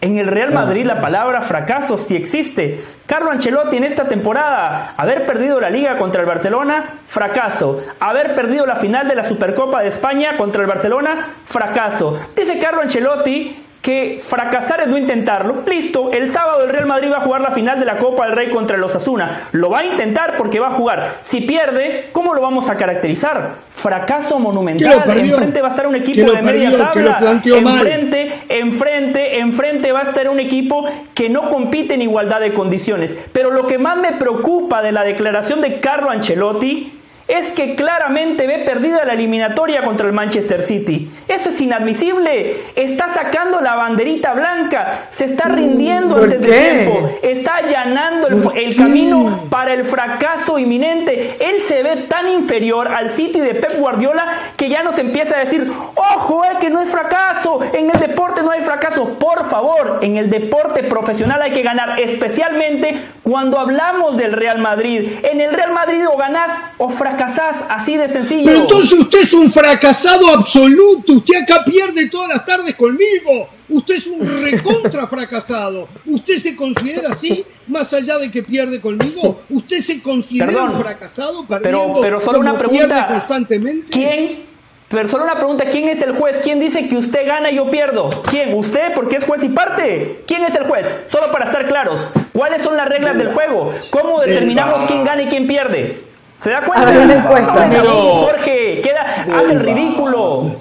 En 0.01 0.17
el 0.17 0.25
Real 0.25 0.51
Madrid 0.51 0.83
la 0.85 0.93
Ah. 0.93 1.01
palabra 1.01 1.41
fracaso 1.43 1.95
sí 1.99 2.15
existe. 2.15 2.83
Carlo 3.05 3.29
Ancelotti 3.29 3.77
en 3.77 3.83
esta 3.83 4.07
temporada, 4.07 4.95
haber 4.97 5.27
perdido 5.27 5.59
la 5.61 5.69
liga 5.69 5.97
contra 5.97 6.21
el 6.21 6.27
Barcelona, 6.27 6.95
fracaso. 7.07 7.83
Haber 7.99 8.33
perdido 8.33 8.65
la 8.65 8.75
final 8.77 9.07
de 9.07 9.13
la 9.13 9.27
Supercopa 9.29 9.81
de 9.83 9.89
España 9.89 10.37
contra 10.37 10.61
el 10.63 10.67
Barcelona, 10.67 11.35
fracaso. 11.45 12.19
Dice 12.35 12.57
Carlo 12.57 12.81
Ancelotti 12.81 13.55
que 13.81 14.21
fracasar 14.23 14.81
es 14.81 14.87
no 14.87 14.97
intentarlo. 14.97 15.63
Listo, 15.65 16.11
el 16.11 16.29
sábado 16.29 16.63
el 16.63 16.69
Real 16.69 16.85
Madrid 16.85 17.11
va 17.11 17.17
a 17.17 17.21
jugar 17.21 17.41
la 17.41 17.51
final 17.51 17.79
de 17.79 17.85
la 17.85 17.97
Copa 17.97 18.25
del 18.25 18.35
Rey 18.35 18.49
contra 18.49 18.77
el 18.77 18.83
Osasuna. 18.83 19.49
Lo 19.51 19.69
va 19.69 19.79
a 19.79 19.85
intentar 19.85 20.37
porque 20.37 20.59
va 20.59 20.67
a 20.67 20.71
jugar. 20.71 21.17
Si 21.21 21.41
pierde, 21.41 22.09
¿cómo 22.11 22.33
lo 22.33 22.41
vamos 22.41 22.69
a 22.69 22.75
caracterizar? 22.75 23.55
Fracaso 23.71 24.39
monumental. 24.39 25.03
Enfrente 25.15 25.61
va 25.61 25.67
a 25.67 25.71
estar 25.71 25.87
un 25.87 25.95
equipo 25.95 26.31
de 26.31 26.41
media 26.41 26.77
tabla. 26.77 27.17
planteó 27.17 27.61
mal. 27.61 27.87
Enfrente 27.87 28.41
enfrente, 28.59 29.39
enfrente 29.39 29.91
va 29.91 29.99
a 29.99 30.03
estar 30.03 30.29
un 30.29 30.39
equipo 30.39 30.85
que 31.13 31.29
no 31.29 31.49
compite 31.49 31.93
en 31.93 32.01
igualdad 32.01 32.39
de 32.39 32.53
condiciones. 32.53 33.15
Pero 33.33 33.51
lo 33.51 33.67
que 33.67 33.77
más 33.77 33.97
me 33.97 34.13
preocupa 34.13 34.81
de 34.81 34.91
la 34.91 35.03
declaración 35.03 35.61
de 35.61 35.79
Carlo 35.79 36.09
Ancelotti 36.09 37.00
es 37.31 37.51
que 37.53 37.75
claramente 37.75 38.45
ve 38.45 38.59
perdida 38.59 39.05
la 39.05 39.13
eliminatoria 39.13 39.83
contra 39.83 40.05
el 40.05 40.11
Manchester 40.11 40.61
City. 40.61 41.09
Eso 41.29 41.49
es 41.49 41.61
inadmisible. 41.61 42.57
Está 42.75 43.07
sacando 43.13 43.61
la 43.61 43.75
banderita 43.75 44.33
blanca, 44.33 45.05
se 45.09 45.25
está 45.25 45.47
rindiendo 45.47 46.15
¿Por 46.15 46.25
antes 46.25 46.41
de 46.41 46.47
tiempo, 46.47 47.09
está 47.21 47.55
allanando 47.55 48.27
el, 48.27 48.43
el 48.57 48.75
camino 48.75 49.47
para 49.49 49.73
el 49.73 49.85
fracaso 49.85 50.59
inminente. 50.59 51.37
Él 51.39 51.61
se 51.65 51.83
ve 51.83 51.95
tan 52.09 52.27
inferior 52.27 52.89
al 52.89 53.09
City 53.09 53.39
de 53.39 53.55
Pep 53.55 53.79
Guardiola 53.79 54.27
que 54.57 54.67
ya 54.67 54.83
nos 54.83 54.99
empieza 54.99 55.37
a 55.37 55.39
decir, 55.39 55.71
ojo, 55.95 56.43
eh, 56.43 56.57
que 56.59 56.69
no 56.69 56.81
es 56.81 56.89
fracaso, 56.89 57.61
en 57.73 57.89
el 57.89 57.97
deporte 57.97 58.43
no 58.43 58.51
hay 58.51 58.61
fracaso. 58.61 59.17
Por 59.17 59.49
favor, 59.49 59.99
en 60.01 60.17
el 60.17 60.29
deporte 60.29 60.83
profesional 60.83 61.41
hay 61.41 61.51
que 61.51 61.61
ganar, 61.61 61.97
especialmente 61.97 63.01
cuando 63.23 63.57
hablamos 63.57 64.17
del 64.17 64.33
Real 64.33 64.59
Madrid. 64.59 65.13
En 65.23 65.39
el 65.39 65.53
Real 65.53 65.71
Madrid 65.71 66.05
o 66.11 66.17
ganás 66.17 66.51
o 66.77 66.89
fracasás, 66.89 67.20
así 67.21 67.97
de 67.97 68.07
sencillo. 68.07 68.45
Pero 68.45 68.59
entonces 68.61 68.93
usted 68.99 69.21
es 69.21 69.33
un 69.33 69.51
fracasado 69.51 70.33
absoluto. 70.33 71.13
Usted 71.13 71.43
acá 71.43 71.63
pierde 71.63 72.09
todas 72.09 72.29
las 72.29 72.45
tardes 72.45 72.75
conmigo. 72.75 73.49
Usted 73.69 73.95
es 73.95 74.07
un 74.07 74.43
recontra 74.43 75.07
fracasado. 75.07 75.87
¿Usted 76.05 76.37
se 76.37 76.55
considera 76.55 77.09
así, 77.11 77.45
más 77.67 77.93
allá 77.93 78.17
de 78.17 78.29
que 78.29 78.43
pierde 78.43 78.81
conmigo? 78.81 79.41
¿Usted 79.49 79.79
se 79.79 80.01
considera 80.01 80.47
Perdón, 80.47 80.75
un 80.75 80.81
fracasado 80.81 81.45
pero, 81.47 81.61
perdiendo 81.61 82.01
pero 82.01 82.21
solo 82.21 82.39
una 82.39 82.57
pregunta. 82.57 83.07
constantemente? 83.07 83.91
¿Quién? 83.91 84.51
Pero 84.89 85.07
solo 85.07 85.23
una 85.23 85.35
pregunta, 85.35 85.69
¿quién 85.69 85.87
es 85.87 86.01
el 86.01 86.11
juez? 86.11 86.39
¿Quién 86.43 86.59
dice 86.59 86.89
que 86.89 86.97
usted 86.97 87.25
gana 87.25 87.49
y 87.49 87.55
yo 87.55 87.71
pierdo? 87.71 88.09
¿Quién? 88.29 88.53
¿Usted? 88.53 88.93
Porque 88.93 89.15
es 89.15 89.23
juez 89.23 89.41
y 89.41 89.47
parte. 89.47 90.23
¿Quién 90.27 90.43
es 90.43 90.53
el 90.53 90.65
juez? 90.65 90.85
Solo 91.09 91.31
para 91.31 91.45
estar 91.45 91.65
claros. 91.65 92.01
¿Cuáles 92.33 92.61
son 92.61 92.75
las 92.75 92.89
reglas 92.89 93.17
del 93.17 93.29
juego? 93.29 93.73
¿Cómo 93.89 94.19
determinamos 94.19 94.81
quién 94.87 95.05
gana 95.05 95.21
y 95.21 95.27
quién 95.27 95.47
pierde? 95.47 96.10
¿Se 96.41 96.49
da 96.49 96.63
cuenta? 96.65 97.67
Pero- 97.69 98.25
Jorge, 98.25 98.81
queda, 98.81 99.23
Del 99.25 99.35
hace 99.35 99.53
el 99.53 99.59
ridículo. 99.59 100.55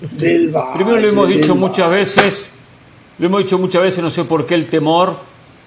Del 0.00 0.52
Primero 0.74 1.00
lo 1.00 1.08
hemos 1.08 1.28
dicho 1.28 1.54
muchas 1.56 1.90
veces, 1.90 2.50
lo 3.18 3.26
hemos 3.26 3.42
dicho 3.42 3.58
muchas 3.58 3.82
veces, 3.82 4.04
no 4.04 4.10
sé 4.10 4.24
por 4.24 4.46
qué 4.46 4.54
el 4.54 4.68
temor 4.68 5.16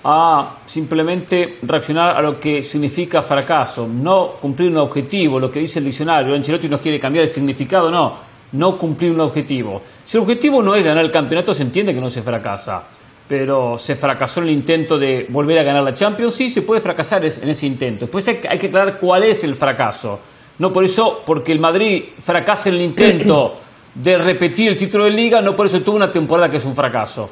a 0.04 0.58
simplemente 0.66 1.58
reaccionar 1.64 2.16
a 2.16 2.22
lo 2.22 2.40
que 2.40 2.64
significa 2.64 3.22
fracaso, 3.22 3.86
no 3.86 4.34
cumplir 4.40 4.70
un 4.72 4.78
objetivo, 4.78 5.40
lo 5.40 5.52
que 5.52 5.60
dice 5.60 5.80
el 5.80 5.86
diccionario. 5.86 6.36
Ancelotti 6.36 6.70
nos 6.70 6.80
quiere 6.80 7.00
cambiar 7.00 7.24
el 7.24 7.30
significado, 7.30 7.92
no, 7.92 8.16
no 8.54 8.78
cumplir 8.78 9.12
un 9.12 9.20
objetivo. 9.20 9.82
Si 10.06 10.16
el 10.16 10.24
objetivo 10.24 10.62
no 10.64 10.74
es 10.76 10.84
ganar 10.86 11.04
el 11.04 11.12
campeonato, 11.12 11.54
se 11.54 11.64
entiende 11.64 11.94
que 11.94 12.00
no 12.00 12.10
se 12.10 12.22
fracasa. 12.22 12.84
Pero 13.30 13.78
se 13.78 13.96
fracasó 13.96 14.42
en 14.42 14.48
el 14.48 14.54
intento 14.54 14.98
de 14.98 15.28
volver 15.30 15.60
a 15.60 15.64
ganar 15.64 15.84
la 15.84 15.94
Champions, 15.94 16.34
sí, 16.34 16.50
se 16.50 16.64
puede 16.64 16.82
fracasar 16.82 17.24
en 17.24 17.50
ese 17.50 17.68
intento. 17.68 18.06
Después 18.06 18.28
hay 18.28 18.38
que 18.38 18.48
hay 18.50 18.58
que 18.58 18.68
aclarar 18.68 18.98
cuál 18.98 19.24
es 19.24 19.44
el 19.44 19.54
fracaso. 19.54 20.20
No 20.58 20.74
por 20.74 20.84
eso, 20.84 21.22
porque 21.26 21.52
el 21.52 21.60
Madrid 21.60 22.06
fracasa 22.18 22.70
en 22.70 22.76
el 22.76 22.82
intento 22.82 23.58
de 23.94 24.18
repetir 24.18 24.70
el 24.70 24.78
título 24.78 25.04
de 25.04 25.12
liga, 25.12 25.42
no 25.42 25.56
por 25.56 25.68
eso 25.68 25.80
tuvo 25.82 25.96
una 25.96 26.12
temporada 26.12 26.50
que 26.50 26.58
es 26.58 26.66
un 26.66 26.76
fracaso. 26.76 27.30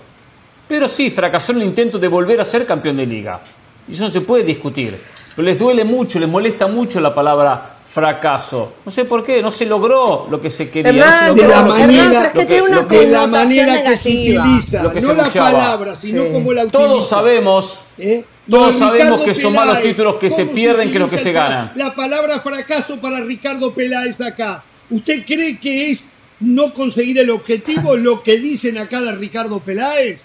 Pero 0.68 0.88
sí, 0.88 1.10
fracasó 1.10 1.52
en 1.54 1.62
el 1.62 1.68
intento 1.68 1.98
de 1.98 2.08
volver 2.08 2.40
a 2.42 2.46
ser 2.46 2.68
campeón 2.68 2.98
de 2.98 3.06
liga. 3.08 3.42
Y 3.88 3.94
eso 3.94 4.04
no 4.04 4.12
se 4.12 4.22
puede 4.22 4.44
discutir. 4.44 5.00
Pero 5.36 5.48
les 5.48 5.58
duele 5.58 5.84
mucho, 5.84 6.20
les 6.20 6.30
molesta 6.30 6.68
mucho 6.68 7.00
la 7.00 7.16
palabra 7.16 7.77
fracaso. 8.02 8.74
No 8.86 8.92
sé 8.92 9.06
por 9.06 9.24
qué, 9.24 9.42
no 9.42 9.50
se 9.50 9.66
logró 9.66 10.28
lo 10.30 10.40
que 10.40 10.52
se 10.52 10.70
quería. 10.70 10.92
Hernán, 10.92 11.28
no 11.30 11.36
se 11.36 11.42
de 11.42 11.48
la 11.48 11.62
lo 11.64 11.68
manera- 11.70 12.04
Hernán, 12.04 12.26
es 12.26 12.32
que 12.32 12.38
lo 12.38 12.42
que- 12.42 12.46
tiene 12.48 12.62
una 12.64 12.76
lo 12.82 12.88
que- 12.88 12.98
de 13.00 13.08
la 13.08 13.28
manera 13.28 13.66
que 13.84 13.98
se 13.98 14.10
negativa. 14.14 14.44
utiliza, 14.44 14.84
Lo 14.84 14.94
que 14.94 15.02
se 15.02 15.08
no 15.08 15.14
la 15.14 15.22
escuchaba. 15.24 15.52
palabra, 15.52 15.96
sino 15.96 16.24
Sí. 16.24 16.30
como 16.32 16.54
la 16.54 16.64
utiliza. 16.66 16.78
Todos 16.88 17.10
sabemos, 17.10 17.80
¿Eh? 17.98 18.24
todos 18.50 18.76
sabemos 18.76 19.20
Ricardo 19.20 19.26
que 19.26 19.34
son 19.34 19.54
más 19.54 19.66
los 19.66 19.76
Peláez, 19.78 19.96
títulos 19.96 20.16
que 20.18 20.30
se 20.30 20.44
¿cómo 20.44 20.54
pierden 20.56 20.92
que 20.92 21.00
los 21.00 21.10
que 21.10 21.18
se 21.18 21.32
ganan. 21.32 21.72
La 21.76 21.96
palabra 21.96 22.40
fracaso 22.42 23.00
para 23.00 23.20
Ricardo 23.22 23.74
Peláez 23.74 24.22
acá. 24.22 24.64
¿Usted 24.92 25.26
cree 25.26 25.58
que 25.60 25.90
es 25.92 26.18
no 26.40 26.74
conseguir 26.74 27.18
el 27.18 27.32
objetivo 27.32 27.96
lo 27.98 28.22
que 28.22 28.38
dicen 28.38 28.78
acá 28.78 29.02
de 29.02 29.12
Ricardo 29.14 29.60
Peláez? 29.60 30.22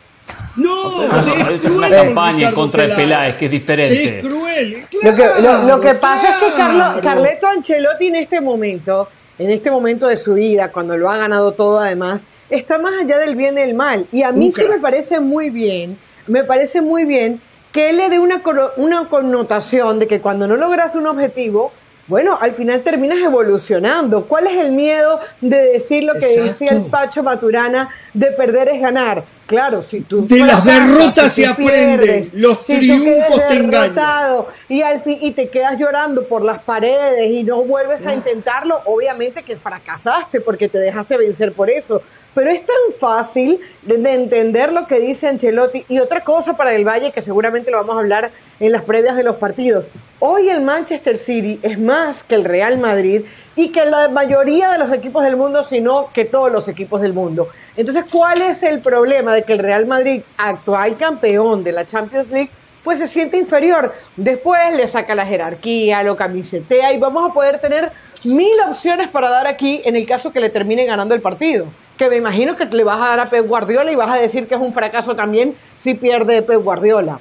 No, 0.57 0.71
Pero 1.09 1.23
se 1.23 1.39
no, 1.45 1.51
es 1.51 1.65
una 1.67 1.89
campaña 1.89 2.53
contra 2.53 2.87
de 2.87 2.95
Peláez, 2.95 3.37
que 3.37 3.47
es 3.47 3.51
diferente. 3.51 4.19
Es 4.19 4.25
cruel. 4.27 4.87
Lo 5.03 5.15
que, 5.17 5.25
lo- 5.43 5.63
lo 5.65 5.81
que 5.81 5.95
pasa 5.95 6.29
es 6.31 6.37
que. 6.37 6.57
Carlo- 6.61 7.01
Carleto 7.03 7.47
Ancelotti 7.47 8.07
en 8.09 8.17
este 8.17 8.41
momento, 8.41 9.09
en 9.39 9.51
este 9.51 9.71
momento 9.71 10.07
de 10.09 10.17
su 10.17 10.35
vida, 10.35 10.71
cuando 10.71 10.97
lo 10.97 11.11
ha 11.11 11.17
ganado 11.17 11.53
todo 11.53 11.81
además, 11.81 12.27
está 12.51 12.79
más 12.79 12.93
allá 13.03 13.19
del 13.19 13.35
bien 13.35 13.57
y 13.57 13.63
del 13.63 13.75
mal. 13.75 14.07
Y 14.13 14.23
a 14.25 14.33
mí 14.33 14.47
Un 14.47 14.53
sí 14.53 14.63
me 14.69 14.79
parece 14.79 15.21
muy 15.21 15.49
bien, 15.51 15.99
me 16.27 16.45
parece 16.45 16.83
muy 16.83 17.05
bien 17.05 17.41
que 17.73 17.89
él 17.89 17.97
le 17.97 18.11
dé 18.11 18.19
una, 18.19 18.43
una 18.77 19.09
connotación 19.09 19.99
de 19.99 20.07
que 20.07 20.21
cuando 20.21 20.47
no 20.47 20.57
logras 20.57 20.95
un 20.95 21.07
objetivo, 21.07 21.73
bueno, 22.09 22.37
al 22.41 22.53
final 22.53 22.83
terminas 22.83 23.19
evolucionando. 23.21 24.27
¿Cuál 24.27 24.47
es 24.49 24.57
el 24.59 24.73
miedo 24.73 25.21
de 25.41 25.63
decir 25.73 26.03
lo 26.03 26.15
que 26.15 26.21
Exacto. 26.35 26.45
decía 26.45 26.71
el 26.73 26.83
Pacho 26.87 27.23
Maturana 27.23 27.89
de 28.13 28.33
perder 28.33 28.69
es 28.71 28.81
ganar? 28.81 29.25
Claro, 29.47 29.83
si 29.83 30.01
tú 30.01 30.27
De 30.27 30.39
las 30.39 30.65
derrotas 30.65 31.33
si 31.33 31.43
se 31.43 31.49
tú 31.49 31.53
aprende, 31.53 32.27
los 32.35 32.65
si 32.65 32.79
triunfos 32.79 33.49
te 33.49 33.55
engañan. 33.57 34.45
y 34.69 34.81
al 34.81 35.01
fin 35.01 35.19
y 35.21 35.33
te 35.33 35.49
quedas 35.51 35.79
llorando 35.79 36.27
por 36.27 36.43
las 36.43 36.63
paredes 36.63 37.31
y 37.31 37.43
no 37.45 37.63
vuelves 37.63 38.07
a 38.07 38.15
intentarlo, 38.15 38.81
obviamente 38.87 39.43
que 39.43 39.57
fracasaste 39.57 40.41
porque 40.41 40.69
te 40.71 40.79
dejaste 40.79 41.19
vencer 41.19 41.53
por 41.53 41.69
eso. 41.69 42.01
Pero 42.35 42.51
es 42.51 42.65
tan 42.65 42.77
fácil 42.99 43.61
de, 43.83 43.99
de 43.99 44.15
entender 44.15 44.73
lo 44.73 44.87
que 44.87 45.01
dice 45.01 45.29
Ancelotti. 45.29 45.85
Y 45.89 45.99
otra 45.99 46.25
cosa 46.25 46.57
para 46.57 46.75
el 46.75 46.87
Valle 46.89 47.11
que 47.13 47.21
seguramente 47.21 47.71
lo 47.71 47.77
vamos 47.79 47.97
a 47.97 48.01
hablar 48.01 48.31
en 48.59 48.73
las 48.73 48.83
previas 48.83 49.17
de 49.17 49.23
los 49.23 49.37
partidos. 49.37 49.91
Hoy 50.19 50.49
el 50.49 50.63
Manchester 50.63 51.19
City 51.19 51.59
es 51.63 51.79
más 51.79 51.92
que 52.27 52.35
el 52.35 52.45
Real 52.45 52.79
Madrid 52.79 53.25
y 53.57 53.71
que 53.71 53.85
la 53.85 54.09
mayoría 54.09 54.71
de 54.71 54.79
los 54.79 54.93
equipos 54.93 55.25
del 55.25 55.37
mundo, 55.37 55.63
sino 55.63 56.11
que 56.13 56.25
todos 56.25 56.51
los 56.51 56.69
equipos 56.69 57.01
del 57.01 57.13
mundo. 57.13 57.49
Entonces, 57.77 58.05
¿cuál 58.11 58.43
es 58.43 58.63
el 58.63 58.81
problema 58.81 59.35
de 59.35 59.43
que 59.43 59.53
el 59.53 59.59
Real 59.59 59.87
Madrid, 59.87 60.23
actual 60.37 60.97
campeón 60.97 61.65
de 61.65 61.73
la 61.73 61.87
Champions 61.87 62.31
League, 62.31 62.51
pues 62.83 62.99
se 62.99 63.07
siente 63.07 63.37
inferior. 63.37 63.95
Después 64.17 64.61
le 64.77 64.89
saca 64.89 65.15
la 65.15 65.25
jerarquía, 65.25 66.03
lo 66.03 66.17
camisetea 66.17 66.93
y 66.93 66.99
vamos 66.99 67.31
a 67.31 67.33
poder 67.33 67.61
tener 67.61 67.93
mil 68.25 68.61
opciones 68.69 69.09
para 69.09 69.31
dar 69.31 69.47
aquí 69.47 69.81
en 69.85 69.97
el 69.97 70.07
caso 70.07 70.33
que 70.33 70.41
le 70.41 70.51
termine 70.51 70.85
ganando 70.85 71.15
el 71.15 71.21
partido. 71.21 71.67
Que 72.03 72.11
me 72.11 72.17
imagino 72.17 72.57
que 72.57 72.65
le 72.65 72.83
vas 72.83 72.97
a 72.97 73.11
dar 73.11 73.21
a 73.21 73.27
Pep 73.27 73.47
Guardiola 73.47 73.93
y 73.93 73.95
vas 73.95 74.11
a 74.11 74.21
decir 74.21 74.49
que 74.49 74.57
es 74.57 74.61
un 74.61 74.75
fracaso 74.75 75.15
también 75.15 75.55
si 75.79 75.95
pierde 75.95 76.43
Pep 76.43 76.61
Guardiola. 76.61 77.21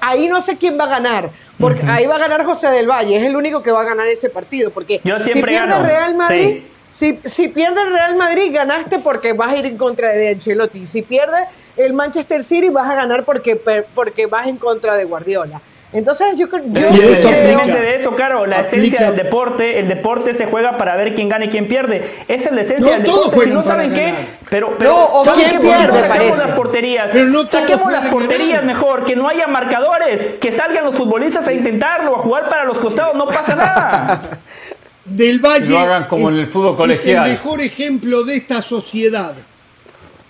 Ahí 0.00 0.26
no 0.26 0.40
sé 0.40 0.56
quién 0.56 0.78
va 0.80 0.84
a 0.84 0.88
ganar, 0.88 1.28
porque 1.60 1.82
ahí 1.86 2.06
va 2.06 2.14
a 2.16 2.18
ganar 2.18 2.42
José 2.46 2.68
del 2.68 2.88
Valle, 2.88 3.14
es 3.18 3.24
el 3.24 3.36
único 3.36 3.62
que 3.62 3.70
va 3.70 3.82
a 3.82 3.84
ganar 3.84 4.08
ese 4.08 4.30
partido, 4.30 4.70
porque 4.70 5.02
Yo 5.04 5.18
si 5.18 5.24
siempre 5.24 5.52
pierde 5.52 5.68
gano, 5.68 5.84
Real 5.84 6.14
Madrid, 6.14 6.62
sí. 6.90 7.20
si, 7.22 7.28
si 7.28 7.48
pierde 7.48 7.82
el 7.82 7.92
Real 7.92 8.16
Madrid, 8.16 8.50
ganaste 8.54 9.00
porque 9.00 9.34
vas 9.34 9.52
a 9.52 9.56
ir 9.58 9.66
en 9.66 9.76
contra 9.76 10.12
de 10.12 10.30
Ancelotti. 10.30 10.86
Si 10.86 11.02
pierde 11.02 11.44
el 11.76 11.92
Manchester 11.92 12.42
City, 12.42 12.70
vas 12.70 12.88
a 12.88 12.94
ganar 12.94 13.26
porque, 13.26 13.56
porque 13.94 14.24
vas 14.24 14.46
en 14.46 14.56
contra 14.56 14.94
de 14.96 15.04
Guardiola. 15.04 15.60
Entonces, 15.94 16.28
yo, 16.38 16.48
creo- 16.48 16.62
yo 16.66 16.80
Y 16.80 16.84
esto 16.84 16.96
creo- 16.96 17.12
aplica- 17.12 17.28
Independientemente 17.28 17.80
de 17.82 17.94
eso, 17.96 18.16
claro, 18.16 18.46
la 18.46 18.60
aplica- 18.60 18.76
esencia 18.76 19.06
del 19.10 19.16
deporte, 19.16 19.78
el 19.78 19.88
deporte 19.88 20.32
se 20.32 20.46
juega 20.46 20.78
para 20.78 20.96
ver 20.96 21.14
quién 21.14 21.28
gana 21.28 21.44
y 21.44 21.48
quién 21.50 21.68
pierde. 21.68 22.24
Esa 22.28 22.48
es 22.48 22.54
la 22.54 22.60
esencia 22.62 22.86
No, 22.92 22.96
del 22.96 23.04
todos 23.04 23.26
deporte. 23.30 23.50
Si 23.50 23.54
no 23.54 23.62
saben 23.62 23.92
qué, 23.92 24.14
pero, 24.48 24.74
pero 24.78 24.90
No, 24.92 25.06
o 25.20 25.24
¿saben 25.24 25.48
quién 25.50 25.60
pierde, 25.60 26.02
parece. 26.08 26.36
las 26.38 26.50
porterías. 26.52 27.10
Pero 27.12 27.26
no 27.26 27.46
Saquemos 27.46 27.92
las 27.92 28.06
porterías 28.06 28.60
ganar. 28.60 28.64
mejor, 28.64 29.04
que 29.04 29.16
no 29.16 29.28
haya 29.28 29.46
marcadores, 29.48 30.38
que 30.40 30.50
salgan 30.50 30.84
los 30.84 30.94
futbolistas 30.96 31.46
a 31.46 31.52
intentarlo, 31.52 32.16
a 32.16 32.18
jugar 32.20 32.48
para 32.48 32.64
los 32.64 32.78
costados, 32.78 33.14
no 33.14 33.26
pasa 33.28 33.54
nada. 33.54 34.22
Del 35.04 35.40
Valle 35.40 35.68
Lo 35.72 35.78
hagan 35.80 36.04
como 36.04 36.30
en 36.30 36.38
el 36.38 36.46
fútbol 36.46 36.76
colegial. 36.76 37.26
es 37.26 37.32
el 37.32 37.38
mejor 37.38 37.60
ejemplo 37.60 38.22
de 38.22 38.36
esta 38.36 38.62
sociedad. 38.62 39.34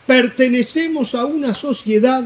Pertenecemos 0.07 1.15
a 1.15 1.25
una 1.25 1.55
sociedad 1.55 2.25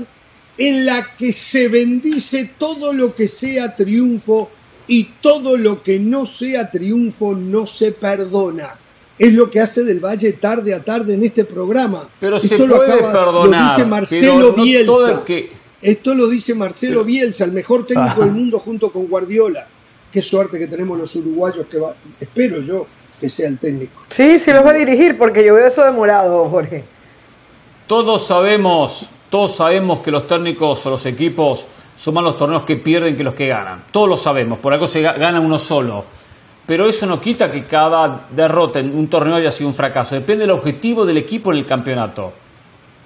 en 0.59 0.87
la 0.87 1.15
que 1.17 1.33
se 1.33 1.69
bendice 1.69 2.51
todo 2.59 2.93
lo 2.93 3.15
que 3.15 3.29
sea 3.29 3.75
triunfo 3.77 4.51
y 4.89 5.05
todo 5.21 5.57
lo 5.57 5.83
que 5.83 5.99
no 5.99 6.27
sea 6.27 6.71
triunfo 6.71 7.35
no 7.35 7.67
se 7.67 7.93
perdona. 7.93 8.71
Es 9.19 9.33
lo 9.33 9.51
que 9.51 9.61
hace 9.61 9.83
del 9.85 9.99
Valle 10.01 10.33
tarde 10.35 10.75
a 10.75 10.83
tarde 10.85 11.15
en 11.15 11.25
este 11.25 11.45
programa. 11.45 12.09
Pero 12.21 12.39
se 12.39 12.55
Esto 12.55 12.67
lo 12.67 12.77
puede 12.77 12.93
acaba- 12.93 13.13
perdonar, 13.13 13.63
Lo 13.73 13.77
dice 13.77 13.89
Marcelo 13.89 14.55
no 14.57 14.63
Bielsa. 14.63 15.25
que- 15.25 15.51
Esto 15.83 16.15
lo 16.15 16.27
dice 16.29 16.55
Marcelo 16.55 17.05
Bielsa, 17.05 17.45
el 17.45 17.53
mejor 17.53 17.87
técnico 17.87 18.21
del 18.23 18.33
mundo 18.33 18.59
junto 18.59 18.91
con 18.91 19.07
Guardiola. 19.07 19.67
Qué 20.13 20.23
suerte 20.23 20.59
que 20.59 20.67
tenemos 20.67 20.99
los 20.99 21.15
uruguayos 21.17 21.67
que 21.67 21.79
va, 21.79 21.95
espero 22.21 22.61
yo 22.61 22.87
que 23.21 23.29
sea 23.29 23.49
el 23.49 23.59
técnico. 23.59 24.03
Sí, 24.11 24.39
sí 24.39 24.53
los 24.53 24.65
va 24.65 24.71
a 24.71 24.75
dirigir 24.75 25.17
porque 25.19 25.45
yo 25.45 25.55
veo 25.55 25.67
eso 25.67 25.85
demorado, 25.85 26.49
Jorge. 26.49 26.85
Todos 27.87 28.27
sabemos, 28.27 29.09
todos 29.31 29.57
sabemos 29.57 30.01
que 30.01 30.11
los 30.11 30.27
técnicos 30.27 30.85
o 30.87 30.91
los 30.91 31.05
equipos 31.07 31.65
son 31.99 32.15
más 32.15 32.25
los 32.25 32.37
torneos 32.37 32.63
que 32.65 32.77
pierden 32.77 33.17
que 33.17 33.25
los 33.25 33.35
que 33.35 33.47
ganan. 33.49 33.85
Todos 33.91 34.09
lo 34.09 34.17
sabemos, 34.17 34.59
por 34.59 34.73
algo 34.73 34.87
se 34.87 35.03
ga- 35.03 35.19
gana 35.19 35.41
uno 35.41 35.59
solo. 35.59 36.05
Pero 36.67 36.87
eso 36.89 37.07
no 37.07 37.21
quita 37.21 37.51
que 37.51 37.65
cada 37.67 38.27
derrota 38.31 38.81
en 38.81 38.97
un 38.97 39.09
torneo 39.09 39.37
haya 39.37 39.51
sido 39.53 39.69
un 39.69 39.75
fracaso. 39.75 40.15
Depende 40.17 40.43
del 40.43 40.51
objetivo 40.51 41.07
del 41.07 41.17
equipo 41.19 41.53
en 41.53 41.59
el 41.59 41.67
campeonato. 41.67 42.33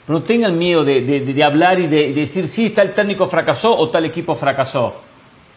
no 0.08 0.22
tengan 0.22 0.58
miedo 0.58 0.82
de, 0.82 1.02
de- 1.02 1.20
de 1.20 1.44
hablar 1.44 1.78
y 1.78 1.86
de, 1.86 2.08
de 2.08 2.12
decir 2.14 2.48
sí, 2.48 2.70
tal 2.70 2.94
técnico 2.94 3.28
fracasó 3.28 3.78
o 3.78 3.90
tal 3.90 4.04
equipo 4.06 4.34
fracasó. 4.34 4.94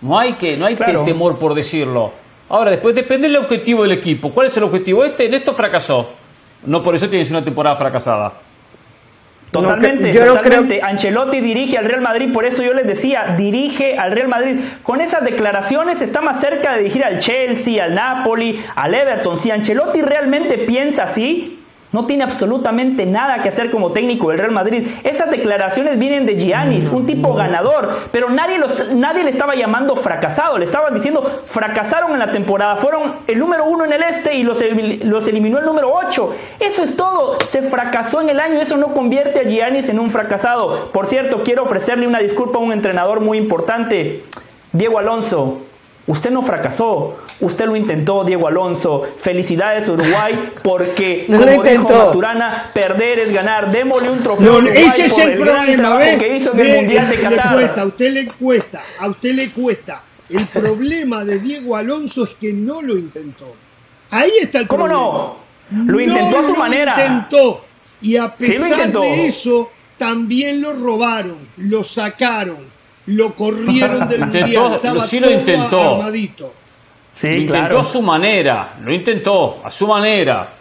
No 0.01 0.19
hay 0.19 0.33
que, 0.33 0.55
no 0.57 0.65
hay 0.67 0.75
que 0.75 0.83
temor 1.05 1.39
por 1.39 1.55
decirlo. 1.55 2.11
Ahora, 2.49 2.69
después 2.71 2.93
depende 2.93 3.27
del 3.29 3.37
objetivo 3.37 3.81
del 3.83 3.93
equipo. 3.93 4.29
¿Cuál 4.31 4.47
es 4.47 4.57
el 4.57 4.63
objetivo? 4.63 5.03
Este, 5.05 5.25
en 5.25 5.33
esto 5.33 5.53
fracasó. 5.55 6.09
No 6.67 6.83
por 6.83 6.93
eso 6.93 7.09
tienes 7.09 7.31
una 7.31 7.43
temporada 7.43 7.75
fracasada. 7.77 8.33
Totalmente, 9.53 10.11
yo 10.11 10.25
no 10.25 10.33
totalmente. 10.33 10.81
Ancelotti 10.81 11.39
dirige 11.39 11.77
al 11.77 11.85
Real 11.85 12.01
Madrid, 12.01 12.33
por 12.33 12.45
eso 12.45 12.63
yo 12.63 12.73
les 12.73 12.87
decía, 12.87 13.35
dirige 13.37 13.97
al 13.97 14.11
Real 14.11 14.27
Madrid. 14.27 14.57
Con 14.81 14.99
esas 14.99 15.23
declaraciones 15.23 16.01
está 16.01 16.21
más 16.21 16.39
cerca 16.39 16.71
de 16.73 16.79
dirigir 16.79 17.05
al 17.05 17.19
Chelsea, 17.19 17.83
al 17.83 17.93
Napoli, 17.93 18.65
al 18.75 18.95
Everton. 18.95 19.37
Si 19.37 19.51
Ancelotti 19.51 20.01
realmente 20.01 20.57
piensa 20.57 21.03
así, 21.03 21.62
no 21.93 22.05
tiene 22.05 22.25
absolutamente 22.25 23.05
nada 23.05 23.41
que 23.41 23.47
hacer 23.47 23.71
como 23.71 23.93
técnico 23.93 24.29
del 24.29 24.39
Real 24.39 24.51
Madrid. 24.51 24.85
Esas 25.03 25.31
declaraciones 25.31 25.97
vienen 25.97 26.25
de 26.25 26.35
Giannis, 26.35 26.89
un 26.89 27.05
tipo 27.05 27.33
ganador, 27.33 27.97
pero 28.11 28.29
nadie, 28.29 28.57
los- 28.57 28.91
nadie 28.93 29.23
le 29.23 29.29
estaba 29.29 29.55
llamando 29.55 29.95
fracasado, 29.95 30.57
le 30.57 30.65
estaban 30.65 30.93
diciendo 30.93 31.41
fracasaron 31.45 32.11
en 32.13 32.19
la 32.19 32.31
temporada, 32.31 32.75
fueron 32.75 33.13
el 33.27 33.39
número 33.39 33.63
uno 33.65 33.85
en 33.85 33.93
el 33.93 34.03
este 34.03 34.35
y 34.35 34.43
los, 34.43 34.59
el- 34.61 35.01
los 35.07 35.25
eliminó 35.27 35.59
el 35.59 35.65
número 35.65 35.93
8. 35.93 36.35
Eso 36.59 36.83
es 36.83 36.97
todo, 36.97 37.37
se 37.47 37.61
fracasó 37.61 38.19
en 38.21 38.29
el 38.29 38.39
año, 38.39 38.59
eso 38.59 38.75
no 38.75 38.93
convierte 38.93 39.39
a 39.39 39.43
Giannis 39.43 39.87
en 39.89 39.99
un 39.99 40.09
fracasado. 40.09 40.89
Por 40.91 41.07
cierto, 41.07 41.43
quiero 41.43 41.63
ofrecerle 41.63 42.07
una 42.07 42.19
disculpa 42.19 42.57
a 42.57 42.61
un 42.61 42.73
entrenador 42.73 43.19
muy 43.21 43.37
importante, 43.37 44.23
Diego 44.71 44.97
Alonso. 44.97 45.61
Usted 46.05 46.31
no 46.31 46.41
fracasó, 46.41 47.17
usted 47.39 47.65
lo 47.65 47.77
intentó, 47.77 48.25
Diego 48.25 48.47
Alonso. 48.47 49.03
Felicidades 49.17 49.87
Uruguay, 49.87 50.51
porque 50.61 51.25
No 51.29 51.37
lo 51.39 51.45
como 51.45 51.63
dijo 51.63 51.67
intentó. 51.81 52.05
Maturana, 52.07 52.71
perder 52.73 53.19
es 53.19 53.33
ganar. 53.33 53.71
Démosle 53.71 54.09
un 54.11 54.19
trofeo 54.21 54.51
No, 54.51 54.57
Uruguay 54.57 54.75
ese 54.85 55.05
es 55.05 55.13
por 55.13 55.21
el 55.21 55.39
gran 55.39 55.65
problema, 55.77 56.17
que 56.19 56.37
hizo 56.37 56.51
en 56.53 56.59
el 56.59 56.75
Mundial 56.81 57.09
de 57.09 57.15
le 57.17 57.21
Qatar. 57.23 57.53
cuesta, 57.53 57.81
a 57.81 57.85
usted 57.85 58.11
le 58.11 58.27
cuesta, 58.27 58.81
a 58.99 59.07
usted 59.07 59.31
le 59.33 59.51
cuesta. 59.51 60.03
El 60.29 60.45
problema 60.47 61.23
de 61.23 61.39
Diego 61.39 61.75
Alonso 61.77 62.23
es 62.25 62.31
que 62.31 62.51
no 62.51 62.81
lo 62.81 62.97
intentó. 62.97 63.55
Ahí 64.09 64.31
está 64.41 64.59
el 64.59 64.67
¿Cómo 64.67 64.85
problema. 64.85 65.03
no? 65.03 65.37
Lo 65.85 65.99
intentó 66.01 66.37
a 66.39 66.41
su 66.41 66.47
lo 66.49 66.55
manera. 66.55 66.95
intentó. 66.99 67.63
Y 68.01 68.17
a 68.17 68.27
pesar 68.35 68.91
de 68.91 69.25
eso, 69.27 69.71
también 69.97 70.61
lo 70.61 70.73
robaron, 70.73 71.37
lo 71.57 71.83
sacaron, 71.85 72.72
lo 73.07 73.35
corrieron 73.35 74.07
del 74.07 74.21
Intentó, 74.21 74.61
mundial. 74.61 74.73
Estaba 74.75 75.05
sí 75.05 75.19
lo 75.19 75.27
todo 75.27 75.39
intentó. 75.39 75.95
armadito. 75.95 76.53
Sí, 77.13 77.27
lo 77.27 77.33
intentó 77.33 77.53
claro. 77.53 77.79
a 77.79 77.85
su 77.85 78.01
manera, 78.01 78.77
lo 78.83 78.93
intentó 78.93 79.61
a 79.63 79.71
su 79.71 79.87
manera. 79.87 80.53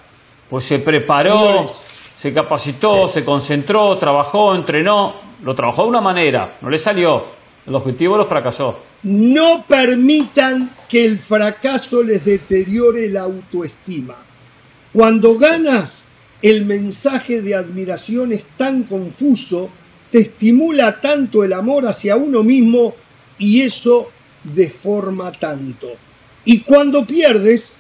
Pues 0.51 0.65
se 0.65 0.79
preparó, 0.81 1.47
Señores. 1.47 1.83
se 2.17 2.33
capacitó, 2.33 3.09
se 3.09 3.25
concentró, 3.25 3.97
trabajó, 3.99 4.55
entrenó. 4.55 5.15
Lo 5.43 5.55
trabajó 5.55 5.83
de 5.85 5.89
una 5.89 6.01
manera, 6.01 6.59
no 6.61 6.69
le 6.71 6.79
salió. 6.79 7.25
El 7.67 7.75
objetivo 7.75 8.17
lo 8.17 8.25
fracasó. 8.25 8.81
No 9.05 9.65
permitan 9.67 10.71
que 10.89 11.05
el 11.05 11.19
fracaso 11.19 12.03
les 12.03 12.25
deteriore 12.25 13.09
la 13.09 13.23
autoestima. 13.23 14.15
Cuando 14.93 15.37
ganas, 15.39 16.09
el 16.43 16.65
mensaje 16.67 17.41
de 17.41 17.55
admiración 17.55 18.33
es 18.33 18.45
tan 18.57 18.83
confuso, 18.83 19.71
te 20.13 20.19
estimula 20.19 21.01
tanto 21.01 21.43
el 21.43 21.55
amor 21.55 21.87
hacia 21.87 22.17
uno 22.17 22.43
mismo 22.43 22.95
y 23.39 23.63
eso 23.63 24.13
deforma 24.45 25.33
tanto. 25.33 25.89
Y 26.45 26.61
cuando 26.61 27.07
pierdes, 27.07 27.79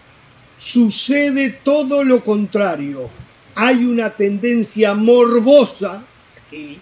sucede 0.57 1.51
todo 1.63 2.03
lo 2.05 2.25
contrario. 2.25 3.11
Hay 3.55 3.85
una 3.85 4.09
tendencia 4.09 4.95
morbosa 4.95 6.07
aquí 6.35 6.81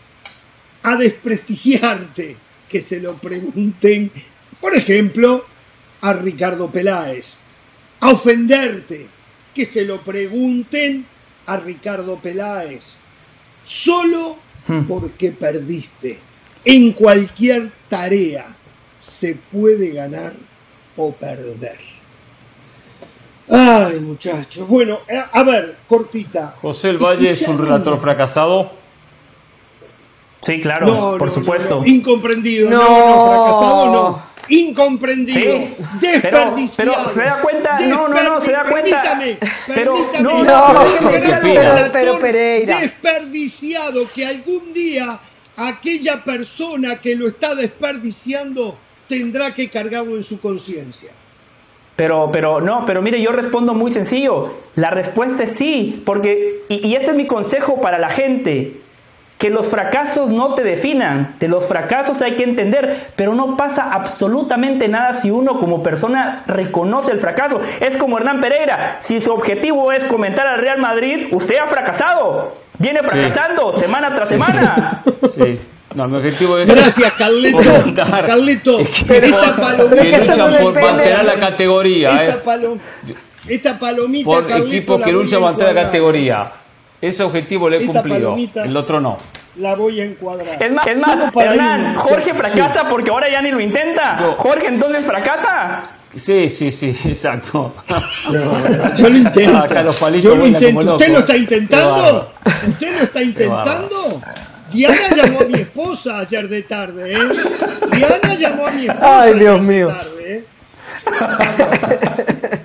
a 0.84 0.94
desprestigiarte, 0.94 2.36
que 2.68 2.80
se 2.80 3.00
lo 3.00 3.16
pregunten, 3.16 4.12
por 4.60 4.76
ejemplo, 4.76 5.44
a 6.00 6.12
Ricardo 6.12 6.70
Peláez, 6.70 7.38
a 7.98 8.10
ofenderte, 8.10 9.08
que 9.52 9.66
se 9.66 9.84
lo 9.84 10.00
pregunten 10.02 11.04
a 11.46 11.56
Ricardo 11.56 12.20
Peláez, 12.20 12.98
solo 13.64 14.38
porque 14.88 15.32
perdiste. 15.32 16.18
En 16.64 16.92
cualquier 16.92 17.70
tarea 17.88 18.46
se 18.98 19.34
puede 19.50 19.90
ganar 19.92 20.32
o 20.96 21.12
perder. 21.12 21.78
Ay, 23.48 23.98
muchachos. 24.00 24.68
Bueno, 24.68 24.98
eh, 25.08 25.20
a 25.32 25.42
ver, 25.42 25.78
cortita. 25.88 26.54
José 26.60 26.90
El 26.90 26.98
Valle 26.98 27.30
es 27.32 27.42
un 27.48 27.58
relator 27.58 27.98
fracasado. 27.98 28.72
Sí, 30.42 30.60
claro, 30.60 30.86
No, 30.86 31.18
por 31.18 31.28
no, 31.28 31.34
supuesto. 31.34 31.74
no, 31.76 31.80
no, 31.82 31.86
Incomprendido. 31.86 32.70
No, 32.70 32.78
No. 32.78 32.84
no, 32.88 33.26
fracasado 33.26 33.92
no. 33.92 34.22
Incomprendido. 34.50 35.58
Sí, 35.58 35.74
Desperdiciado. 36.00 36.74
pero- 36.76 36.92
pero 36.94 37.08
se 37.14 37.22
da 37.22 37.40
cuenta- 37.40 37.76
no, 37.88 38.08
no, 38.08 38.22
no, 38.22 38.40
se 38.40 38.52
da 38.52 38.64
cuenta. 38.64 39.02
Permítame, 39.02 39.38
Pero- 39.66 39.94
permítame. 39.94 40.22
no, 40.22 40.44
no, 40.44 41.10
pero- 41.10 41.92
pero 41.92 42.18
Pereira. 42.18 42.80
Desperdiciado 42.80 44.06
que 44.14 44.26
algún 44.26 44.72
día 44.72 45.18
aquella 45.56 46.24
persona 46.24 47.00
que 47.00 47.14
lo 47.14 47.28
está 47.28 47.54
desperdiciando 47.54 48.76
tendrá 49.08 49.52
que 49.54 49.68
cargarlo 49.68 50.16
en 50.16 50.22
su 50.22 50.40
conciencia. 50.40 51.10
Pero, 51.96 52.30
pero, 52.32 52.60
no, 52.60 52.84
pero 52.86 53.02
mire, 53.02 53.20
yo 53.20 53.30
respondo 53.30 53.74
muy 53.74 53.92
sencillo. 53.92 54.54
La 54.74 54.90
respuesta 54.90 55.42
es 55.42 55.52
sí, 55.56 56.02
porque, 56.06 56.62
y, 56.68 56.86
y 56.88 56.96
este 56.96 57.10
es 57.10 57.16
mi 57.16 57.26
consejo 57.26 57.80
para 57.80 57.98
la 57.98 58.08
gente, 58.08 58.80
que 59.40 59.48
los 59.48 59.68
fracasos 59.68 60.28
no 60.28 60.54
te 60.54 60.62
definan, 60.62 61.34
de 61.40 61.48
los 61.48 61.64
fracasos 61.64 62.20
hay 62.20 62.34
que 62.34 62.44
entender, 62.44 63.10
pero 63.16 63.34
no 63.34 63.56
pasa 63.56 63.90
absolutamente 63.90 64.86
nada 64.86 65.14
si 65.14 65.30
uno 65.30 65.58
como 65.58 65.82
persona 65.82 66.42
reconoce 66.46 67.10
el 67.10 67.20
fracaso. 67.20 67.58
Es 67.80 67.96
como 67.96 68.18
Hernán 68.18 68.40
Pereira, 68.42 68.98
si 69.00 69.18
su 69.18 69.32
objetivo 69.32 69.92
es 69.92 70.04
comentar 70.04 70.46
al 70.46 70.60
Real 70.60 70.78
Madrid, 70.78 71.28
usted 71.30 71.56
ha 71.56 71.66
fracasado, 71.68 72.54
viene 72.76 73.02
fracasando 73.02 73.72
semana 73.72 74.14
tras 74.14 74.28
semana. 74.28 75.02
Sí. 75.34 75.60
No, 75.94 76.06
mi 76.08 76.16
objetivo 76.16 76.58
es. 76.58 76.68
Gracias, 76.68 77.12
Carleto. 77.14 77.58
comentar 77.58 78.30
equipos 78.30 78.76
esta 79.08 79.56
palomita. 79.56 80.02
que 80.02 80.18
luchan 80.18 80.54
por 80.60 80.74
mantener 80.82 81.24
la 81.24 81.34
categoría. 81.34 82.10
Esta, 82.10 82.24
eh. 82.24 83.16
esta 83.48 83.78
palomita, 83.78 84.24
Por 84.24 84.46
Carleto, 84.46 84.68
equipos 84.68 85.00
la 85.00 85.06
que 85.06 85.12
luchan 85.12 85.40
por 85.40 85.48
mantener 85.50 85.74
la 85.74 85.82
categoría. 85.84 86.52
Ese 87.00 87.22
objetivo 87.22 87.68
lo 87.68 87.76
he 87.76 87.80
Esta 87.84 88.02
cumplido. 88.02 88.30
palomita- 88.36 88.64
El 88.64 88.76
otro 88.76 89.00
no. 89.00 89.16
La 89.56 89.74
voy 89.74 90.00
a 90.00 90.04
encuadrar. 90.04 90.62
Es 90.62 90.72
más, 90.72 90.86
es 90.86 91.00
más 91.00 91.18
Hernán. 91.36 91.94
Jorge 91.96 92.34
fracasa 92.34 92.88
porque 92.88 93.10
ahora 93.10 93.30
ya 93.30 93.42
ni 93.42 93.50
lo 93.50 93.60
intenta. 93.60 94.18
Yo- 94.20 94.34
Jorge 94.36 94.68
entonces 94.68 95.04
fracasa. 95.04 95.82
Sí, 96.14 96.48
sí, 96.48 96.70
sí, 96.72 96.96
exacto. 97.04 97.74
No, 98.30 98.94
yo 98.96 99.08
lo 99.08 99.16
intento. 99.16 99.58
Acá 99.58 99.82
los 99.82 99.96
palitos 99.96 100.32
yo 100.32 100.36
lo 100.36 100.46
intento. 100.46 100.94
¿Usted 100.96 101.12
lo 101.12 101.18
está 101.20 101.36
intentando? 101.36 102.32
¿Usted 102.68 102.96
lo 102.98 103.04
está 103.04 103.22
intentando? 103.22 104.20
Diana 104.72 105.08
llamó 105.16 105.40
a 105.40 105.44
mi 105.44 105.54
esposa 105.54 106.20
ayer 106.20 106.48
de 106.48 106.62
tarde, 106.62 107.12
¿eh? 107.12 107.18
Diana 107.92 108.34
llamó 108.38 108.66
a 108.68 108.70
mi 108.70 108.86
esposa 108.86 109.22
Ay, 109.22 109.34
Dios 109.34 109.54
ayer 109.54 109.62
mío. 109.62 109.88
de 109.88 109.94
tarde, 109.94 110.36
¿eh? 110.36 110.44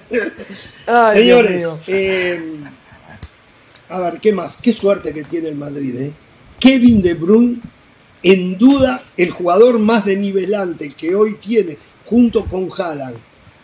Ay, 0.88 1.18
Señores, 1.20 1.58
Dios 1.60 1.74
mío. 1.76 1.84
eh, 1.88 2.56
a 3.90 4.00
ver, 4.00 4.20
¿qué 4.20 4.32
más? 4.34 4.58
Qué 4.58 4.74
suerte 4.74 5.14
que 5.14 5.24
tiene 5.24 5.50
el 5.50 5.56
Madrid, 5.56 5.96
¿eh? 5.96 6.14
Kevin 6.60 7.02
De 7.02 7.14
Bruyne, 7.14 7.62
en 8.24 8.58
duda, 8.58 9.04
el 9.18 9.30
jugador 9.30 9.78
más 9.80 10.06
denivelante 10.06 10.90
que 10.90 11.14
hoy 11.16 11.36
tiene, 11.36 11.78
junto 12.06 12.46
con 12.46 12.70
Haaland. 12.76 13.18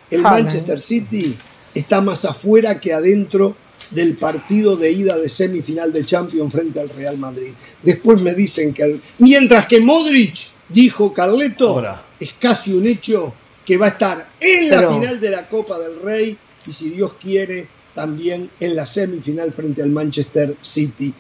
El 0.10 0.26
Haaland. 0.26 0.44
Manchester 0.46 0.82
City 0.82 1.36
está 1.74 2.02
más 2.02 2.26
afuera 2.26 2.80
que 2.80 2.94
adentro 2.94 3.56
del 3.90 4.16
partido 4.16 4.76
de 4.78 4.92
ida 4.92 5.18
de 5.18 5.28
semifinal 5.30 5.92
de 5.92 6.06
Champions 6.06 6.52
frente 6.52 6.80
al 6.80 6.90
Real 6.90 7.18
Madrid. 7.18 7.52
Después 7.82 8.22
me 8.22 8.34
dicen 8.36 8.74
que... 8.74 8.84
el- 8.84 9.02
mientras 9.20 9.66
que 9.68 9.80
Modric, 9.82 10.36
dijo 10.70 11.12
Carleto, 11.14 11.84
es 12.20 12.30
casi 12.40 12.74
un 12.74 12.86
hecho 12.88 13.34
que 13.66 13.78
va 13.78 13.88
a 13.88 13.90
estar 13.90 14.30
en 14.40 14.70
la 14.70 14.78
Pero- 14.78 14.94
final 14.94 15.20
de 15.20 15.30
la 15.30 15.48
Copa 15.50 15.78
del 15.80 16.00
Rey 16.02 16.38
y 16.66 16.72
si 16.72 16.90
Dios 16.92 17.16
quiere 17.22 17.68
también 17.94 18.50
en 18.60 18.76
la 18.76 18.86
semifinal 18.86 19.52
frente 19.52 19.82
al 19.82 19.90
Manchester 19.90 20.56
City. 20.62 21.14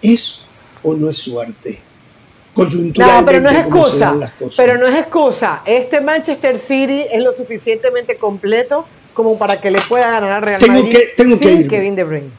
¿Es 0.00 0.40
o 0.82 0.94
no 0.94 1.08
es 1.10 1.18
suerte? 1.18 1.80
No, 2.54 3.24
pero 3.24 3.40
no 3.40 3.48
es 3.48 3.58
excusa. 3.58 4.14
Pero 4.56 4.76
no 4.76 4.86
es 4.86 4.96
excusa. 4.96 5.62
Este 5.64 6.00
Manchester 6.02 6.58
City 6.58 7.04
es 7.10 7.22
lo 7.22 7.32
suficientemente 7.32 8.16
completo 8.16 8.86
como 9.14 9.38
para 9.38 9.58
que 9.60 9.70
le 9.70 9.80
pueda 9.82 10.10
ganar 10.10 10.30
al 10.32 10.42
Real 10.42 10.60
Tengo 10.60 10.80
Madrid 10.80 10.92
que- 10.92 11.06
tengo 11.16 11.38
que 11.38 11.44
sin 11.48 11.56
irme. 11.60 11.68
Kevin 11.68 11.94
De 11.96 12.04
Bruyne. 12.04 12.30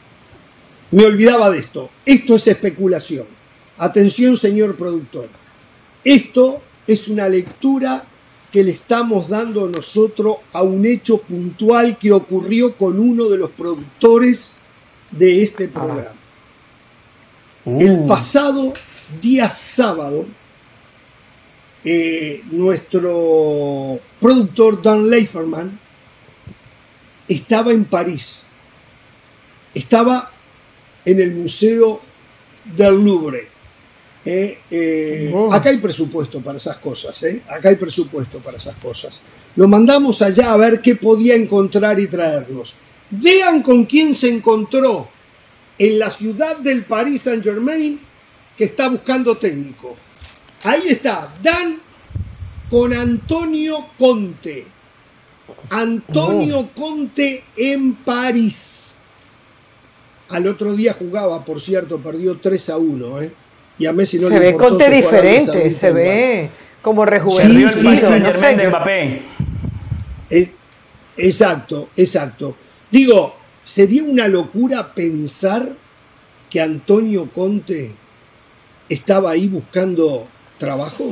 Me 0.92 1.04
olvidaba 1.04 1.50
de 1.50 1.58
esto. 1.58 1.90
Esto 2.06 2.36
es 2.36 2.46
especulación. 2.46 3.26
Atención, 3.78 4.36
señor 4.36 4.76
productor. 4.76 5.28
Esto 6.04 6.62
es 6.86 7.08
una 7.08 7.28
lectura 7.28 8.04
que 8.54 8.62
le 8.62 8.70
estamos 8.70 9.28
dando 9.28 9.68
nosotros 9.68 10.36
a 10.52 10.62
un 10.62 10.86
hecho 10.86 11.18
puntual 11.18 11.98
que 11.98 12.12
ocurrió 12.12 12.76
con 12.76 13.00
uno 13.00 13.24
de 13.24 13.36
los 13.36 13.50
productores 13.50 14.58
de 15.10 15.42
este 15.42 15.66
programa. 15.66 16.14
El 17.64 18.06
pasado 18.06 18.72
día 19.20 19.50
sábado, 19.50 20.24
eh, 21.82 22.44
nuestro 22.52 23.98
productor 24.20 24.80
Dan 24.80 25.10
Leiferman 25.10 25.80
estaba 27.26 27.72
en 27.72 27.84
París. 27.86 28.44
Estaba 29.74 30.30
en 31.04 31.18
el 31.18 31.34
Museo 31.34 32.00
del 32.76 33.04
Louvre. 33.04 33.48
Eh, 34.24 34.58
eh, 34.70 35.30
Oh. 35.34 35.52
Acá 35.52 35.70
hay 35.70 35.78
presupuesto 35.78 36.40
para 36.40 36.58
esas 36.58 36.78
cosas, 36.78 37.22
¿eh? 37.24 37.42
Acá 37.48 37.68
hay 37.68 37.76
presupuesto 37.76 38.38
para 38.38 38.56
esas 38.56 38.76
cosas. 38.76 39.20
Lo 39.56 39.68
mandamos 39.68 40.22
allá 40.22 40.52
a 40.52 40.56
ver 40.56 40.80
qué 40.80 40.96
podía 40.96 41.34
encontrar 41.34 41.98
y 42.00 42.06
traernos. 42.06 42.74
Vean 43.10 43.62
con 43.62 43.84
quién 43.84 44.14
se 44.14 44.28
encontró 44.28 45.08
en 45.78 45.98
la 45.98 46.10
ciudad 46.10 46.56
del 46.58 46.84
Paris 46.84 47.22
Saint 47.22 47.42
Germain 47.42 48.00
que 48.56 48.64
está 48.64 48.88
buscando 48.88 49.36
técnico. 49.36 49.96
Ahí 50.62 50.82
está, 50.88 51.34
Dan 51.42 51.80
con 52.70 52.92
Antonio 52.92 53.88
Conte. 53.98 54.66
Antonio 55.70 56.70
Conte 56.74 57.44
en 57.56 57.96
París. 57.96 58.94
Al 60.30 60.46
otro 60.46 60.74
día 60.74 60.94
jugaba, 60.94 61.44
por 61.44 61.60
cierto, 61.60 62.00
perdió 62.00 62.38
3 62.38 62.70
a 62.70 62.78
1. 62.78 63.22
¿eh? 63.22 63.32
Y 63.78 63.86
a 63.86 63.92
Messi 63.92 64.18
no 64.18 64.28
se 64.28 64.34
le 64.34 64.40
ve 64.40 64.50
importó, 64.50 64.68
Conte 64.70 64.90
diferente, 64.90 65.70
se 65.70 65.88
igual. 65.88 66.02
ve 66.04 66.50
como 66.82 67.04
rejuvenecido. 67.04 67.68
el 67.70 67.84
Paris 67.84 68.00
sí, 68.00 68.06
Saint 68.06 68.24
no 68.24 68.32
sé, 68.32 68.38
Germain 68.38 68.56
de 68.56 68.62
yo- 68.64 68.70
Mbappé. 68.70 69.22
Eh, 70.30 70.52
Exacto, 71.16 71.88
exacto. 71.96 72.56
Digo, 72.90 73.36
sería 73.62 74.02
una 74.02 74.26
locura 74.28 74.92
pensar 74.94 75.64
que 76.50 76.60
Antonio 76.60 77.28
Conte 77.32 77.92
estaba 78.88 79.30
ahí 79.30 79.46
buscando 79.48 80.26
trabajo. 80.58 81.04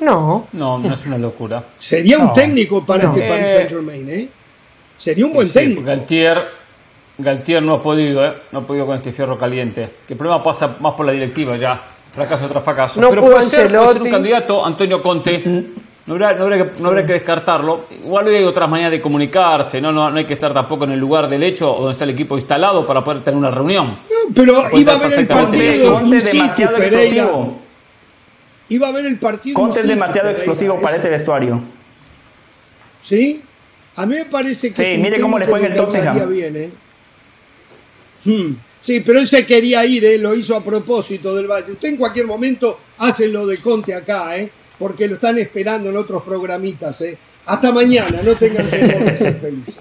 No, 0.00 0.48
No, 0.52 0.78
no 0.78 0.94
es 0.94 1.06
una 1.06 1.16
locura. 1.18 1.66
Sería 1.78 2.18
un 2.18 2.32
técnico 2.34 2.84
para 2.84 3.04
no. 3.04 3.14
este 3.14 3.28
Paris 3.28 3.44
Eh, 3.50 3.54
Saint 3.56 3.70
Germain, 3.70 4.08
¿eh? 4.10 4.28
Sería 4.98 5.26
un 5.26 5.32
buen 5.32 5.46
Sí, 5.48 5.54
técnico. 5.54 5.82
Galtier, 5.84 6.42
Galtier 7.18 7.62
no 7.62 7.74
ha 7.74 7.82
podido, 7.82 8.24
¿eh? 8.24 8.34
No 8.52 8.60
ha 8.60 8.66
podido 8.66 8.86
con 8.86 8.96
este 8.96 9.10
fierro 9.12 9.38
caliente. 9.38 9.88
Que 10.06 10.14
el 10.14 10.18
problema 10.18 10.42
pasa 10.42 10.76
más 10.80 10.92
por 10.94 11.06
la 11.06 11.12
directiva 11.12 11.56
ya. 11.56 11.82
Fracaso 12.12 12.48
tras 12.48 12.64
fracaso. 12.64 13.00
No 13.00 13.10
Pero 13.10 13.22
puede 13.24 13.42
ser, 13.42 13.68
puede 13.74 13.92
ser 13.92 14.02
un 14.02 14.10
candidato, 14.10 14.64
Antonio 14.64 15.02
Conte. 15.02 15.42
No 16.06 16.14
habrá, 16.14 16.34
no 16.34 16.44
habrá 16.44 16.56
que, 16.58 16.80
no 16.80 16.88
habrá 16.88 17.04
que 17.04 17.14
descartarlo. 17.14 17.86
Igual 17.90 18.28
hoy 18.28 18.36
hay 18.36 18.44
otras 18.44 18.68
maneras 18.68 18.92
de 18.92 19.00
comunicarse, 19.00 19.80
¿no? 19.80 19.90
No, 19.92 20.08
no 20.10 20.16
hay 20.18 20.24
que 20.24 20.34
estar 20.34 20.54
tampoco 20.54 20.84
en 20.84 20.92
el 20.92 21.00
lugar 21.00 21.28
del 21.28 21.42
hecho 21.42 21.72
o 21.74 21.78
donde 21.80 21.92
está 21.92 22.04
el 22.04 22.10
equipo 22.10 22.36
instalado 22.36 22.86
para 22.86 23.02
poder 23.02 23.24
tener 23.24 23.36
una 23.36 23.50
reunión. 23.50 23.98
Pero 24.34 24.54
iba 24.74 24.92
a 24.92 24.98
ver 24.98 25.12
el 25.14 25.26
partido. 25.26 26.00
Demasiado 26.00 26.76
Pereira. 26.76 27.02
explosivo. 27.24 27.58
Iba 28.68 28.88
a 28.88 28.92
ver 28.92 29.06
el 29.06 29.18
partido. 29.18 29.54
Conte 29.54 29.80
es 29.80 29.88
demasiado 29.88 30.28
Pereira, 30.28 30.38
explosivo 30.38 30.74
eso. 30.74 30.82
para 30.82 30.96
ese 30.96 31.08
vestuario. 31.08 31.60
¿Sí? 33.02 33.42
A 33.96 34.06
mí 34.06 34.14
me 34.14 34.24
parece 34.26 34.72
que 34.72 34.84
Sí, 34.96 35.00
mire 35.02 35.20
cómo 35.20 35.38
le 35.38 35.46
fue 35.46 35.58
en 35.60 35.72
el 35.72 35.74
Tottenham. 35.76 36.30
bien, 36.30 36.56
¿eh? 36.56 36.70
Hmm. 38.26 38.56
Sí, 38.82 39.00
pero 39.00 39.18
él 39.18 39.26
se 39.26 39.44
quería 39.44 39.84
ir, 39.84 40.04
¿eh? 40.04 40.18
lo 40.18 40.34
hizo 40.34 40.54
a 40.54 40.62
propósito 40.62 41.34
del 41.34 41.48
Valle. 41.48 41.72
Usted 41.72 41.88
en 41.88 41.96
cualquier 41.96 42.26
momento 42.26 42.78
hace 42.98 43.26
lo 43.26 43.44
de 43.44 43.58
Conte 43.58 43.94
acá, 43.94 44.36
¿eh? 44.36 44.48
porque 44.78 45.08
lo 45.08 45.14
están 45.14 45.38
esperando 45.38 45.90
en 45.90 45.96
otros 45.96 46.22
programitas. 46.22 47.00
¿eh? 47.00 47.18
Hasta 47.46 47.72
mañana, 47.72 48.22
no 48.22 48.36
tengan 48.36 48.70
temor 48.70 49.04
de 49.04 49.16
ser 49.16 49.40
felices. 49.40 49.80